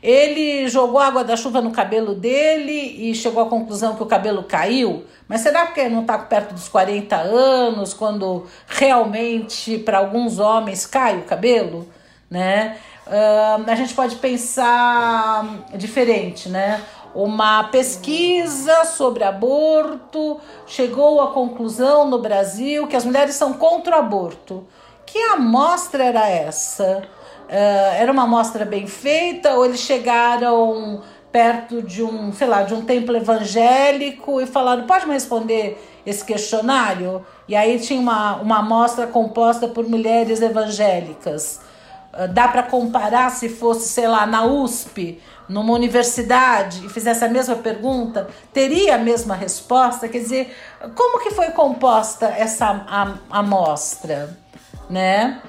Ele 0.03 0.68
jogou 0.68 1.01
água 1.01 1.24
da 1.24 1.36
chuva 1.36 1.61
no 1.61 1.70
cabelo 1.70 2.14
dele 2.14 3.11
e 3.11 3.14
chegou 3.14 3.42
à 3.42 3.47
conclusão 3.47 3.97
que 3.97 4.03
o 4.03 4.07
cabelo 4.07 4.42
caiu. 4.42 5.05
Mas 5.28 5.40
será 5.40 5.66
que 5.66 5.80
ele 5.80 5.94
não 5.94 6.03
está 6.03 6.18
perto 6.18 6.55
dos 6.55 6.68
40 6.68 7.16
anos, 7.16 7.92
quando 7.92 8.47
realmente 8.66 9.78
para 9.78 9.99
alguns 9.99 10.38
homens 10.38 10.86
cai 10.86 11.18
o 11.18 11.22
cabelo? 11.22 11.88
Né? 12.30 12.76
Ah, 13.07 13.61
a 13.66 13.74
gente 13.74 13.94
pode 13.94 14.16
pensar 14.16 15.44
diferente, 15.74 16.49
né? 16.49 16.82
Uma 17.14 17.64
pesquisa 17.64 18.84
sobre 18.84 19.24
aborto 19.24 20.38
chegou 20.66 21.22
à 21.22 21.28
conclusão 21.28 22.11
no 22.11 22.18
Brasil 22.18 22.86
que 22.86 22.97
as 22.97 23.05
mulheres 23.07 23.34
são 23.34 23.55
contra 23.55 23.97
o 23.97 23.99
aborto. 24.01 24.66
Que 25.07 25.18
amostra 25.18 26.05
era 26.05 26.28
essa? 26.28 27.03
Ah, 27.49 27.94
era 27.97 28.11
uma 28.12 28.24
amostra 28.24 28.64
bem 28.64 28.86
feita 28.86 29.55
ou 29.55 29.64
eles 29.64 29.80
chegaram 29.80 31.03
perto 31.30 31.82
de 31.82 32.03
um, 32.03 32.32
sei 32.32 32.47
lá, 32.47 32.62
de 32.62 32.72
um 32.72 32.82
templo 32.84 33.14
evangélico 33.16 34.40
e 34.40 34.47
falaram, 34.47 34.86
pode 34.86 35.07
me 35.07 35.12
responder 35.12 35.76
esse 36.07 36.24
questionário? 36.24 37.24
E 37.47 37.55
aí 37.55 37.78
tinha 37.78 38.01
uma, 38.01 38.36
uma 38.36 38.59
amostra 38.61 39.07
composta 39.07 39.68
por 39.68 39.86
mulheres 39.88 40.40
evangélicas. 40.40 41.61
Ah, 42.12 42.26
Dá 42.26 42.49
para 42.49 42.62
comparar 42.62 43.30
se 43.30 43.49
fosse, 43.49 43.88
sei 43.88 44.09
lá, 44.09 44.24
na 44.26 44.44
USP, 44.44 45.20
numa 45.49 45.72
universidade, 45.74 46.84
e 46.86 46.88
fizesse 46.88 47.24
a 47.24 47.28
mesma 47.28 47.55
pergunta, 47.57 48.26
teria 48.53 48.97
a 48.97 48.99
mesma 48.99 49.34
resposta? 49.36 50.09
Quer 50.09 50.18
dizer, 50.18 50.57
como 50.97 51.20
que 51.22 51.30
foi 51.30 51.51
composta 51.51 52.26
essa 52.26 52.84
am- 52.88 53.20
amostra? 53.30 54.36
Né? 54.90 55.40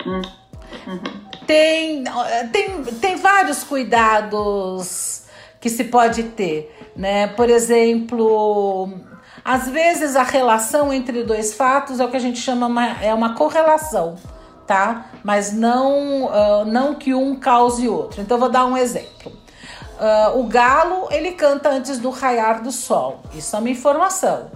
Tem, 1.48 2.04
tem, 2.52 2.84
tem 2.84 3.16
vários 3.16 3.64
cuidados 3.64 5.24
que 5.62 5.70
se 5.70 5.86
pode 5.86 6.24
ter, 6.24 6.92
né? 6.96 7.28
Por 7.28 7.50
exemplo, 7.50 8.90
às 9.44 9.70
vezes 9.70 10.18
a 10.18 10.24
relação 10.24 10.92
entre 10.94 11.24
dois 11.24 11.54
fatos 11.54 12.02
é 12.02 12.06
o 12.06 12.12
que 12.12 12.18
a 12.18 12.20
gente 12.20 12.38
chama 12.38 12.68
uma, 12.68 13.02
é 13.02 13.14
uma 13.14 13.34
correlação, 13.34 14.18
tá? 14.68 15.06
Mas 15.24 15.54
não, 15.54 16.30
ah, 16.30 16.66
não 16.66 16.94
que 16.94 17.14
um 17.14 17.40
cause 17.40 17.88
o 17.88 17.94
outro. 17.94 18.22
Então 18.22 18.38
vou 18.38 18.50
dar 18.50 18.66
um 18.66 18.76
exemplo. 18.76 19.32
Ah, 19.98 20.34
o 20.36 20.44
galo 20.44 21.08
ele 21.12 21.32
canta 21.32 21.70
antes 21.70 21.98
do 21.98 22.10
raiar 22.10 22.62
do 22.62 22.74
sol. 22.74 23.22
Isso 23.34 23.56
é 23.56 23.60
uma 23.60 23.70
informação. 23.70 24.52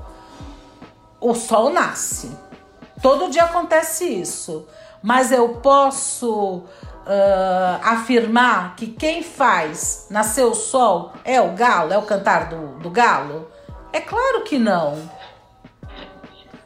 O 1.22 1.34
sol 1.34 1.70
nasce. 1.70 2.32
Todo 3.02 3.30
dia 3.30 3.46
acontece 3.46 4.06
isso. 4.06 4.68
Mas 5.02 5.32
eu 5.32 5.50
posso 5.56 6.64
ah, 7.06 7.80
afirmar 7.84 8.76
que 8.76 8.88
quem 8.88 9.24
faz 9.24 10.08
nascer 10.10 10.44
o 10.44 10.54
sol 10.54 11.14
é 11.24 11.42
o 11.42 11.54
galo? 11.54 11.94
É 11.94 11.98
o 11.98 12.04
cantar 12.04 12.50
do, 12.50 12.80
do 12.80 12.90
galo? 12.90 13.48
É 13.92 14.00
claro 14.00 14.44
que 14.44 14.58
não. 14.58 14.98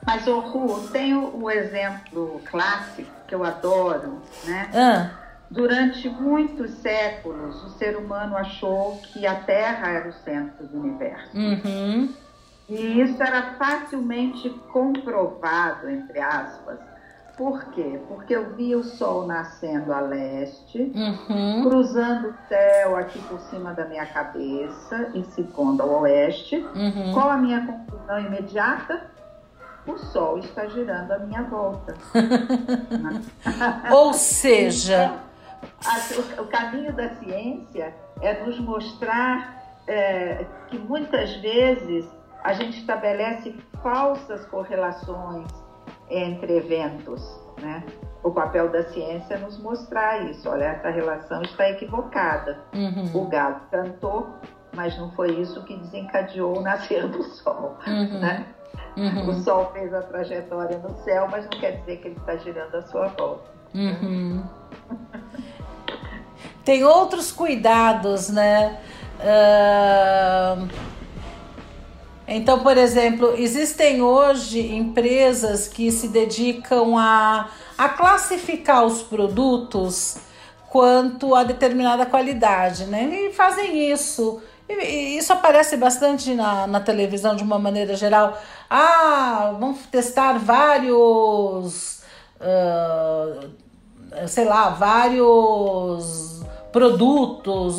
Mas, 0.06 0.28
o 0.28 0.40
Ru, 0.40 0.88
tem 0.90 1.16
o, 1.16 1.44
o 1.44 1.50
exemplo 1.50 2.40
clássico 2.46 3.10
que 3.28 3.34
eu 3.34 3.44
adoro, 3.44 4.22
né? 4.44 4.70
Ah, 4.74 5.26
Durante 5.50 6.10
muitos 6.10 6.72
séculos, 6.72 7.64
o 7.64 7.70
ser 7.78 7.96
humano 7.96 8.36
achou 8.36 8.98
que 8.98 9.26
a 9.26 9.36
Terra 9.36 9.90
era 9.90 10.10
o 10.10 10.14
centro 10.14 10.68
do 10.68 10.80
universo. 10.80 11.38
uhum, 11.38 12.14
E 12.68 13.02
isso 13.02 13.22
era 13.22 13.54
facilmente 13.54 14.50
comprovado, 14.72 15.90
entre 15.90 16.20
aspas. 16.20 16.80
Por 17.38 17.66
quê? 17.72 18.00
Porque 18.08 18.34
eu 18.36 18.54
via 18.56 18.78
o 18.78 18.84
Sol 18.84 19.28
nascendo 19.28 19.92
a 19.92 20.00
leste, 20.00 20.92
uhum, 20.96 21.64
cruzando 21.64 22.30
o 22.30 22.34
céu 22.48 22.96
aqui 22.96 23.20
por 23.24 23.40
cima 23.42 23.74
da 23.74 23.84
minha 23.86 24.06
cabeça 24.06 25.12
e 25.14 25.24
se 25.26 25.44
pondo 25.44 25.82
ao 25.84 26.02
oeste. 26.02 26.56
uhum. 26.76 27.14
Qual 27.14 27.30
a 27.30 27.38
minha 27.38 27.66
conclusão 27.66 28.20
imediata? 28.22 29.12
O 29.86 29.98
Sol 29.98 30.38
está 30.40 30.66
girando 30.68 31.12
à 31.12 31.20
minha 31.20 31.44
volta. 31.44 31.94
Ou 33.92 34.14
seja, 34.14 35.14
A- 35.86 36.40
o, 36.40 36.44
o 36.44 36.48
caminho 36.48 36.94
da 36.94 37.10
ciência 37.16 37.94
é 38.22 38.44
nos 38.46 38.60
mostrar 38.60 39.62
é, 39.88 40.46
que 40.70 40.78
muitas 40.80 41.36
vezes 41.38 42.06
a 42.44 42.54
gente 42.54 42.80
estabelece 42.80 43.56
falsas 43.84 44.46
correlações 44.46 45.48
entre 46.10 46.58
eventos, 46.58 47.22
né? 47.62 47.84
O 48.24 48.32
papel 48.32 48.70
da 48.70 48.84
ciência 48.90 49.36
é 49.36 49.38
nos 49.38 49.58
mostrar 49.60 50.24
isso. 50.30 50.50
Olha, 50.50 50.66
essa 50.66 50.90
relação 50.90 51.42
está 51.44 51.70
equivocada. 51.70 52.60
Uhum. 52.74 53.10
O 53.14 53.28
galo 53.28 53.62
cantou, 53.72 54.28
mas 54.76 54.98
não 54.98 55.12
foi 55.12 55.32
isso 55.40 55.64
que 55.64 55.76
desencadeou 55.78 56.58
o 56.58 56.62
nascer 56.62 57.08
do 57.08 57.24
sol, 57.24 57.78
Uhum. 57.88 58.20
né? 58.20 58.46
Uhum. 58.98 59.30
O 59.30 59.34
sol 59.44 59.72
fez 59.74 59.94
a 59.94 60.02
trajetória 60.02 60.78
no 60.80 60.96
céu, 61.04 61.28
mas 61.30 61.44
não 61.46 61.60
quer 61.60 61.80
dizer 61.80 61.98
que 61.98 62.08
ele 62.10 62.18
está 62.18 62.36
girando 62.38 62.76
a 62.76 62.82
sua 62.84 63.08
volta. 63.10 63.50
Uhum. 63.74 64.44
Tem 66.64 66.84
outros 66.84 67.32
cuidados, 67.32 68.30
né? 68.30 68.80
Ahn, 69.20 70.68
Então, 72.28 72.60
por 72.60 72.76
exemplo, 72.78 73.36
existem 73.38 74.02
hoje 74.02 74.74
empresas 74.76 75.68
que 75.68 75.92
se 75.92 76.08
dedicam 76.08 76.98
a, 76.98 77.50
a 77.78 77.90
classificar 77.90 78.84
os 78.84 79.04
produtos 79.04 80.18
quanto 80.70 81.36
a 81.36 81.44
determinada 81.44 82.06
qualidade, 82.06 82.86
né? 82.86 83.04
E 83.04 83.34
fazem 83.34 83.92
isso. 83.92 84.42
E, 84.68 85.18
isso 85.18 85.32
aparece 85.32 85.78
bastante 85.78 86.34
na, 86.34 86.66
na 86.66 86.80
televisão 86.80 87.36
de 87.36 87.44
uma 87.44 87.60
maneira 87.60 87.96
geral. 87.96 88.38
Ah, 88.70 89.56
vamos 89.60 89.86
testar 89.92 90.40
vários. 90.40 92.02
ah, 92.42 93.48
sei 94.28 94.46
lá, 94.46 94.70
vários 94.70 96.42
produtos, 96.72 97.78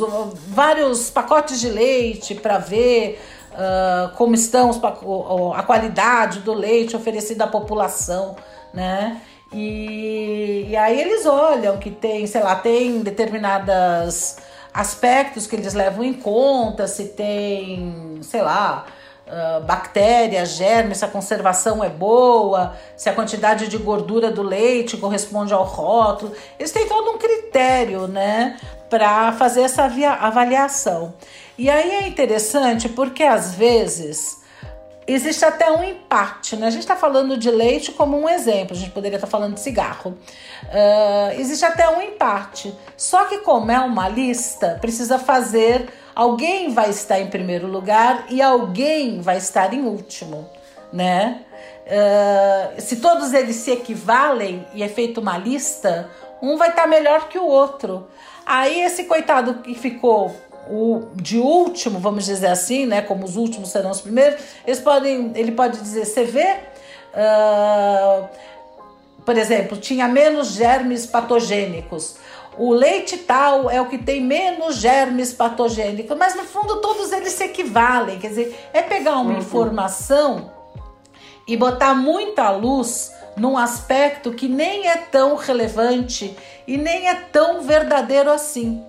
vários 0.49 1.11
pacotes 1.11 1.61
de 1.61 1.68
leite 1.68 2.34
para 2.34 2.57
ver 2.59 3.20
ah, 3.57 4.11
como 4.16 4.34
estão 4.34 4.68
os 4.68 4.78
a 5.54 5.62
qualidade 5.62 6.40
do 6.40 6.52
leite 6.52 6.94
oferecido 6.94 7.42
à 7.42 7.46
população, 7.46 8.36
né? 8.72 9.20
E, 9.52 10.66
e 10.68 10.76
aí 10.76 11.00
eles 11.00 11.24
olham 11.24 11.78
que 11.78 11.90
tem, 11.90 12.26
sei 12.26 12.42
lá, 12.42 12.57
tem 12.57 13.00
determinadas 13.00 14.36
aspectos 14.74 15.46
que 15.46 15.57
eles 15.57 15.72
levam 15.72 16.04
em 16.04 16.12
conta, 16.12 16.86
se 16.86 17.07
tem, 17.07 18.18
sei 18.22 18.42
lá, 18.42 18.84
ah, 19.28 19.61
bactérias, 19.64 20.50
germes, 20.50 20.98
se 20.98 21.04
a 21.04 21.09
conservação 21.09 21.82
é 21.82 21.88
boa, 21.88 22.74
se 22.96 23.09
a 23.09 23.14
quantidade 23.14 23.68
de 23.68 23.78
gordura 23.78 24.30
do 24.30 24.42
leite 24.42 24.98
corresponde 24.98 25.54
ao 25.54 25.64
rótulo. 25.64 26.32
Eles 26.59 26.72
têm 26.72 26.86
todo 26.86 27.11
um 27.12 27.18
critério, 27.18 28.07
né, 28.07 28.57
para 28.90 29.32
fazer 29.32 29.62
essa 29.62 29.84
avaliação. 30.20 31.14
E 31.59 31.70
aí 31.70 31.90
é 31.90 32.09
interessante 32.09 32.88
porque 32.88 33.22
às 33.22 33.54
vezes 33.54 34.42
existe 35.07 35.44
até 35.44 35.70
um 35.70 35.84
empate, 35.84 36.57
né? 36.57 36.66
A 36.66 36.70
gente 36.70 36.82
está 36.82 36.96
falando 36.96 37.36
de 37.36 37.50
leite 37.50 37.92
como 37.92 38.20
um 38.20 38.28
exemplo, 38.28 38.76
a 38.76 38.78
gente 38.78 38.90
poderia 38.90 39.16
estar 39.16 39.28
falando 39.28 39.54
de 39.54 39.61
cigarro. 39.61 40.18
Ah, 40.70 41.34
existe 41.34 41.64
até 41.64 41.88
um 41.88 42.02
empate. 42.02 42.74
Só 42.96 43.24
que, 43.26 43.38
como 43.38 43.70
é 43.70 43.78
uma 43.80 44.09
lista, 44.09 44.78
precisa 44.80 45.18
fazer. 45.18 45.88
Alguém 46.14 46.72
vai 46.72 46.90
estar 46.90 47.20
em 47.20 47.28
primeiro 47.28 47.66
lugar 47.66 48.26
e 48.28 48.42
alguém 48.42 49.20
vai 49.20 49.36
estar 49.38 49.72
em 49.72 49.82
último, 49.82 50.48
né? 50.92 51.42
Ah, 51.88 52.72
se 52.78 52.96
todos 52.96 53.32
eles 53.32 53.57
se 53.57 53.70
equivalem 53.70 54.66
e 54.74 54.82
é 54.82 54.88
feita 54.88 55.20
uma 55.20 55.38
lista, 55.38 56.11
um 56.42 56.57
vai 56.57 56.70
estar 56.70 56.86
melhor 56.86 57.28
que 57.28 57.38
o 57.38 57.46
outro. 57.46 58.09
Aí 58.44 58.80
esse 58.80 59.04
coitado 59.04 59.54
que 59.54 59.74
ficou 59.74 60.34
o 60.69 61.09
de 61.14 61.39
último, 61.39 61.99
vamos 61.99 62.25
dizer 62.25 62.49
assim, 62.49 62.87
né? 62.87 63.03
Como 63.03 63.25
os 63.25 63.37
últimos 63.37 63.71
serão 63.71 63.91
os 63.91 64.01
primeiros, 64.01 64.41
eles 64.67 64.81
podem, 64.81 65.33
ele 65.35 65.53
pode 65.53 65.79
dizer, 65.79 66.05
você 66.05 66.25
vê, 66.25 66.57
ah, 67.14 68.29
por 69.25 69.37
exemplo, 69.37 69.77
tinha 69.77 70.09
menos 70.09 70.53
germes 70.53 71.07
patogênicos. 71.07 72.17
O 72.59 72.73
leite 72.73 73.19
tal 73.19 73.71
é 73.71 73.81
o 73.81 73.87
que 73.87 73.99
tem 73.99 74.21
menos 74.21 74.77
germes 74.77 75.33
patogênicos, 75.33 76.17
mas 76.17 76.35
no 76.35 76.45
fundo 76.45 76.81
todos 76.81 77.12
eles 77.12 77.33
se 77.33 77.45
equivalem. 77.45 78.19
Quer 78.19 78.29
dizer, 78.29 78.69
é 78.73 78.81
pegar 78.81 79.19
uma 79.19 79.35
informação 79.35 80.51
e 81.47 81.57
botar 81.57 81.95
muita 81.95 82.51
luz 82.51 83.12
num 83.37 83.59
aspecto 83.59 84.33
que 84.33 84.49
nem 84.49 84.89
é 84.89 84.97
tão 84.97 85.37
relevante 85.37 86.37
e 86.67 86.79
nem 86.79 87.09
é 87.09 87.14
tão 87.14 87.61
verdadeiro 87.61 88.31
assim. 88.31 88.83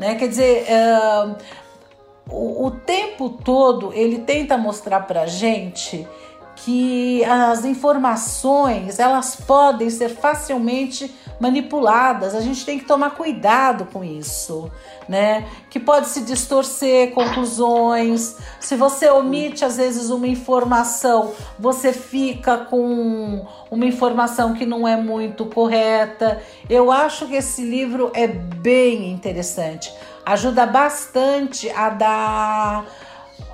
Né? 0.00 0.14
Quer 0.14 0.28
dizer, 0.28 0.64
é, 0.66 1.36
o, 2.26 2.64
o 2.64 2.70
tempo 2.70 3.28
todo 3.28 3.92
ele 3.92 4.20
tenta 4.20 4.56
mostrar 4.56 5.00
pra 5.00 5.26
gente 5.26 6.08
que 6.56 7.22
as 7.26 7.66
informações 7.66 8.98
elas 8.98 9.36
podem 9.36 9.90
ser 9.90 10.08
facilmente 10.08 11.14
manipuladas. 11.40 12.34
A 12.34 12.40
gente 12.40 12.64
tem 12.64 12.78
que 12.78 12.84
tomar 12.84 13.12
cuidado 13.12 13.86
com 13.86 14.04
isso, 14.04 14.70
né? 15.08 15.48
Que 15.70 15.80
pode 15.80 16.08
se 16.08 16.20
distorcer 16.20 17.12
conclusões. 17.12 18.36
Se 18.60 18.76
você 18.76 19.08
omite 19.08 19.64
às 19.64 19.78
vezes 19.78 20.10
uma 20.10 20.28
informação, 20.28 21.32
você 21.58 21.92
fica 21.92 22.58
com 22.58 23.44
uma 23.70 23.86
informação 23.86 24.52
que 24.52 24.66
não 24.66 24.86
é 24.86 24.96
muito 24.96 25.46
correta. 25.46 26.42
Eu 26.68 26.92
acho 26.92 27.26
que 27.26 27.34
esse 27.34 27.62
livro 27.62 28.12
é 28.14 28.26
bem 28.28 29.10
interessante. 29.10 29.92
Ajuda 30.26 30.66
bastante 30.66 31.70
a 31.70 31.88
dar 31.88 32.84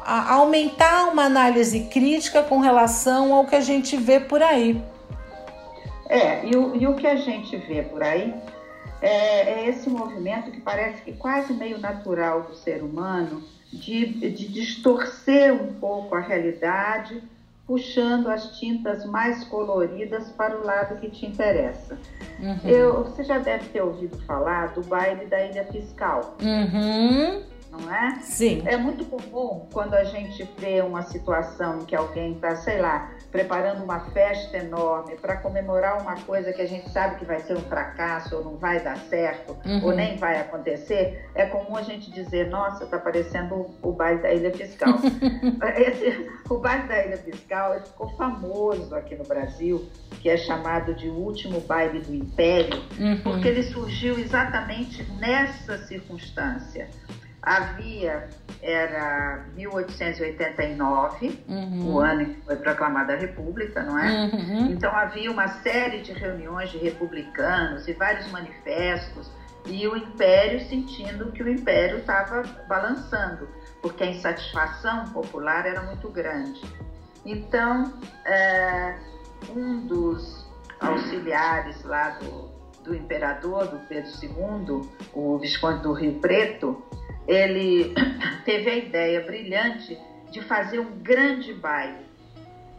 a 0.04 0.34
aumentar 0.34 1.08
uma 1.08 1.24
análise 1.24 1.80
crítica 1.80 2.40
com 2.40 2.60
relação 2.60 3.34
ao 3.34 3.44
que 3.44 3.56
a 3.56 3.60
gente 3.60 3.96
vê 3.96 4.20
por 4.20 4.40
aí. 4.40 4.80
É, 6.08 6.46
e 6.46 6.56
o, 6.56 6.76
e 6.76 6.86
o 6.86 6.94
que 6.94 7.06
a 7.06 7.16
gente 7.16 7.56
vê 7.56 7.82
por 7.82 8.02
aí 8.02 8.34
é, 9.02 9.60
é 9.60 9.68
esse 9.68 9.88
movimento 9.90 10.50
que 10.50 10.60
parece 10.60 11.02
que 11.02 11.12
quase 11.12 11.52
meio 11.52 11.78
natural 11.78 12.42
do 12.42 12.54
ser 12.54 12.82
humano 12.82 13.42
de, 13.72 14.06
de 14.30 14.48
distorcer 14.48 15.52
um 15.52 15.74
pouco 15.74 16.14
a 16.14 16.20
realidade, 16.20 17.22
puxando 17.66 18.28
as 18.28 18.56
tintas 18.58 19.04
mais 19.04 19.42
coloridas 19.44 20.30
para 20.30 20.56
o 20.56 20.64
lado 20.64 20.96
que 21.00 21.10
te 21.10 21.26
interessa. 21.26 21.98
Uhum. 22.38 22.58
Eu, 22.70 23.02
você 23.04 23.24
já 23.24 23.38
deve 23.38 23.68
ter 23.70 23.82
ouvido 23.82 24.16
falar 24.24 24.68
do 24.68 24.82
baile 24.82 25.26
da 25.26 25.44
Ilha 25.44 25.64
Fiscal, 25.64 26.36
Uhum. 26.40 27.42
não 27.72 27.92
é? 27.92 28.20
Sim. 28.20 28.62
É 28.66 28.76
muito 28.76 29.04
comum 29.04 29.66
quando 29.72 29.94
a 29.94 30.04
gente 30.04 30.48
vê 30.56 30.80
uma 30.80 31.02
situação 31.02 31.80
em 31.80 31.84
que 31.84 31.96
alguém 31.96 32.34
está, 32.34 32.54
sei 32.54 32.80
lá, 32.80 33.10
preparando 33.36 33.84
uma 33.84 34.00
festa 34.12 34.56
enorme 34.56 35.14
para 35.16 35.36
comemorar 35.36 36.00
uma 36.00 36.16
coisa 36.22 36.54
que 36.54 36.62
a 36.62 36.66
gente 36.66 36.88
sabe 36.88 37.16
que 37.16 37.24
vai 37.26 37.38
ser 37.40 37.52
um 37.54 37.60
fracasso 37.60 38.34
ou 38.34 38.42
não 38.42 38.56
vai 38.56 38.80
dar 38.80 38.96
certo 38.96 39.54
Uhum. 39.66 39.84
ou 39.84 39.92
nem 39.94 40.16
vai 40.16 40.40
acontecer, 40.40 41.28
é 41.34 41.44
comum 41.46 41.76
a 41.76 41.82
gente 41.82 42.10
dizer, 42.10 42.48
nossa, 42.48 42.84
está 42.84 42.98
parecendo 42.98 43.68
o, 43.82 43.92
baile 43.92 44.22
da 44.22 44.32
Ilha 44.32 44.52
Fiscal. 44.54 44.94
Esse, 45.76 46.30
o 46.48 46.56
baile 46.58 46.88
da 46.88 47.04
Ilha 47.04 47.18
Fiscal 47.18 47.78
ficou 47.84 48.08
famoso 48.16 48.94
aqui 48.94 49.14
no 49.16 49.24
Brasil, 49.24 49.86
que 50.22 50.30
é 50.30 50.36
chamado 50.38 50.94
de 50.94 51.08
último 51.08 51.60
baile 51.60 52.00
do 52.00 52.14
Império, 52.14 52.80
Uhum. 52.98 53.20
porque 53.22 53.48
ele 53.48 53.64
surgiu 53.64 54.18
exatamente 54.18 55.02
nessa 55.20 55.76
circunstância. 55.86 56.88
Havia, 57.46 58.28
era 58.60 59.46
1889, 59.54 61.44
Uhum. 61.48 61.94
o 61.94 62.00
ano 62.00 62.22
em 62.22 62.34
que 62.34 62.40
foi 62.40 62.56
proclamada 62.56 63.12
a 63.12 63.16
República, 63.16 63.84
não 63.84 63.96
é? 63.96 64.24
Uhum. 64.24 64.72
Então 64.72 64.90
havia 64.90 65.30
uma 65.30 65.46
série 65.62 66.00
de 66.00 66.12
reuniões 66.12 66.70
de 66.70 66.78
republicanos 66.78 67.86
e 67.86 67.92
vários 67.92 68.28
manifestos, 68.32 69.30
e 69.64 69.86
o 69.86 69.96
Império 69.96 70.58
sentindo 70.68 71.30
que 71.30 71.40
o 71.40 71.48
Império 71.48 71.98
estava 71.98 72.42
balançando, 72.68 73.48
porque 73.80 74.02
a 74.02 74.06
insatisfação 74.06 75.04
popular 75.12 75.66
era 75.66 75.82
muito 75.82 76.08
grande. 76.08 76.60
Então, 77.24 77.92
é, 78.24 78.96
um 79.54 79.86
dos 79.86 80.44
auxiliares 80.80 81.84
lá 81.84 82.10
do, 82.10 82.50
do 82.82 82.94
imperador, 82.94 83.68
do 83.68 83.78
Pedro 83.86 84.10
II, 84.20 84.90
o 85.12 85.38
Visconde 85.38 85.82
do 85.82 85.92
Rio 85.92 86.14
Preto, 86.20 86.82
ele 87.26 87.94
teve 88.44 88.70
a 88.70 88.76
ideia 88.76 89.20
brilhante 89.20 89.98
de 90.30 90.40
fazer 90.42 90.78
um 90.80 90.98
grande 90.98 91.52
baile, 91.54 92.04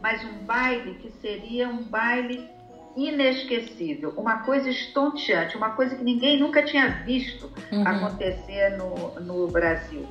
mas 0.00 0.24
um 0.24 0.44
baile 0.44 0.94
que 0.94 1.10
seria 1.20 1.68
um 1.68 1.82
baile 1.82 2.48
inesquecível, 2.96 4.12
uma 4.16 4.38
coisa 4.44 4.68
estonteante, 4.68 5.56
uma 5.56 5.70
coisa 5.70 5.94
que 5.96 6.02
ninguém 6.04 6.38
nunca 6.40 6.62
tinha 6.62 6.88
visto 7.04 7.50
Uhum. 7.70 7.86
acontecer 7.86 8.76
no, 8.76 9.20
no 9.20 9.46
Brasil. 9.48 10.06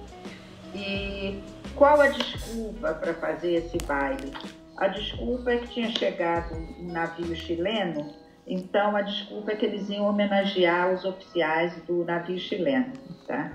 E 0.76 1.42
qual 1.76 2.00
a 2.02 2.08
desculpa 2.08 2.94
para 2.94 3.14
fazer 3.16 3.54
esse 3.56 3.78
baile? 3.86 4.32
A 4.78 4.88
desculpa 4.88 5.52
é 5.52 5.58
que 5.58 5.68
tinha 5.70 5.90
chegado 5.90 6.54
um 6.80 6.92
navio 6.92 7.36
chileno, 7.36 8.14
então 8.46 8.96
a 8.96 9.02
desculpa 9.02 9.52
é 9.52 9.56
que 9.56 9.66
eles 9.66 9.90
iam 9.90 10.06
homenagear 10.06 10.94
os 10.94 11.04
oficiais 11.04 11.74
do 11.88 12.06
navio 12.06 12.38
chileno, 12.38 12.94
tá? 13.26 13.52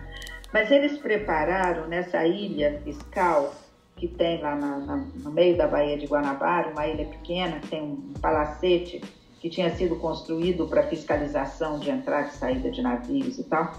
Mas 0.53 0.70
eles 0.70 0.98
prepararam 0.98 1.88
nessa 1.88 2.26
ilha 2.26 2.80
fiscal, 2.84 3.55
que 3.96 4.07
tem 4.07 4.40
lá 4.42 4.55
na, 4.55 4.78
na, 4.78 4.96
no 4.96 5.30
meio 5.30 5.57
da 5.57 5.66
Baía 5.66 5.96
de 5.96 6.07
Guanabara, 6.07 6.70
uma 6.70 6.86
ilha 6.86 7.07
pequena, 7.07 7.59
que 7.61 7.68
tem 7.68 7.82
um 7.82 8.12
palacete 8.20 9.00
que 9.40 9.48
tinha 9.48 9.74
sido 9.74 9.96
construído 9.96 10.68
para 10.68 10.84
fiscalização 10.84 11.78
de 11.78 11.90
entrada 11.90 12.28
e 12.28 12.32
saída 12.32 12.70
de 12.70 12.82
navios 12.82 13.38
e 13.38 13.44
tal. 13.44 13.72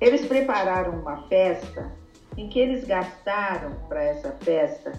Eles 0.00 0.24
prepararam 0.26 1.00
uma 1.00 1.26
festa 1.28 1.92
em 2.36 2.48
que 2.48 2.58
eles 2.58 2.84
gastaram 2.84 3.74
para 3.88 4.02
essa 4.02 4.32
festa 4.32 4.92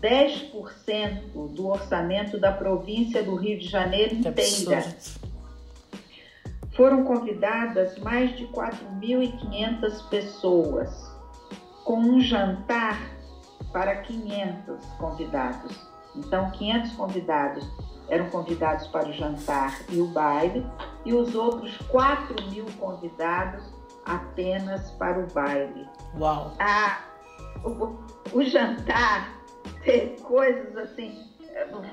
10% 0.00 1.54
do 1.54 1.68
orçamento 1.68 2.38
da 2.38 2.52
província 2.52 3.22
do 3.22 3.34
Rio 3.34 3.58
de 3.58 3.66
Janeiro 3.66 4.14
inteira. 4.14 4.96
Foram 6.78 7.02
convidadas 7.02 7.98
mais 7.98 8.36
de 8.36 8.46
4.500 8.46 10.08
pessoas, 10.10 11.12
com 11.82 11.98
um 11.98 12.20
jantar 12.20 13.00
para 13.72 13.96
500 13.96 14.84
convidados. 14.96 15.76
Então, 16.14 16.52
500 16.52 16.92
convidados 16.92 17.68
eram 18.08 18.30
convidados 18.30 18.86
para 18.86 19.08
o 19.08 19.12
jantar 19.12 19.76
e 19.88 20.00
o 20.00 20.06
baile, 20.06 20.64
e 21.04 21.12
os 21.12 21.34
outros 21.34 21.76
4 21.88 22.46
mil 22.48 22.66
convidados 22.78 23.64
apenas 24.04 24.88
para 24.92 25.18
o 25.18 25.26
baile. 25.32 25.84
Uau! 26.16 26.54
Ah, 26.60 27.00
o, 27.64 27.98
o 28.38 28.44
jantar 28.44 29.36
teve 29.82 30.22
coisas 30.22 30.76
assim. 30.76 31.27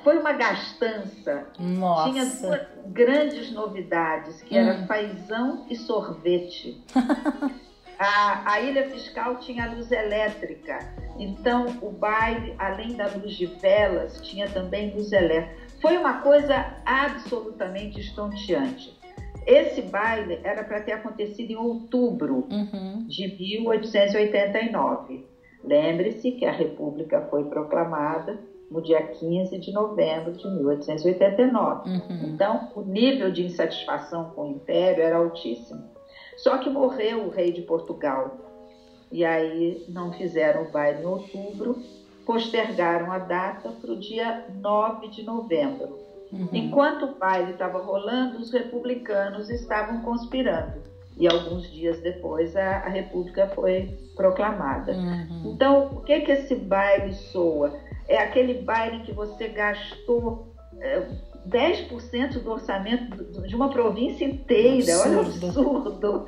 Foi 0.03 0.17
uma 0.17 0.33
gastança. 0.33 1.47
Nossa. 1.59 2.09
Tinha 2.11 2.25
duas 2.25 2.61
grandes 2.87 3.51
novidades, 3.51 4.41
que 4.43 4.55
era 4.57 4.73
Hum. 4.79 4.85
paisão 4.87 5.65
e 5.69 5.75
sorvete. 5.75 6.81
A, 7.97 8.51
a 8.55 8.59
ilha 8.59 8.89
fiscal 8.89 9.37
tinha 9.37 9.65
luz 9.71 9.89
elétrica, 9.89 10.79
então 11.17 11.65
o 11.81 11.89
baile, 11.89 12.53
além 12.59 12.93
da 12.93 13.07
luz 13.07 13.35
de 13.37 13.45
velas, 13.45 14.19
tinha 14.19 14.49
também 14.49 14.93
luz 14.93 15.13
elétrica. 15.13 15.55
Foi 15.81 15.95
uma 15.95 16.15
coisa 16.21 16.73
absolutamente 16.85 17.97
estonteante. 18.01 18.99
Esse 19.47 19.81
baile 19.81 20.41
era 20.43 20.61
para 20.65 20.81
ter 20.81 20.91
acontecido 20.91 21.51
em 21.51 21.55
outubro 21.55 22.45
Uhum. 22.51 23.05
de 23.07 23.27
1889. 23.39 25.25
Lembre-se 25.63 26.31
que 26.33 26.45
a 26.45 26.51
República 26.51 27.21
foi 27.29 27.45
proclamada 27.45 28.37
no 28.69 28.81
dia 28.81 29.01
15 29.01 29.57
de 29.57 29.71
novembro 29.71 30.33
de 30.33 30.47
1889. 30.47 31.89
Uhum. 31.89 31.99
Então, 32.23 32.69
o 32.75 32.81
nível 32.81 33.31
de 33.31 33.45
insatisfação 33.45 34.31
com 34.31 34.43
o 34.43 34.51
Império 34.51 35.03
era 35.03 35.17
altíssimo. 35.17 35.83
Só 36.37 36.57
que 36.57 36.69
morreu 36.69 37.25
o 37.25 37.29
rei 37.29 37.51
de 37.51 37.61
Portugal. 37.61 38.37
E 39.11 39.23
aí 39.23 39.85
não 39.87 40.11
fizeram 40.13 40.63
o 40.63 40.71
baile 40.71 41.03
em 41.03 41.05
outubro, 41.05 41.77
postergaram 42.25 43.11
a 43.11 43.19
data 43.19 43.71
para 43.71 43.91
o 43.91 43.99
dia 43.99 44.45
9 44.61 45.07
de 45.09 45.23
novembro. 45.23 45.99
Uhum. 46.31 46.49
Enquanto 46.51 47.05
o 47.05 47.15
baile 47.15 47.51
estava 47.51 47.79
rolando, 47.79 48.39
os 48.39 48.51
republicanos 48.51 49.49
estavam 49.49 50.01
conspirando. 50.01 50.83
E 51.17 51.27
alguns 51.27 51.71
dias 51.71 52.01
depois 52.01 52.55
a, 52.57 52.79
a 52.79 52.89
República 52.89 53.47
foi 53.49 53.97
proclamada. 54.15 54.91
Uhum. 54.91 55.53
Então, 55.53 55.87
o 55.93 56.01
que 56.01 56.19
que 56.21 56.31
esse 56.31 56.55
baile 56.55 57.13
soa? 57.13 57.73
É 58.07 58.17
aquele 58.17 58.61
baile 58.61 59.03
que 59.03 59.11
você 59.11 59.47
gastou 59.47 60.53
é, 60.79 61.07
10% 61.47 62.41
do 62.41 62.51
orçamento 62.51 63.23
de 63.47 63.55
uma 63.55 63.69
província 63.69 64.25
inteira, 64.25 64.99
olha 64.99 65.17
o 65.17 65.21
Absurdo. 65.21 65.47
absurdo, 65.47 66.25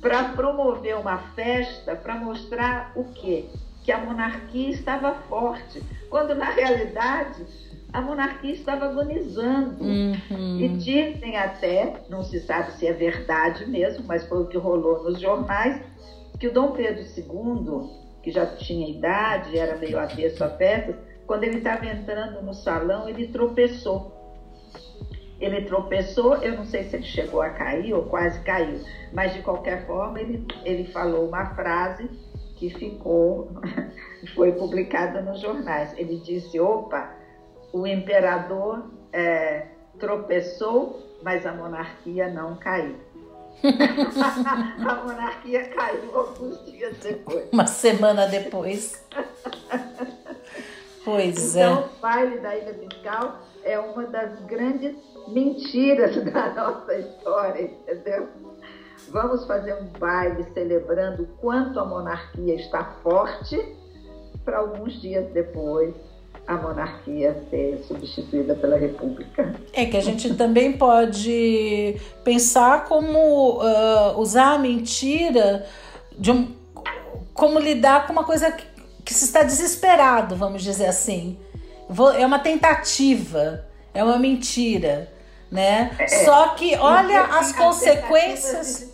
para 0.00 0.24
promover 0.30 0.96
uma 0.96 1.18
festa, 1.34 1.96
para 1.96 2.14
mostrar 2.16 2.92
o 2.94 3.04
quê? 3.04 3.46
Que 3.84 3.90
a 3.90 3.98
monarquia 3.98 4.70
estava 4.70 5.14
forte, 5.28 5.82
quando 6.10 6.34
na 6.34 6.50
realidade 6.50 7.44
a 7.92 8.02
monarquia 8.02 8.52
estava 8.52 8.86
agonizando. 8.86 9.82
Uhum. 9.82 10.60
E 10.60 10.68
dizem 10.68 11.36
até, 11.36 12.02
não 12.08 12.22
se 12.22 12.40
sabe 12.40 12.72
se 12.72 12.86
é 12.86 12.92
verdade 12.92 13.66
mesmo, 13.66 14.04
mas 14.06 14.26
foi 14.26 14.42
o 14.42 14.46
que 14.46 14.58
rolou 14.58 15.02
nos 15.04 15.20
jornais, 15.20 15.80
que 16.38 16.48
o 16.48 16.52
Dom 16.52 16.72
Pedro 16.72 17.02
II, 17.02 17.97
que 18.22 18.30
já 18.30 18.46
tinha 18.46 18.88
idade, 18.88 19.58
era 19.58 19.76
meio 19.76 19.98
avesso 19.98 20.42
a 20.44 20.50
festas, 20.50 20.96
quando 21.26 21.44
ele 21.44 21.58
estava 21.58 21.84
entrando 21.86 22.42
no 22.42 22.54
salão, 22.54 23.08
ele 23.08 23.28
tropeçou. 23.28 24.16
Ele 25.38 25.62
tropeçou, 25.62 26.36
eu 26.36 26.56
não 26.56 26.64
sei 26.64 26.84
se 26.84 26.96
ele 26.96 27.04
chegou 27.04 27.40
a 27.40 27.50
cair 27.50 27.94
ou 27.94 28.04
quase 28.04 28.40
caiu, 28.40 28.80
mas 29.12 29.34
de 29.34 29.42
qualquer 29.42 29.86
forma 29.86 30.20
ele, 30.20 30.44
ele 30.64 30.84
falou 30.90 31.28
uma 31.28 31.54
frase 31.54 32.10
que 32.56 32.70
ficou, 32.70 33.52
foi 34.34 34.52
publicada 34.52 35.22
nos 35.22 35.40
jornais. 35.40 35.96
Ele 35.96 36.16
disse: 36.16 36.58
opa, 36.58 37.14
o 37.72 37.86
imperador 37.86 38.90
é, 39.12 39.66
tropeçou, 39.98 41.00
mas 41.22 41.46
a 41.46 41.52
monarquia 41.52 42.28
não 42.28 42.56
caiu. 42.56 42.96
a 44.88 44.94
monarquia 45.04 45.68
caiu 45.68 46.16
alguns 46.16 46.64
dias 46.64 46.96
depois. 46.98 47.48
Uma 47.52 47.66
semana 47.66 48.26
depois. 48.26 49.04
Pois 51.04 51.56
Então, 51.56 51.78
é. 51.78 51.80
o 51.80 52.00
baile 52.00 52.38
da 52.38 52.56
Ilha 52.56 52.74
Fiscal 52.74 53.38
é 53.64 53.78
uma 53.78 54.04
das 54.04 54.38
grandes 54.46 54.94
mentiras 55.28 56.16
da 56.32 56.54
nossa 56.54 56.94
história, 56.94 57.62
entendeu? 57.62 58.28
Vamos 59.10 59.46
fazer 59.46 59.74
um 59.74 59.86
baile 59.98 60.44
celebrando 60.52 61.22
o 61.22 61.26
quanto 61.38 61.80
a 61.80 61.84
monarquia 61.84 62.54
está 62.54 62.84
forte, 63.02 63.76
para 64.44 64.58
alguns 64.58 65.00
dias 65.00 65.30
depois 65.32 65.94
a 66.46 66.54
monarquia 66.56 67.44
ser 67.50 67.84
substituída 67.86 68.54
pela 68.54 68.78
república. 68.78 69.54
É 69.72 69.84
que 69.84 69.96
a 69.96 70.00
gente 70.00 70.34
também 70.34 70.72
pode 70.72 71.96
pensar 72.24 72.84
como 72.86 73.60
ah, 73.60 74.14
usar 74.16 74.54
a 74.54 74.58
mentira 74.58 75.66
de 76.18 76.30
um, 76.30 76.54
como 77.34 77.58
lidar 77.58 78.06
com 78.06 78.12
uma 78.14 78.24
coisa 78.24 78.50
que, 78.50 78.64
que 79.04 79.12
se 79.12 79.24
está 79.26 79.42
desesperado, 79.42 80.36
vamos 80.36 80.62
dizer 80.62 80.86
assim. 80.86 81.38
Vou- 81.88 82.12
É 82.12 82.24
uma 82.24 82.38
tentativa, 82.38 83.64
é 83.92 84.02
uma 84.02 84.18
mentira, 84.18 85.12
né? 85.50 85.90
Só 86.24 86.48
que 86.50 86.74
olha 86.76 87.22
as 87.24 87.52
consequências. 87.52 88.92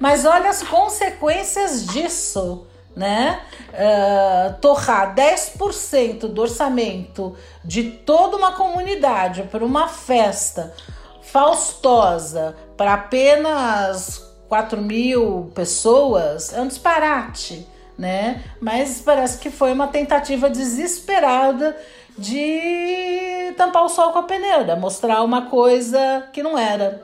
Mas 0.00 0.24
olha 0.24 0.48
as 0.50 0.62
consequências 0.62 1.86
disso, 1.86 2.66
né? 2.94 3.40
Ah, 3.72 4.54
torrar 4.60 5.14
10% 5.14 6.28
do 6.28 6.42
orçamento 6.42 7.34
de 7.64 7.84
toda 7.84 8.36
uma 8.36 8.52
comunidade 8.52 9.44
para 9.44 9.64
uma 9.64 9.88
festa 9.88 10.74
faustosa 11.22 12.54
para 12.76 12.94
apenas 12.94 14.30
4 14.48 14.82
mil 14.82 15.50
pessoas 15.54 16.52
é 16.52 16.60
um 16.60 16.66
disparate, 16.66 17.66
né? 17.96 18.44
Mas 18.60 19.00
parece 19.00 19.38
que 19.38 19.50
foi 19.50 19.72
uma 19.72 19.88
tentativa 19.88 20.50
desesperada 20.50 21.74
de 22.18 23.54
tampar 23.56 23.84
o 23.84 23.88
sol 23.88 24.12
com 24.12 24.18
a 24.18 24.24
peneira, 24.24 24.76
mostrar 24.76 25.22
uma 25.22 25.46
coisa 25.46 26.28
que 26.32 26.42
não 26.42 26.58
era. 26.58 27.02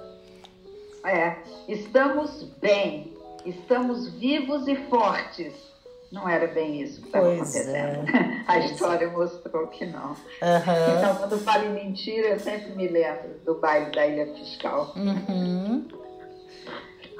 É, 1.02 1.36
estamos 1.66 2.42
bem, 2.60 3.14
estamos 3.46 4.12
vivos 4.12 4.68
e 4.68 4.76
fortes. 4.90 5.67
Não 6.10 6.26
era 6.28 6.46
bem 6.46 6.80
isso 6.80 7.02
que 7.02 7.08
estava 7.08 7.26
Pois 7.26 7.40
acontecendo. 7.40 8.08
é. 8.16 8.44
A 8.46 8.58
história 8.60 9.10
mostrou 9.10 9.66
que 9.66 9.84
não. 9.84 10.16
Aham. 10.42 10.96
Então, 10.96 11.16
quando 11.16 11.38
falo 11.40 11.66
em 11.66 11.74
mentira, 11.74 12.28
eu 12.28 12.38
sempre 12.38 12.74
me 12.74 12.88
lembro 12.88 13.38
do 13.44 13.56
baile 13.56 13.90
da 13.92 14.06
Ilha 14.06 14.34
Fiscal. 14.34 14.94
Uhum. 14.96 15.86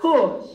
Ru, 0.01 0.49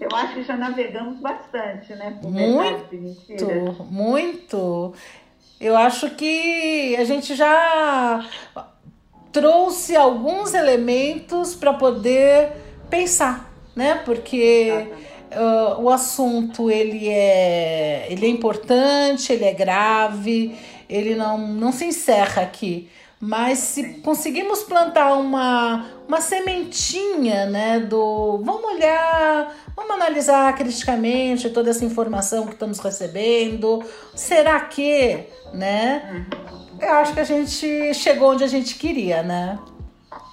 eu 0.00 0.08
acho 0.14 0.34
que 0.34 0.42
já 0.42 0.56
navegamos 0.56 1.20
bastante, 1.20 1.94
né? 1.94 2.18
Por 2.20 2.30
Muito. 2.30 2.94
Muito, 2.94 3.84
muito. 3.84 4.94
Eu 5.58 5.76
acho 5.76 6.10
que 6.10 6.96
a 6.96 7.04
gente 7.04 7.34
já 7.34 8.26
trouxe 9.32 9.96
alguns 9.96 10.54
elementos 10.54 11.54
para 11.54 11.72
poder 11.72 12.52
pensar, 12.88 13.52
né? 13.76 13.94
Porque 14.04 14.88
ah, 15.32 15.76
o 15.78 15.88
assunto 15.88 16.70
ele 16.70 17.08
é, 17.08 18.06
ele 18.10 18.26
é 18.26 18.28
importante, 18.28 19.32
ele 19.32 19.44
é 19.44 19.52
grave, 19.52 20.56
ele 20.88 21.14
não, 21.14 21.38
não 21.38 21.72
se 21.72 21.84
encerra 21.84 22.42
aqui. 22.42 22.88
Mas 23.22 23.58
se 23.58 24.00
conseguimos 24.00 24.62
plantar 24.62 25.12
uma, 25.12 25.86
uma 26.08 26.22
sementinha, 26.22 27.44
né, 27.44 27.78
do 27.78 28.40
vamos 28.42 28.64
olhar, 28.64 29.54
vamos 29.76 29.90
analisar 29.90 30.54
criticamente 30.56 31.50
toda 31.50 31.68
essa 31.68 31.84
informação 31.84 32.46
que 32.46 32.54
estamos 32.54 32.78
recebendo, 32.78 33.84
será 34.14 34.58
que, 34.60 35.26
né? 35.52 36.26
Eu 36.80 36.94
acho 36.94 37.12
que 37.12 37.20
a 37.20 37.24
gente 37.24 37.92
chegou 37.92 38.30
onde 38.30 38.42
a 38.42 38.48
gente 38.48 38.76
queria, 38.76 39.22
né? 39.22 39.58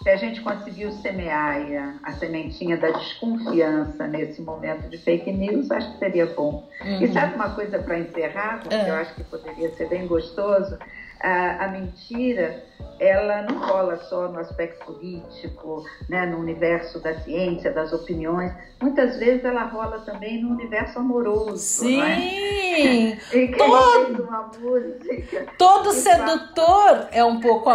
Se 0.07 0.11
a 0.11 0.15
gente 0.15 0.39
conseguiu 0.39 0.89
semear 0.93 1.57
a, 2.01 2.09
a, 2.09 2.13
sementinha 2.13 2.77
da 2.77 2.91
desconfiança 2.91 4.07
nesse 4.07 4.41
momento 4.41 4.87
de 4.89 4.97
fake 4.97 5.29
news, 5.33 5.69
acho 5.69 5.91
que 5.91 5.99
seria 5.99 6.27
bom. 6.27 6.69
Uhum. 6.81 7.01
E 7.01 7.11
sabe 7.11 7.35
uma 7.35 7.49
coisa 7.49 7.77
para 7.79 7.99
encerrar, 7.99 8.61
porque 8.61 8.73
é. 8.73 8.89
eu 8.89 8.95
acho 8.95 9.13
que 9.15 9.23
poderia 9.25 9.69
ser 9.75 9.89
bem 9.89 10.07
gostoso? 10.07 10.77
a, 11.19 11.65
a 11.65 11.67
mentira 11.69 12.63
ela 12.99 13.43
não 13.43 13.59
rola 13.59 13.97
só 13.97 14.27
no 14.27 14.39
aspecto 14.39 14.85
político, 14.85 15.83
né, 16.09 16.25
no 16.25 16.39
universo 16.39 16.99
da 16.99 17.19
ciência, 17.19 17.71
das 17.71 17.93
opiniões. 17.93 18.51
Muitas 18.81 19.17
vezes 19.17 19.43
ela 19.43 19.63
rola 19.63 19.99
também 19.99 20.41
no 20.41 20.49
universo 20.49 20.99
amoroso. 20.99 21.57
Sim! 21.57 21.97
Né? 21.97 23.19
e 23.33 23.47
todo, 23.57 24.23
uma 24.23 24.51
música. 24.59 25.45
Todo 25.57 25.91
sedutor 25.91 27.07
é 27.11 27.23
um 27.23 27.39
pouco 27.39 27.69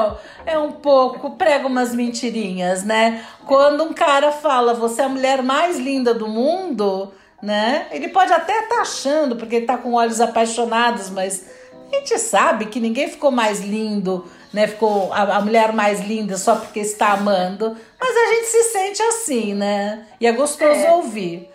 é 0.47 0.59
um 0.59 0.73
pouco 0.73 1.31
prega 1.33 1.67
umas 1.67 1.95
mentirinhas, 1.95 2.85
né? 2.85 3.25
Quando 3.47 3.85
um 3.85 3.93
cara 3.93 4.33
fala 4.33 4.75
você 4.75 5.03
é 5.03 5.05
a 5.05 5.09
mulher 5.09 5.43
mais 5.43 5.79
linda 5.79 6.15
do 6.15 6.29
mundo, 6.29 7.13
né? 7.43 7.87
Ele 7.91 8.09
pode 8.09 8.33
até 8.33 8.61
estar 8.61 8.77
tá 8.77 8.81
achando 8.83 9.37
porque 9.37 9.57
ele 9.57 9.67
tá 9.67 9.77
com 9.77 9.95
olhos 9.95 10.21
apaixonados, 10.21 11.11
mas 11.11 11.51
a 11.93 11.97
gente 11.97 12.19
sabe 12.19 12.67
que 12.67 12.81
ninguém 12.81 13.09
ficou 13.09 13.31
mais 13.31 13.61
lindo, 13.61 14.25
né? 14.53 14.67
Ficou 14.67 15.13
a, 15.13 15.37
a, 15.37 15.41
mulher 15.41 15.73
mais 15.73 16.01
linda 16.01 16.37
só 16.37 16.57
porque 16.57 16.81
está 16.81 17.13
amando. 17.13 17.77
Mas 18.01 18.17
a 18.17 18.35
gente 18.35 18.47
se 18.47 18.63
sente 18.65 19.03
assim, 19.03 19.55
né? 19.55 20.07
E 20.21 20.27
é 20.27 20.33
gostoso 20.33 20.81
é, 20.81 20.93
ouvir. 20.93 21.51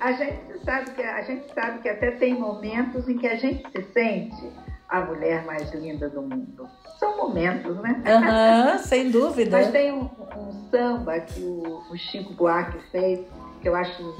A 0.00 0.12
gente 0.12 0.58
sabe 0.64 0.90
que 0.90 1.02
a 1.02 1.22
gente 1.22 1.54
sabe 1.54 1.78
que 1.80 1.88
até 1.88 2.10
tem 2.12 2.34
momentos 2.34 3.08
em 3.08 3.16
que 3.16 3.26
a 3.26 3.36
gente 3.36 3.64
se 3.70 3.82
sente 3.92 4.52
a 4.88 5.00
mulher 5.00 5.44
mais 5.44 5.72
linda 5.72 6.08
do 6.08 6.22
mundo. 6.22 6.68
São 6.98 7.16
momentos, 7.16 7.76
né? 7.78 8.02
Uhum, 8.06 8.78
sem 8.78 9.10
dúvida. 9.12 9.58
Mas 9.58 9.70
tem 9.70 9.92
um, 9.92 10.08
um 10.36 10.70
samba 10.70 11.20
que 11.20 11.40
o, 11.40 11.82
o 11.90 11.96
Chico 11.96 12.32
Buarque 12.34 12.78
fez 12.90 13.20
que 13.64 13.68
eu 13.70 13.74
acho 13.74 14.14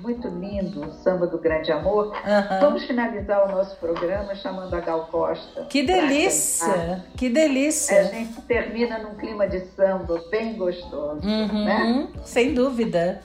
muito 0.00 0.26
lindo, 0.26 0.80
o 0.80 0.92
samba 1.04 1.28
do 1.28 1.38
grande 1.38 1.70
amor. 1.70 2.08
Uhum. 2.08 2.60
Vamos 2.60 2.84
finalizar 2.84 3.48
o 3.48 3.52
nosso 3.52 3.76
programa 3.76 4.34
chamando 4.34 4.74
a 4.74 4.80
Gal 4.80 5.06
Costa. 5.06 5.66
Que 5.66 5.84
delícia! 5.84 7.04
Que 7.16 7.28
delícia! 7.28 8.00
A 8.00 8.04
gente 8.06 8.42
termina 8.42 8.98
num 8.98 9.14
clima 9.14 9.46
de 9.46 9.60
samba 9.76 10.20
bem 10.32 10.56
gostoso, 10.56 11.24
uhum. 11.24 11.64
né? 11.64 12.08
Sem 12.24 12.54
dúvida. 12.54 13.22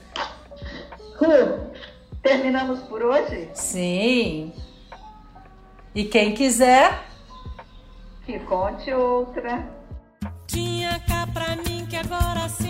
Ru, 1.16 1.72
terminamos 2.22 2.78
por 2.82 3.02
hoje? 3.02 3.50
Sim. 3.52 4.52
E 5.92 6.04
quem 6.04 6.34
quiser 6.34 7.02
que 8.24 8.38
conte 8.40 8.92
outra. 8.92 9.66
Tinha 10.46 11.00
cá 11.00 11.26
pra 11.26 11.56
mim 11.56 11.84
que 11.90 11.96
agora 11.96 12.48
sim 12.48 12.67